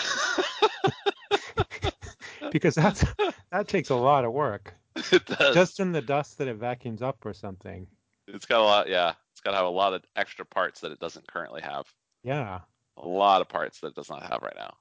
because 2.51 2.74
that's 2.74 3.05
that 3.51 3.68
takes 3.68 3.90
a 3.90 3.94
lot 3.94 4.24
of 4.24 4.32
work. 4.32 4.74
it 5.12 5.26
does. 5.26 5.55
Just 5.55 5.80
in 5.80 5.92
the 5.92 6.03
dust 6.03 6.38
that 6.38 6.49
it 6.49 6.57
vacuums 6.57 7.03
up 7.03 7.24
or 7.24 7.32
something. 7.32 7.86
It's 8.29 8.47
got 8.47 8.61
a 8.61 8.64
lot. 8.64 8.89
Yeah, 8.89 9.14
it's 9.33 9.41
got 9.41 9.53
to 9.53 9.57
have 9.57 9.66
a 9.66 9.70
lot 9.70 9.95
of 9.95 10.05
extra 10.16 10.45
parts 10.45 10.81
that 10.81 10.93
it 10.93 10.99
doesn't 11.01 11.27
currently 11.29 11.62
have. 11.62 11.87
Yeah. 12.22 12.61
a 12.97 13.07
lot 13.07 13.41
of 13.41 13.49
parts 13.49 13.81
that 13.81 13.89
it 13.89 13.95
does 13.95 14.09
not 14.11 14.22
have 14.22 14.43
right 14.43 14.57
now. 14.57 14.74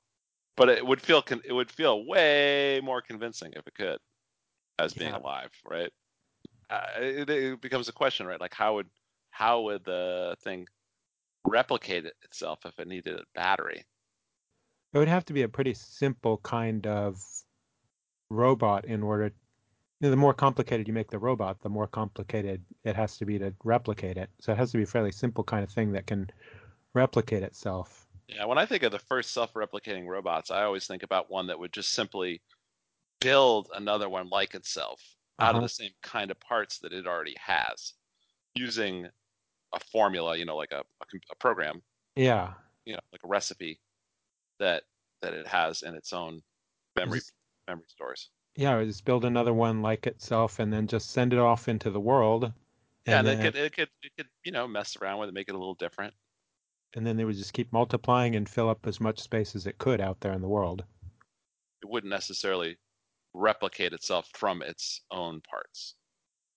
But 0.57 0.69
it 0.69 0.85
would 0.85 1.01
feel 1.01 1.23
it 1.45 1.53
would 1.53 1.71
feel 1.71 2.05
way 2.05 2.81
more 2.83 3.01
convincing 3.01 3.53
if 3.55 3.67
it 3.67 3.75
could, 3.75 3.99
as 4.79 4.93
being 4.93 5.11
Yeah. 5.11 5.17
alive, 5.17 5.51
right? 5.65 5.91
Uh, 6.69 6.87
it, 6.99 7.29
it 7.29 7.61
becomes 7.61 7.89
a 7.89 7.93
question, 7.93 8.27
right? 8.27 8.41
Like 8.41 8.53
how 8.55 8.75
would 8.75 8.89
how 9.31 9.61
would 9.63 9.85
the 9.85 10.37
thing 10.41 10.67
replicate 11.45 12.05
it 12.05 12.15
itself 12.23 12.65
if 12.65 12.79
it 12.79 12.87
needed 12.87 13.19
a 13.19 13.25
battery? 13.35 13.85
It 14.93 14.97
would 14.97 15.07
have 15.07 15.25
to 15.25 15.33
be 15.33 15.43
a 15.43 15.47
pretty 15.47 15.75
simple 15.75 16.39
kind 16.39 16.87
of 16.87 17.23
robot 18.29 18.85
in 18.85 19.01
order 19.03 19.31
you 19.99 20.05
know, 20.07 20.11
the 20.11 20.17
more 20.17 20.33
complicated 20.33 20.87
you 20.87 20.93
make 20.93 21.09
the 21.09 21.19
robot, 21.19 21.61
the 21.61 21.69
more 21.69 21.87
complicated 21.87 22.65
it 22.83 22.95
has 22.95 23.17
to 23.17 23.25
be 23.25 23.39
to 23.39 23.53
replicate 23.63 24.17
it. 24.17 24.29
So 24.39 24.51
it 24.51 24.57
has 24.57 24.71
to 24.71 24.77
be 24.77 24.83
a 24.83 24.87
fairly 24.87 25.11
simple 25.11 25.43
kind 25.43 25.63
of 25.63 25.71
thing 25.71 25.91
that 25.93 26.07
can 26.07 26.29
replicate 26.93 27.43
itself. 27.43 28.07
Yeah, 28.27 28.45
when 28.45 28.57
I 28.57 28.65
think 28.65 28.83
of 28.83 28.91
the 28.91 28.99
first 28.99 29.31
self-replicating 29.31 30.07
robots, 30.07 30.49
I 30.51 30.63
always 30.63 30.87
think 30.87 31.03
about 31.03 31.29
one 31.29 31.47
that 31.47 31.59
would 31.59 31.73
just 31.73 31.91
simply 31.91 32.41
build 33.21 33.69
another 33.75 34.09
one 34.09 34.29
like 34.29 34.55
itself 34.55 35.17
out 35.41 35.55
Uh-huh. 35.55 35.57
of 35.57 35.63
the 35.63 35.69
same 35.69 35.91
kind 36.03 36.31
of 36.31 36.39
parts 36.39 36.79
that 36.79 36.93
it 36.93 37.07
already 37.07 37.35
has 37.39 37.93
using 38.55 39.09
a 39.73 39.79
formula, 39.79 40.37
you 40.37 40.45
know, 40.45 40.57
like 40.57 40.71
a, 40.73 40.79
a, 41.01 41.05
a 41.31 41.35
program, 41.37 41.83
Yeah. 42.15 42.55
you 42.85 42.93
know, 42.93 42.99
like 43.11 43.21
a 43.23 43.27
recipe 43.27 43.81
that 44.59 44.83
that 45.21 45.33
it 45.33 45.47
has 45.47 45.83
in 45.83 45.95
its 45.95 46.13
own 46.13 46.41
memory 46.95 47.21
memory 47.67 47.85
stores. 47.89 48.31
Yeah, 48.55 48.83
just 48.83 49.05
build 49.05 49.25
another 49.25 49.53
one 49.53 49.81
like 49.81 50.07
itself 50.07 50.59
and 50.59 50.71
then 50.71 50.87
just 50.87 51.11
send 51.11 51.33
it 51.33 51.39
off 51.39 51.67
into 51.67 51.89
the 51.89 51.99
world. 51.99 52.53
Yeah, 53.05 53.19
and, 53.19 53.27
it 53.27 53.41
could 53.41 53.55
it 53.55 53.75
could 53.75 53.89
it 54.01 54.11
could 54.17 54.27
you 54.43 54.51
know 54.51 54.67
mess 54.67 54.97
around 55.01 55.19
with 55.19 55.29
it, 55.29 55.33
make 55.35 55.49
it 55.49 55.55
a 55.55 55.57
little 55.57 55.75
different. 55.75 56.13
and 56.95 57.05
then 57.05 57.17
they 57.17 57.25
would 57.25 57.35
just 57.35 57.53
keep 57.53 57.71
multiplying 57.73 58.35
and 58.35 58.47
fill 58.47 58.69
up 58.69 58.87
as 58.87 59.01
much 59.01 59.19
space 59.19 59.55
as 59.55 59.67
it 59.67 59.77
could 59.77 59.99
out 60.01 60.21
there 60.21 60.33
in 60.33 60.41
the 60.41 60.47
world. 60.47 60.83
It 61.83 61.89
wouldn't 61.89 62.09
necessarily 62.09 62.77
replicate 63.33 63.91
itself 63.93 64.29
from 64.33 64.61
its 64.61 65.01
own 65.11 65.41
parts. 65.41 65.95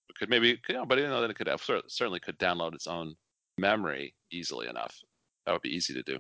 It 0.09 0.16
could 0.16 0.30
maybe 0.30 0.59
you 0.68 0.74
know, 0.74 0.86
but 0.86 0.99
you 0.99 1.09
know 1.09 1.20
then 1.20 1.30
it 1.30 1.36
could 1.36 1.49
have, 1.49 1.61
certainly 1.88 2.20
could 2.20 2.38
download 2.38 2.74
its 2.74 2.86
own 2.86 3.14
memory 3.59 4.14
easily 4.30 4.68
enough. 4.68 4.96
That 5.44 5.53
would 5.53 5.62
be 5.62 5.74
easy 5.74 5.92
to 5.94 6.03
do. 6.05 6.18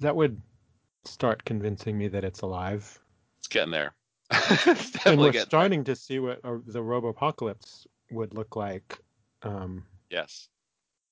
That 0.00 0.16
would 0.16 0.40
start 1.04 1.44
convincing 1.44 1.96
me 1.96 2.08
that 2.08 2.24
it's 2.24 2.40
alive. 2.40 2.98
It's 3.38 3.46
getting 3.46 3.70
there. 3.70 3.94
And 5.06 5.18
we're 5.18 5.26
getting 5.26 5.32
there. 5.32 5.42
starting 5.42 5.84
to 5.84 5.96
see 5.96 6.18
what 6.18 6.40
uh, 6.44 6.58
the 6.66 6.80
robopocalypse 6.80 7.86
would 8.10 8.34
look 8.34 8.56
like. 8.56 8.98
Um, 9.42 9.84
Yes. 10.10 10.48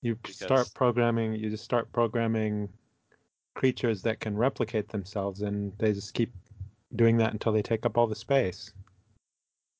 you 0.03 0.15
Because- 0.17 0.37
start 0.37 0.71
programming, 0.75 1.35
you 1.35 1.51
just 1.51 1.65
start 1.65 1.93
programming 1.93 2.69
creatures 3.55 4.03
that 4.03 4.21
can 4.21 4.37
replicate 4.37 4.89
themselves, 4.89 5.43
and 5.43 5.73
they 5.79 5.93
just 5.93 6.15
keep 6.15 6.33
doing 6.97 7.17
that 7.19 7.33
until 7.33 7.53
they 7.53 7.63
take 7.63 7.85
up 7.87 7.99
all 7.99 8.07
the 8.07 8.15
space. 8.15 8.73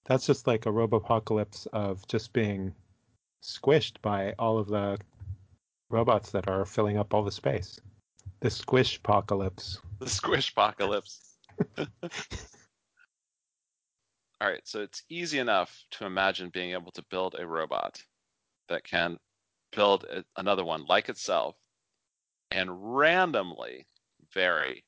That's 0.05 0.27
just 0.27 0.47
like 0.47 0.67
a 0.67 0.73
robo 0.73 0.97
apocalypse 0.97 1.67
of 1.73 2.07
just 2.09 2.33
being 2.33 2.75
squished 3.43 4.01
by 4.03 4.35
all 4.39 4.59
of 4.59 4.69
the 4.69 4.99
robots 5.91 6.31
that 6.33 6.49
are 6.49 6.65
filling 6.65 6.99
up 6.99 7.15
all 7.15 7.23
the 7.23 7.31
space. 7.31 7.79
The 8.41 8.51
squish 8.51 8.99
apocalypse. 8.99 9.81
The 10.01 10.09
squish 10.09 10.51
apocalypse. 10.53 11.37
All 14.43 14.49
right, 14.49 14.67
so 14.67 14.81
it's 14.81 15.05
easy 15.09 15.39
enough 15.39 15.85
to 15.93 16.05
imagine 16.05 16.49
being 16.49 16.73
able 16.73 16.91
to 16.93 17.05
build 17.11 17.37
a 17.39 17.47
robot 17.47 18.03
that 18.69 18.83
can 18.83 19.17
build 19.71 20.03
a, 20.03 20.25
another 20.37 20.65
one 20.65 20.85
like 20.87 21.09
itself 21.09 21.55
and 22.51 22.97
randomly 22.97 23.87
vary 24.35 24.85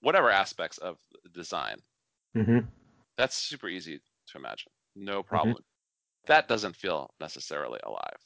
whatever 0.00 0.30
aspects 0.30 0.78
of 0.78 0.98
the 1.24 1.30
design. 1.30 1.78
hmm 2.36 2.60
That's 3.18 3.34
super 3.36 3.66
easy 3.66 3.98
to 4.28 4.38
imagine. 4.38 4.70
No 4.94 5.24
problem. 5.24 5.56
That 6.28 6.46
doesn't 6.46 6.76
feel 6.76 7.12
necessarily 7.18 7.80
alive. 7.82 8.18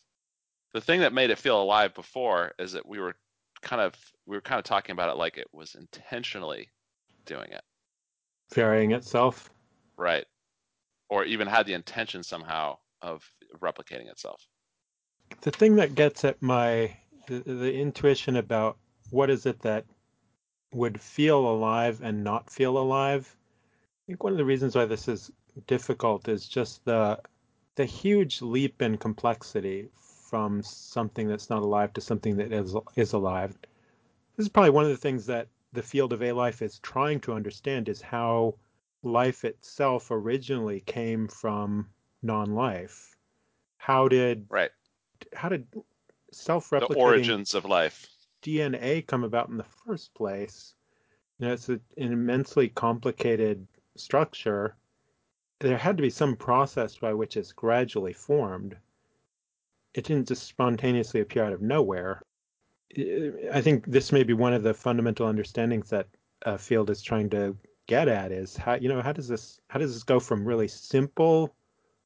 The 0.75 0.83
thing 0.83 1.01
that 1.01 1.15
made 1.15 1.31
it 1.31 1.39
feel 1.39 1.63
alive 1.63 1.95
before 1.95 2.53
is 2.59 2.73
that 2.73 2.87
we 2.87 3.01
were 3.01 3.15
kind 3.63 3.81
of 3.81 3.95
we 4.27 4.37
were 4.37 4.43
kind 4.43 4.59
of 4.59 4.67
talking 4.67 4.93
about 4.93 5.09
it 5.09 5.17
like 5.17 5.39
it 5.39 5.49
was 5.51 5.77
intentionally 5.77 6.69
doing 7.25 7.53
it. 7.53 7.63
Varying 8.53 8.93
itself. 8.93 9.49
Right. 9.97 10.27
Or 11.09 11.25
even 11.25 11.47
had 11.49 11.67
the 11.67 11.75
intention 11.75 12.23
somehow 12.23 12.79
of 13.03 13.25
replicating 13.61 14.11
itself. 14.11 14.47
the 15.43 15.51
thing 15.51 15.77
that 15.77 15.95
gets 15.95 16.25
at 16.25 16.41
my 16.43 16.97
the, 17.29 17.41
the 17.41 17.73
intuition 17.75 18.37
about 18.37 18.77
what 19.11 19.31
is 19.31 19.47
it 19.47 19.61
that 19.61 19.85
would 20.73 21.01
feel 21.01 21.39
alive 21.39 22.01
and 22.03 22.25
not 22.25 22.51
feel 22.51 22.77
alive 22.79 23.37
i 23.77 24.03
think 24.07 24.23
one 24.23 24.33
of 24.33 24.39
the 24.39 24.45
reasons 24.45 24.75
why 24.75 24.85
this 24.85 25.09
is 25.09 25.31
difficult 25.67 26.29
is 26.29 26.49
just 26.49 26.85
the 26.85 27.19
the 27.77 27.85
huge 27.85 28.43
leap 28.43 28.83
in 28.83 28.97
complexity 28.99 29.89
from 30.31 30.63
something 30.63 31.29
that's 31.29 31.49
not 31.51 31.63
alive 31.63 31.93
to 31.93 32.01
something 32.01 32.37
that 32.37 32.53
is 32.53 32.75
is 32.97 33.13
alive 33.13 33.57
this 34.37 34.45
is 34.45 34.49
probably 34.49 34.71
one 34.71 34.85
of 34.85 34.91
the 34.91 34.97
things 34.97 35.27
that 35.27 35.49
the 35.73 35.83
field 35.83 36.13
of 36.13 36.23
a 36.23 36.33
life 36.33 36.63
is 36.63 36.79
trying 36.81 37.21
to 37.21 37.33
understand 37.33 37.89
is 37.89 38.01
how 38.01 38.55
life 39.03 39.45
itself 39.45 40.11
originally 40.11 40.81
came 40.81 41.29
from 41.29 41.89
non-life 42.23 43.17
how 43.79 44.07
did 44.07 44.47
Right. 44.51 44.71
how 45.33 45.49
did 45.49 45.67
self-replicating 46.33 46.97
origins 46.97 47.55
of 47.55 47.65
life. 47.65 48.07
DNA 48.43 49.07
come 49.07 49.25
about 49.25 49.49
in 49.49 49.57
the 49.57 49.65
first 49.65 50.15
place? 50.15 50.75
You 51.39 51.47
know, 51.47 51.53
it's 51.55 51.69
a, 51.69 51.81
an 51.97 52.13
immensely 52.13 52.69
complicated 52.69 53.67
structure. 53.97 54.77
There 55.61 55.79
had 55.79 55.97
to 55.97 56.03
be 56.03 56.11
some 56.11 56.37
process 56.37 56.97
by 56.97 57.15
which 57.15 57.37
it's 57.37 57.53
gradually 57.53 58.13
formed. 58.13 58.77
It 59.95 60.05
didn't 60.05 60.29
just 60.29 60.47
spontaneously 60.47 61.21
appear 61.21 61.45
out 61.45 61.53
of 61.53 61.63
nowhere. 61.63 62.23
I 62.97 63.33
I 63.55 63.61
think 63.61 63.87
this 63.87 64.13
may 64.13 64.23
be 64.23 64.35
one 64.35 64.53
of 64.53 64.63
the 64.63 64.75
fundamental 64.75 65.27
understandings 65.27 65.89
that 65.91 66.09
a 66.43 66.59
field 66.59 66.91
is 66.91 67.03
trying 67.03 67.31
to 67.31 67.57
get 67.89 68.07
at 68.07 68.31
is 68.31 68.57
how 68.57 68.75
you 68.75 68.89
know 68.89 69.03
how 69.03 69.13
does 69.13 69.27
this 69.27 69.61
how 69.69 69.79
does 69.79 69.93
this 69.93 70.05
go 70.05 70.21
from 70.21 70.45
really 70.45 70.69
simple 70.69 71.53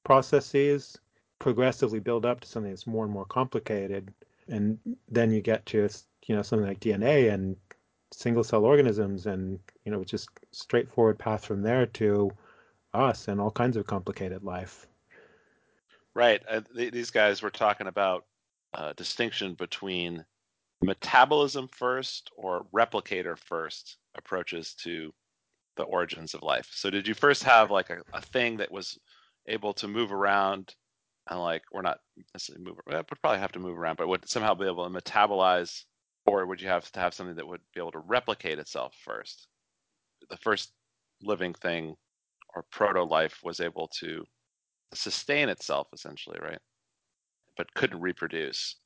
processes 0.05 0.99
progressively 1.39 2.01
build 2.01 2.25
up 2.25 2.41
to 2.41 2.49
something 2.49 2.71
that's 2.71 2.87
more 2.87 3.05
and 3.05 3.13
more 3.13 3.27
complicated 3.27 4.13
and 4.49 4.79
then 5.11 5.31
you 5.31 5.43
get 5.43 5.67
to 5.67 5.89
you 6.27 6.35
know 6.35 6.43
something 6.43 6.67
like 6.67 6.81
DNA 6.81 7.33
and 7.33 7.57
single 8.13 8.45
cell 8.45 8.65
organisms 8.65 9.27
and 9.27 9.59
you 9.85 9.93
know 9.93 10.03
just 10.05 10.31
straightforward 10.53 11.19
path 11.19 11.45
from 11.45 11.63
there 11.63 11.85
to 11.85 12.31
us 12.95 13.29
and 13.29 13.41
all 13.41 13.51
kinds 13.51 13.77
of 13.77 13.87
complicated 13.87 14.43
life 14.45 14.87
Right. 16.15 16.43
Uh, 16.49 16.61
th- 16.77 16.93
these 16.93 17.11
guys 17.11 17.43
were 17.43 17.51
talking 17.51 17.87
about 17.87 18.27
uh, 18.75 18.93
distinction 18.95 19.55
between 19.55 20.25
metabolism 20.83 21.69
first 21.69 22.31
or 22.37 22.67
replicator 22.73 23.39
first 23.39 23.97
approaches 24.15 24.75
to 24.75 25.13
the 25.83 25.89
origins 25.89 26.33
of 26.35 26.43
life. 26.43 26.69
So 26.71 26.91
did 26.91 27.09
you 27.09 27.15
first 27.15 27.43
have 27.43 27.71
like 27.71 27.91
a, 27.91 27.99
a 28.13 28.23
thing 28.23 28.57
that 28.59 28.71
was 28.71 28.99
able 29.49 29.73
to 29.75 29.89
move 29.89 30.13
around 30.13 30.75
and 31.29 31.41
like 31.41 31.63
we're 31.73 31.83
not 31.83 31.99
necessarily 32.33 32.65
move 32.65 32.77
would 32.87 33.21
probably 33.21 33.41
have 33.41 33.53
to 33.53 33.59
move 33.59 33.77
around, 33.77 33.97
but 33.97 34.09
would 34.09 34.29
somehow 34.29 34.55
be 34.55 34.67
able 34.67 34.89
to 34.89 35.01
metabolize 35.01 35.83
or 36.25 36.47
would 36.47 36.61
you 36.61 36.69
have 36.69 36.91
to 36.93 37.01
have 37.01 37.15
something 37.15 37.35
that 37.35 37.47
would 37.47 37.61
be 37.75 37.81
able 37.81 37.91
to 37.93 37.99
replicate 37.99 38.61
itself 38.61 38.95
first? 39.05 39.49
The 40.31 40.37
first 40.37 40.73
living 41.21 41.55
thing 41.55 41.97
or 42.55 42.65
proto 42.71 43.03
life 43.03 43.41
was 43.43 43.59
able 43.59 43.89
to 44.01 44.25
sustain 44.95 45.49
itself 45.49 45.89
essentially, 45.93 46.39
right? 46.41 46.61
But 47.57 47.75
couldn't 47.75 48.01
reproduce. 48.01 48.77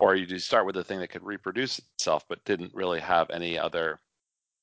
Or 0.00 0.16
you 0.16 0.26
do 0.26 0.40
start 0.40 0.66
with 0.66 0.76
a 0.76 0.82
thing 0.82 0.98
that 0.98 1.10
could 1.10 1.22
reproduce 1.22 1.78
itself 1.78 2.24
but 2.28 2.44
didn't 2.44 2.74
really 2.74 3.00
have 3.00 3.30
any 3.30 3.56
other 3.56 4.00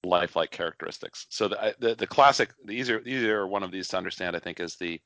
lifelike 0.03 0.51
characteristics. 0.51 1.25
So 1.29 1.47
the 1.47 1.75
the, 1.79 1.95
the 1.95 2.07
classic, 2.07 2.49
the 2.65 2.73
easier 2.73 3.01
easier 3.01 3.47
one 3.47 3.63
of 3.63 3.71
these 3.71 3.87
to 3.89 3.97
understand, 3.97 4.35
I 4.35 4.39
think, 4.39 4.59
is 4.59 4.75
the 4.75 4.99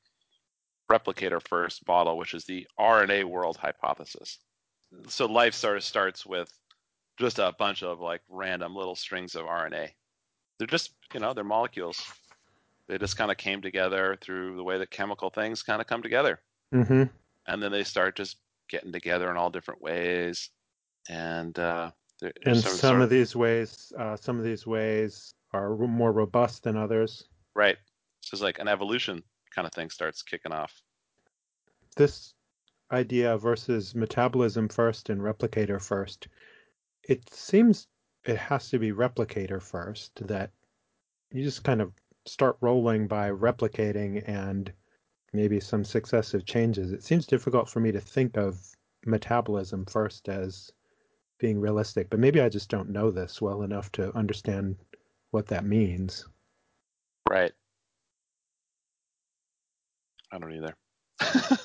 replicator 0.90 1.40
first 1.46 1.86
model, 1.86 2.18
which 2.18 2.34
is 2.34 2.44
the 2.44 2.66
RNA 2.78 3.24
world 3.24 3.56
hypothesis. 3.56 4.38
So 5.08 5.26
life 5.26 5.54
sort 5.54 5.76
of 5.76 5.84
starts 5.84 6.24
with 6.26 6.50
just 7.18 7.38
a 7.38 7.54
bunch 7.58 7.82
of 7.82 8.00
like 8.00 8.20
random 8.28 8.74
little 8.74 8.94
strings 8.94 9.34
of 9.34 9.46
RNA. 9.46 9.88
They're 10.58 10.66
just, 10.66 10.92
you 11.12 11.20
know, 11.20 11.32
they're 11.32 11.44
molecules. 11.44 12.04
They 12.86 12.98
just 12.98 13.16
kind 13.16 13.30
of 13.30 13.36
came 13.36 13.62
together 13.62 14.18
through 14.20 14.56
the 14.56 14.62
way 14.62 14.78
that 14.78 14.90
chemical 14.90 15.30
things 15.30 15.62
kind 15.62 15.80
of 15.80 15.86
come 15.86 16.02
together. 16.02 16.40
mm-hmm. 16.72 17.04
And 17.46 17.62
then 17.62 17.72
they 17.72 17.84
start 17.84 18.16
just 18.16 18.36
getting 18.68 18.92
together 18.92 19.30
in 19.30 19.36
all 19.36 19.50
different 19.50 19.82
ways. 19.82 20.50
And 21.08 21.58
uh, 21.58 21.90
there- 22.20 22.32
and 22.46 22.58
some, 22.58 22.72
sort 22.72 23.00
of 23.02 23.10
these 23.10 23.34
ways 23.36 23.92
uh, 23.98 24.16
some 24.16 24.38
of 24.38 24.44
these 24.44 24.66
ways 24.66 25.34
are 25.52 25.76
more 25.76 26.12
robust 26.12 26.62
than 26.64 26.76
others 26.76 27.28
right. 27.54 27.76
So 28.20 28.34
it's 28.34 28.42
like 28.42 28.58
an 28.58 28.68
evolution 28.68 29.22
kind 29.54 29.66
of 29.66 29.72
thing 29.72 29.90
starts 29.90 30.22
kicking 30.22 30.52
off. 30.52 30.72
this 31.96 32.34
idea 32.92 33.36
versus 33.38 33.94
metabolism 33.94 34.68
first 34.68 35.10
and 35.10 35.20
replicator 35.20 35.80
first 35.82 36.28
it 37.08 37.22
seems 37.32 37.86
it 38.24 38.36
has 38.36 38.68
to 38.70 38.78
be 38.78 38.92
replicator 38.92 39.60
first 39.62 40.26
that 40.26 40.50
you 41.30 41.42
just 41.42 41.64
kind 41.64 41.80
of 41.82 41.92
start 42.26 42.56
rolling 42.60 43.06
by 43.06 43.30
replicating 43.30 44.22
and 44.28 44.72
maybe 45.32 45.60
some 45.60 45.84
successive 45.84 46.44
changes 46.46 46.92
it 46.92 47.02
seems 47.02 47.26
difficult 47.26 47.68
for 47.68 47.80
me 47.80 47.92
to 47.92 48.00
think 48.00 48.36
of 48.36 48.60
metabolism 49.06 49.84
first 49.86 50.28
as 50.28 50.70
being 51.44 51.60
realistic 51.60 52.08
but 52.08 52.18
maybe 52.18 52.40
i 52.40 52.48
just 52.48 52.70
don't 52.70 52.88
know 52.88 53.10
this 53.10 53.42
well 53.42 53.60
enough 53.62 53.92
to 53.92 54.10
understand 54.16 54.76
what 55.30 55.46
that 55.46 55.64
means 55.64 56.26
Right. 57.30 57.52
I 60.30 60.38
don't 60.38 60.52
either. 60.52 60.76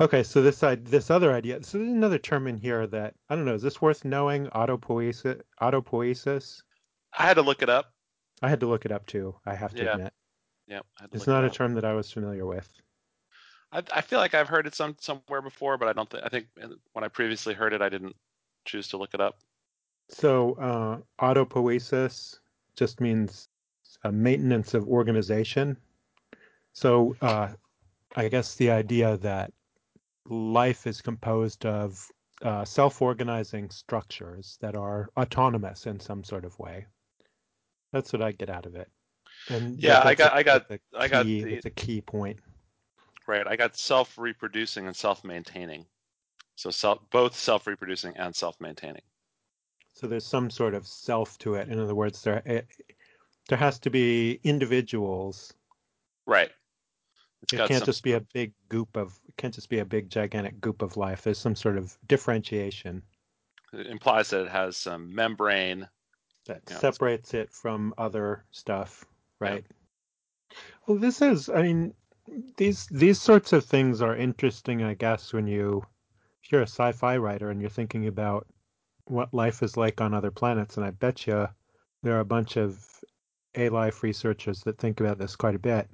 Okay, 0.00 0.24
so 0.24 0.42
this 0.42 0.58
side, 0.58 0.84
this 0.84 1.08
other 1.08 1.32
idea. 1.32 1.62
So 1.62 1.78
there's 1.78 1.90
another 1.90 2.18
term 2.18 2.48
in 2.48 2.56
here 2.58 2.84
that 2.88 3.14
I 3.30 3.36
don't 3.36 3.44
know. 3.44 3.54
Is 3.54 3.62
this 3.62 3.80
worth 3.80 4.04
knowing? 4.04 4.46
Autopoiesis. 4.48 5.40
Autopoiesis. 5.62 6.62
I 7.16 7.22
had 7.22 7.34
to 7.34 7.42
look 7.42 7.62
it 7.62 7.68
up. 7.68 7.92
I 8.42 8.48
had 8.48 8.58
to 8.60 8.66
look 8.66 8.84
it 8.84 8.90
up 8.90 9.06
too. 9.06 9.36
I 9.46 9.54
have 9.54 9.72
to 9.76 9.84
Yeah. 9.84 9.94
admit. 9.94 10.12
Yeah, 10.66 10.80
I 10.98 11.02
had 11.02 11.12
to 11.12 11.16
It's 11.16 11.28
look 11.28 11.36
it 11.36 11.40
not 11.40 11.44
a 11.44 11.50
term 11.50 11.74
that 11.74 11.84
I 11.84 11.92
was 11.92 12.10
familiar 12.10 12.44
with. 12.44 12.68
I, 13.74 13.82
I 13.92 14.00
feel 14.00 14.20
like 14.20 14.34
I've 14.34 14.48
heard 14.48 14.66
it 14.66 14.74
some 14.74 14.96
somewhere 15.00 15.42
before, 15.42 15.76
but 15.76 15.88
I 15.88 15.92
don't 15.92 16.08
think 16.08 16.22
I 16.24 16.28
think 16.28 16.46
when 16.92 17.04
I 17.04 17.08
previously 17.08 17.52
heard 17.54 17.72
it, 17.72 17.82
I 17.82 17.88
didn't 17.88 18.14
choose 18.64 18.88
to 18.88 18.96
look 18.96 19.12
it 19.12 19.20
up. 19.20 19.38
So, 20.08 20.54
uh, 20.54 20.98
autopoiesis 21.24 22.38
just 22.76 23.00
means 23.00 23.48
uh, 24.04 24.10
maintenance 24.12 24.74
of 24.74 24.86
organization. 24.86 25.76
So, 26.72 27.16
uh, 27.20 27.48
I 28.16 28.28
guess 28.28 28.54
the 28.54 28.70
idea 28.70 29.16
that 29.18 29.52
life 30.28 30.86
is 30.86 31.00
composed 31.00 31.66
of 31.66 32.06
uh, 32.42 32.64
self-organizing 32.64 33.70
structures 33.70 34.58
that 34.60 34.76
are 34.76 35.08
autonomous 35.16 35.86
in 35.86 35.98
some 35.98 36.22
sort 36.22 36.44
of 36.44 36.58
way. 36.58 36.86
That's 37.92 38.12
what 38.12 38.22
I 38.22 38.32
get 38.32 38.50
out 38.50 38.66
of 38.66 38.74
it. 38.76 38.90
And 39.48 39.78
Yeah, 39.82 40.02
I 40.04 40.14
got- 40.14 40.32
a- 40.32 40.36
I 40.36 40.42
got- 40.42 40.70
a 40.70 40.78
I 40.96 41.08
got 41.08 41.24
the- 41.24 41.54
It's 41.54 41.66
a 41.66 41.70
key 41.70 42.00
point. 42.00 42.38
Right. 43.26 43.46
I 43.46 43.56
got 43.56 43.76
self-reproducing 43.76 44.86
and 44.86 44.94
self-maintaining. 44.94 45.86
So 46.56 46.70
self 46.70 46.98
both 47.10 47.34
self-reproducing 47.36 48.16
and 48.16 48.34
self-maintaining. 48.34 49.02
So 49.92 50.06
there's 50.06 50.26
some 50.26 50.50
sort 50.50 50.74
of 50.74 50.86
self 50.86 51.38
to 51.38 51.54
it. 51.54 51.68
In 51.68 51.78
other 51.78 51.94
words, 51.94 52.22
there 52.22 52.42
it, 52.44 52.66
there 53.48 53.58
has 53.58 53.78
to 53.80 53.90
be 53.90 54.40
individuals. 54.44 55.52
Right. 56.26 56.50
It's 57.42 57.52
It 57.52 57.56
can't 57.58 57.78
some 57.78 57.86
just 57.86 58.02
be 58.02 58.12
a 58.12 58.20
big 58.20 58.52
goop 58.68 58.96
of. 58.96 59.18
It 59.28 59.36
can't 59.36 59.54
just 59.54 59.68
be 59.68 59.78
a 59.80 59.84
big 59.84 60.10
gigantic 60.10 60.60
goop 60.60 60.82
of 60.82 60.96
life. 60.96 61.22
There's 61.22 61.38
some 61.38 61.54
sort 61.56 61.76
of 61.78 61.96
differentiation 62.06 63.02
it 63.74 63.86
implies 63.86 64.30
that 64.30 64.42
it 64.46 64.50
has 64.50 64.76
some 64.76 65.14
membrane. 65.14 65.88
that 66.46 66.62
Yeah. 66.68 66.76
separates 66.76 67.32
it 67.32 67.50
from 67.50 67.94
other 67.96 68.44
stuff, 68.50 69.06
Yeah. 69.40 69.48
right? 69.48 69.66
Well, 70.86 70.98
this 70.98 71.22
is. 71.22 71.48
I 71.48 71.62
mean, 71.62 71.94
these 72.56 72.86
these 72.86 73.20
sorts 73.20 73.52
of 73.52 73.64
things 73.64 74.00
are 74.00 74.16
interesting, 74.16 74.82
I 74.82 74.94
guess, 74.94 75.32
when 75.32 75.46
you 75.46 75.84
if 76.42 76.52
you're 76.52 76.62
a 76.62 76.66
sci-fi 76.66 77.16
writer 77.16 77.50
and 77.50 77.60
you're 77.60 77.70
thinking 77.70 78.06
about 78.06 78.46
what 79.06 79.34
life 79.34 79.62
is 79.62 79.76
like 79.76 80.00
on 80.00 80.14
other 80.14 80.30
planets, 80.30 80.76
and 80.76 80.86
I 80.86 80.90
bet 80.90 81.26
you 81.26 81.48
there 82.02 82.16
are 82.16 82.20
a 82.20 82.24
bunch 82.24 82.56
of 82.56 82.86
a 83.54 83.68
life 83.68 84.02
researchers 84.02 84.62
that 84.62 84.78
think 84.78 85.00
about 85.00 85.18
this 85.18 85.36
quite 85.36 85.54
a 85.54 85.58
bit. 85.58 85.88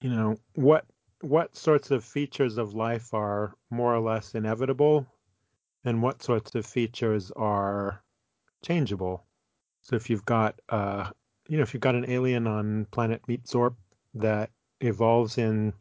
You 0.00 0.10
know, 0.10 0.36
what 0.54 0.86
what 1.20 1.56
sorts 1.56 1.90
of 1.90 2.04
features 2.04 2.58
of 2.58 2.74
life 2.74 3.14
are 3.14 3.54
more 3.70 3.94
or 3.94 4.00
less 4.00 4.34
inevitable, 4.34 5.06
and 5.84 6.02
what 6.02 6.22
sorts 6.22 6.54
of 6.54 6.66
features 6.66 7.30
are 7.32 8.02
changeable. 8.62 9.24
So 9.82 9.96
if 9.96 10.10
you've 10.10 10.24
got 10.26 10.60
uh, 10.68 11.10
you 11.48 11.56
know, 11.56 11.62
if 11.62 11.74
you've 11.74 11.80
got 11.80 11.94
an 11.94 12.10
alien 12.10 12.46
on 12.46 12.86
planet 12.90 13.22
Meatzorp 13.28 13.76
that 14.14 14.50
evolves 14.88 15.38
in 15.38 15.72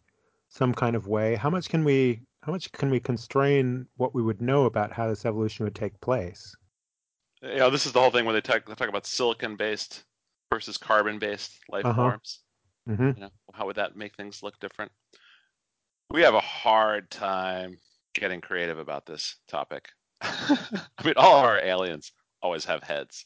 some 0.49 0.73
kind 0.73 0.95
of 0.95 1.07
way, 1.07 1.35
how 1.35 1.49
much 1.49 1.69
can 1.69 1.83
we 1.83 2.21
how 2.43 2.51
much 2.51 2.71
can 2.73 2.89
we 2.89 2.99
constrain 2.99 3.87
what 3.97 4.13
we 4.13 4.21
would 4.21 4.41
know 4.41 4.65
about 4.65 4.91
how 4.93 5.07
this 5.07 5.25
evolution 5.25 5.65
would 5.65 5.75
take 5.75 5.99
place? 6.01 6.55
Know, 7.41 7.69
this 7.69 7.85
is 7.85 7.91
the 7.91 7.99
whole 7.99 8.11
thing 8.11 8.25
where 8.25 8.33
they 8.33 8.41
talk, 8.41 8.65
they 8.65 8.73
talk 8.75 8.89
about 8.89 9.05
silicon-based 9.05 10.03
versus 10.49 10.77
carbon-based 10.77 11.51
life 11.69 11.85
Uh-huh. 11.85 12.11
forms. 12.11 12.39
hmm 12.85 13.11
You 13.15 13.21
know, 13.21 13.29
how 13.53 13.65
would 13.65 13.75
that 13.75 13.95
make 13.95 14.15
things 14.15 14.41
look 14.43 14.59
different? 14.59 14.91
We 16.09 16.21
have 16.21 16.35
a 16.35 16.39
hard 16.39 17.09
time 17.09 17.77
getting 18.13 18.39
creative 18.39 18.77
about 18.77 19.05
this 19.05 19.37
topic. 19.47 19.89
I 20.21 20.87
mean, 21.03 21.15
all 21.17 21.39
our 21.39 21.59
aliens 21.59 22.11
always 22.41 22.65
have 22.65 22.83
heads 22.83 23.25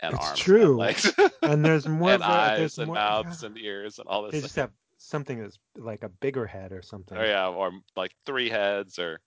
and 0.00 0.14
It's 0.14 0.24
arms 0.24 0.40
true. 0.40 0.66
and 0.70 0.78
legs 0.78 1.14
And 1.42 1.64
there's 1.64 1.86
more 1.86 2.12
and 2.12 2.22
eyes 2.22 2.58
there's 2.58 2.78
and 2.78 2.92
mouths 2.92 3.42
and 3.42 3.58
ears 3.58 3.98
and 3.98 4.08
all 4.08 4.22
They 4.30 4.38
this. 4.38 4.42
just 4.42 4.54
stuff. 4.54 4.70
have 4.70 4.72
something 5.00 5.40
that's 5.40 5.58
like 5.76 6.02
a 6.04 6.08
bigger 6.08 6.46
head 6.46 6.72
or 6.72 6.82
something. 6.82 7.16
Oh 7.16 7.24
yeah, 7.24 7.48
or 7.48 7.72
like 7.96 8.14
three 8.26 8.48
heads 8.48 8.98
or 8.98 9.20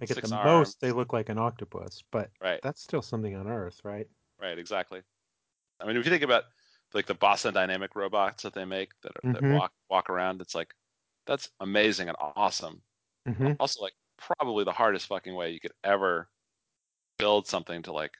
like 0.00 0.10
at 0.10 0.20
the 0.20 0.28
arms. 0.28 0.76
most, 0.76 0.80
they 0.80 0.92
look 0.92 1.12
like 1.12 1.28
an 1.28 1.38
octopus, 1.38 2.02
but 2.10 2.30
right, 2.40 2.62
that's 2.62 2.82
still 2.82 3.02
something 3.02 3.34
on 3.36 3.48
Earth, 3.48 3.80
right? 3.84 4.08
right, 4.40 4.58
exactly. 4.58 5.02
I 5.80 5.86
mean, 5.86 5.96
if 5.98 6.06
you 6.06 6.10
think 6.12 6.24
about 6.24 6.44
like 6.94 7.06
the 7.06 7.14
Boston 7.14 7.54
Dynamic 7.54 7.96
robots 7.96 8.44
that 8.44 8.54
they 8.54 8.64
make 8.66 8.92
that 9.02 9.12
are, 9.16 9.24
that 9.32 9.44
Mhm. 9.44 9.50
walk 9.50 9.72
walk 9.90 10.10
around, 10.10 10.40
it's 10.42 10.54
like 10.56 10.74
that's 11.26 11.50
amazing 11.60 12.08
and 12.08 12.18
awesome. 12.20 12.82
hmm 13.26 13.52
Also, 13.60 13.82
like 13.82 13.94
probably 14.18 14.64
the 14.64 14.72
hardest 14.72 15.06
fucking 15.08 15.34
way 15.34 15.50
you 15.52 15.60
could 15.60 15.74
ever 15.84 16.30
build 17.18 17.46
something 17.48 17.82
to 17.84 17.92
like 17.92 18.14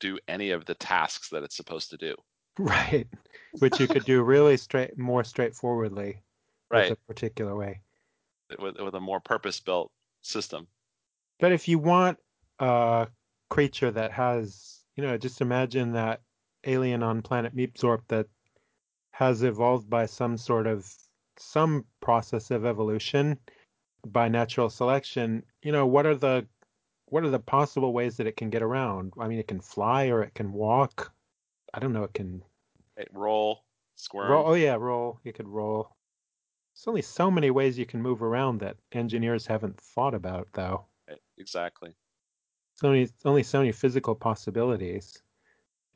do 0.00 0.18
any 0.28 0.50
of 0.52 0.66
the 0.66 0.74
tasks 0.76 1.30
that 1.30 1.42
it's 1.44 1.56
supposed 1.56 1.90
to 1.90 1.98
do. 1.98 2.16
Right. 2.58 3.08
Which 3.58 3.80
you 3.80 3.88
could 3.88 4.04
do 4.04 4.22
really 4.22 4.56
straight, 4.56 4.96
more 4.98 5.24
straightforwardly 5.24 6.22
Right, 6.70 6.90
with 6.90 6.98
a 6.98 7.12
particular 7.12 7.56
way. 7.56 7.80
with 8.58 8.78
with 8.78 8.94
a 8.94 9.00
more 9.00 9.20
purpose 9.20 9.60
built 9.60 9.90
system. 10.22 10.66
But 11.38 11.52
if 11.52 11.68
you 11.68 11.78
want 11.78 12.18
a 12.58 13.08
creature 13.48 13.90
that 13.90 14.12
has, 14.12 14.80
you 14.96 15.02
know, 15.02 15.16
just 15.18 15.40
imagine 15.40 15.92
that 15.92 16.20
alien 16.64 17.02
on 17.02 17.22
planet 17.22 17.56
Meepzorp 17.56 18.00
that 18.08 18.26
has 19.12 19.42
evolved 19.42 19.88
by 19.90 20.06
some 20.06 20.36
sort 20.36 20.66
of 20.66 20.86
some 21.36 21.84
process 22.00 22.50
of 22.50 22.64
evolution 22.66 23.38
by 24.06 24.28
natural 24.28 24.70
selection. 24.70 25.42
You 25.62 25.72
know, 25.72 25.86
what 25.86 26.06
are 26.06 26.14
the 26.14 26.46
what 27.06 27.24
are 27.24 27.30
the 27.30 27.38
possible 27.40 27.92
ways 27.92 28.16
that 28.18 28.26
it 28.26 28.36
can 28.36 28.50
get 28.50 28.62
around? 28.62 29.12
I 29.18 29.26
mean, 29.26 29.38
it 29.38 29.48
can 29.48 29.60
fly 29.60 30.08
or 30.08 30.22
it 30.22 30.34
can 30.34 30.52
walk. 30.52 31.12
I 31.74 31.80
don't 31.80 31.92
know. 31.92 32.04
It 32.04 32.14
can 32.14 32.42
it 32.96 33.08
Roll, 33.12 33.64
squirm. 33.96 34.30
roll. 34.30 34.46
Oh 34.48 34.54
yeah, 34.54 34.76
roll. 34.76 35.20
It 35.24 35.34
could 35.34 35.48
roll. 35.48 35.96
There's 36.80 36.88
only 36.88 37.02
so 37.02 37.30
many 37.30 37.50
ways 37.50 37.78
you 37.78 37.84
can 37.84 38.00
move 38.00 38.22
around 38.22 38.60
that 38.60 38.78
engineers 38.92 39.46
haven't 39.46 39.78
thought 39.78 40.14
about, 40.14 40.48
though. 40.54 40.86
Exactly. 41.36 41.94
so 42.74 42.88
many 42.88 43.08
only 43.26 43.42
so 43.42 43.58
many 43.58 43.72
physical 43.72 44.14
possibilities 44.14 45.22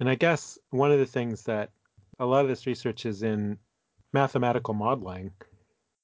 and 0.00 0.08
i 0.10 0.14
guess 0.14 0.58
one 0.70 0.92
of 0.92 0.98
the 0.98 1.06
things 1.06 1.42
that 1.44 1.70
a 2.18 2.26
lot 2.26 2.42
of 2.42 2.48
this 2.48 2.66
research 2.66 3.06
is 3.06 3.22
in 3.22 3.58
mathematical 4.12 4.74
modeling 4.74 5.30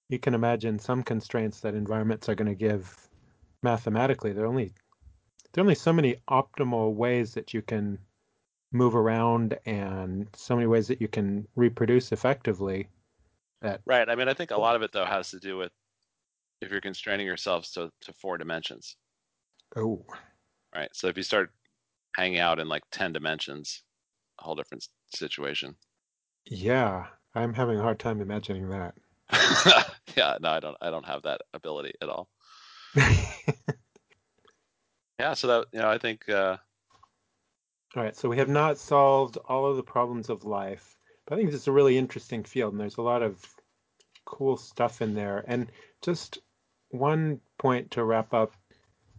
you 0.09 0.19
can 0.19 0.35
imagine 0.35 0.79
some 0.79 1.03
constraints 1.03 1.61
that 1.61 1.75
environments 1.75 2.29
are 2.29 2.35
going 2.35 2.49
to 2.49 2.55
give 2.55 3.09
mathematically 3.63 4.33
there 4.33 4.45
are 4.45 4.49
only 4.49 4.73
there 5.53 5.63
are 5.63 5.67
only 5.67 5.75
so 5.75 5.93
many 5.93 6.17
optimal 6.31 6.95
ways 6.95 7.35
that 7.35 7.53
you 7.53 7.61
can 7.61 7.99
move 8.73 8.95
around 8.95 9.59
and 9.67 10.29
so 10.35 10.55
many 10.55 10.67
ways 10.67 10.89
that 10.89 11.01
you 11.01 11.09
can 11.09 11.47
reproduce 11.57 12.13
effectively 12.13 12.89
that 13.63 13.81
Right. 13.87 14.09
I 14.09 14.15
mean, 14.15 14.29
I 14.29 14.35
think 14.35 14.51
a 14.51 14.57
lot 14.59 14.77
of 14.77 14.83
it 14.83 14.93
though 14.93 15.05
has 15.05 15.31
to 15.31 15.39
do 15.39 15.57
with 15.57 15.73
if 16.61 16.71
you're 16.71 16.81
constraining 16.81 17.27
yourselves 17.27 17.71
to, 17.73 17.91
to 18.03 18.13
four 18.15 18.39
dimensions, 18.39 18.97
oh. 19.77 20.05
Right? 20.75 20.91
So 20.95 21.09
if 21.09 21.17
you 21.17 21.23
start 21.23 21.53
hanging 22.17 22.39
out 22.39 22.59
in 22.59 22.69
like 22.69 22.83
10 22.93 23.13
dimensions, 23.13 23.83
a 24.41 24.45
whole 24.45 24.55
different 24.55 24.87
situation. 25.15 25.77
yeah. 26.47 27.07
I'm 27.35 27.55
having 27.55 27.79
a 27.79 27.83
hard 27.83 28.01
time 28.01 28.21
imagining 28.21 28.69
that. 28.71 28.95
Yeah, 30.17 30.37
no, 30.41 30.51
I 30.51 30.59
don't 30.61 30.77
I 30.81 30.91
don't 30.91 31.07
have 31.07 31.23
that 31.23 31.43
ability 31.55 31.93
at 32.03 32.09
all. 32.09 32.29
Yeah, 35.21 35.35
so 35.35 35.47
that 35.49 35.67
you 35.73 35.81
know, 35.81 35.91
I 35.91 35.99
think 35.99 36.29
uh 36.29 36.57
All 37.95 38.03
right, 38.03 38.17
so 38.17 38.29
we 38.29 38.39
have 38.39 38.49
not 38.49 38.79
solved 38.79 39.37
all 39.37 39.67
of 39.67 39.77
the 39.77 39.83
problems 39.83 40.31
of 40.31 40.45
life, 40.45 40.97
but 41.31 41.37
I 41.37 41.43
think 41.43 41.55
it's 41.55 41.69
a 41.69 41.73
really 41.73 41.97
interesting 41.97 42.43
field, 42.43 42.73
and 42.73 42.81
there's 42.81 42.97
a 42.97 43.03
lot 43.03 43.23
of 43.23 43.41
cool 44.25 44.57
stuff 44.57 45.01
in 45.01 45.15
there. 45.15 45.45
And 45.47 45.71
just 46.03 46.41
one 46.89 47.41
point 47.57 47.93
to 47.93 48.03
wrap 48.03 48.35
up 48.35 48.53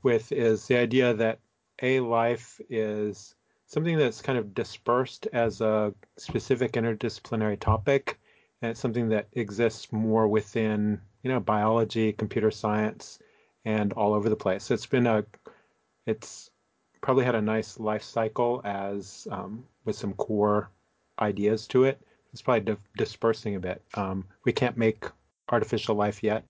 with 0.03 0.33
is 0.33 0.67
the 0.67 0.75
idea 0.75 1.13
that 1.13 1.39
a 1.81 2.01
life 2.01 2.59
is 2.69 3.33
something 3.65 3.97
that's 3.97 4.21
kind 4.21 4.37
of 4.37 4.53
dispersed 4.53 5.27
as 5.31 5.61
a 5.61 5.93
specific 6.17 6.73
interdisciplinary 6.73 7.57
topic, 7.57 8.19
and 8.61 8.71
it's 8.71 8.81
something 8.81 9.07
that 9.07 9.29
exists 9.31 9.93
more 9.93 10.27
within, 10.27 10.99
you 11.23 11.31
know, 11.31 11.39
biology, 11.39 12.11
computer 12.11 12.51
science, 12.51 13.19
and 13.63 13.93
all 13.93 14.13
over 14.13 14.27
the 14.27 14.35
place. 14.35 14.65
So 14.65 14.73
it's 14.73 14.85
been 14.85 15.07
a, 15.07 15.23
it's 16.05 16.49
probably 16.99 17.23
had 17.23 17.35
a 17.35 17.41
nice 17.41 17.79
life 17.79 18.03
cycle 18.03 18.59
as 18.65 19.29
um, 19.31 19.63
with 19.85 19.95
some 19.95 20.11
core 20.13 20.69
ideas 21.21 21.67
to 21.67 21.83
it. 21.85 22.01
It's 22.33 22.41
probably 22.41 22.73
di- 22.73 22.81
dispersing 22.97 23.55
a 23.55 23.59
bit. 23.59 23.83
Um, 23.93 24.25
we 24.45 24.53
can't 24.53 24.77
make 24.77 25.05
artificial 25.49 25.95
life 25.95 26.23
yet, 26.23 26.45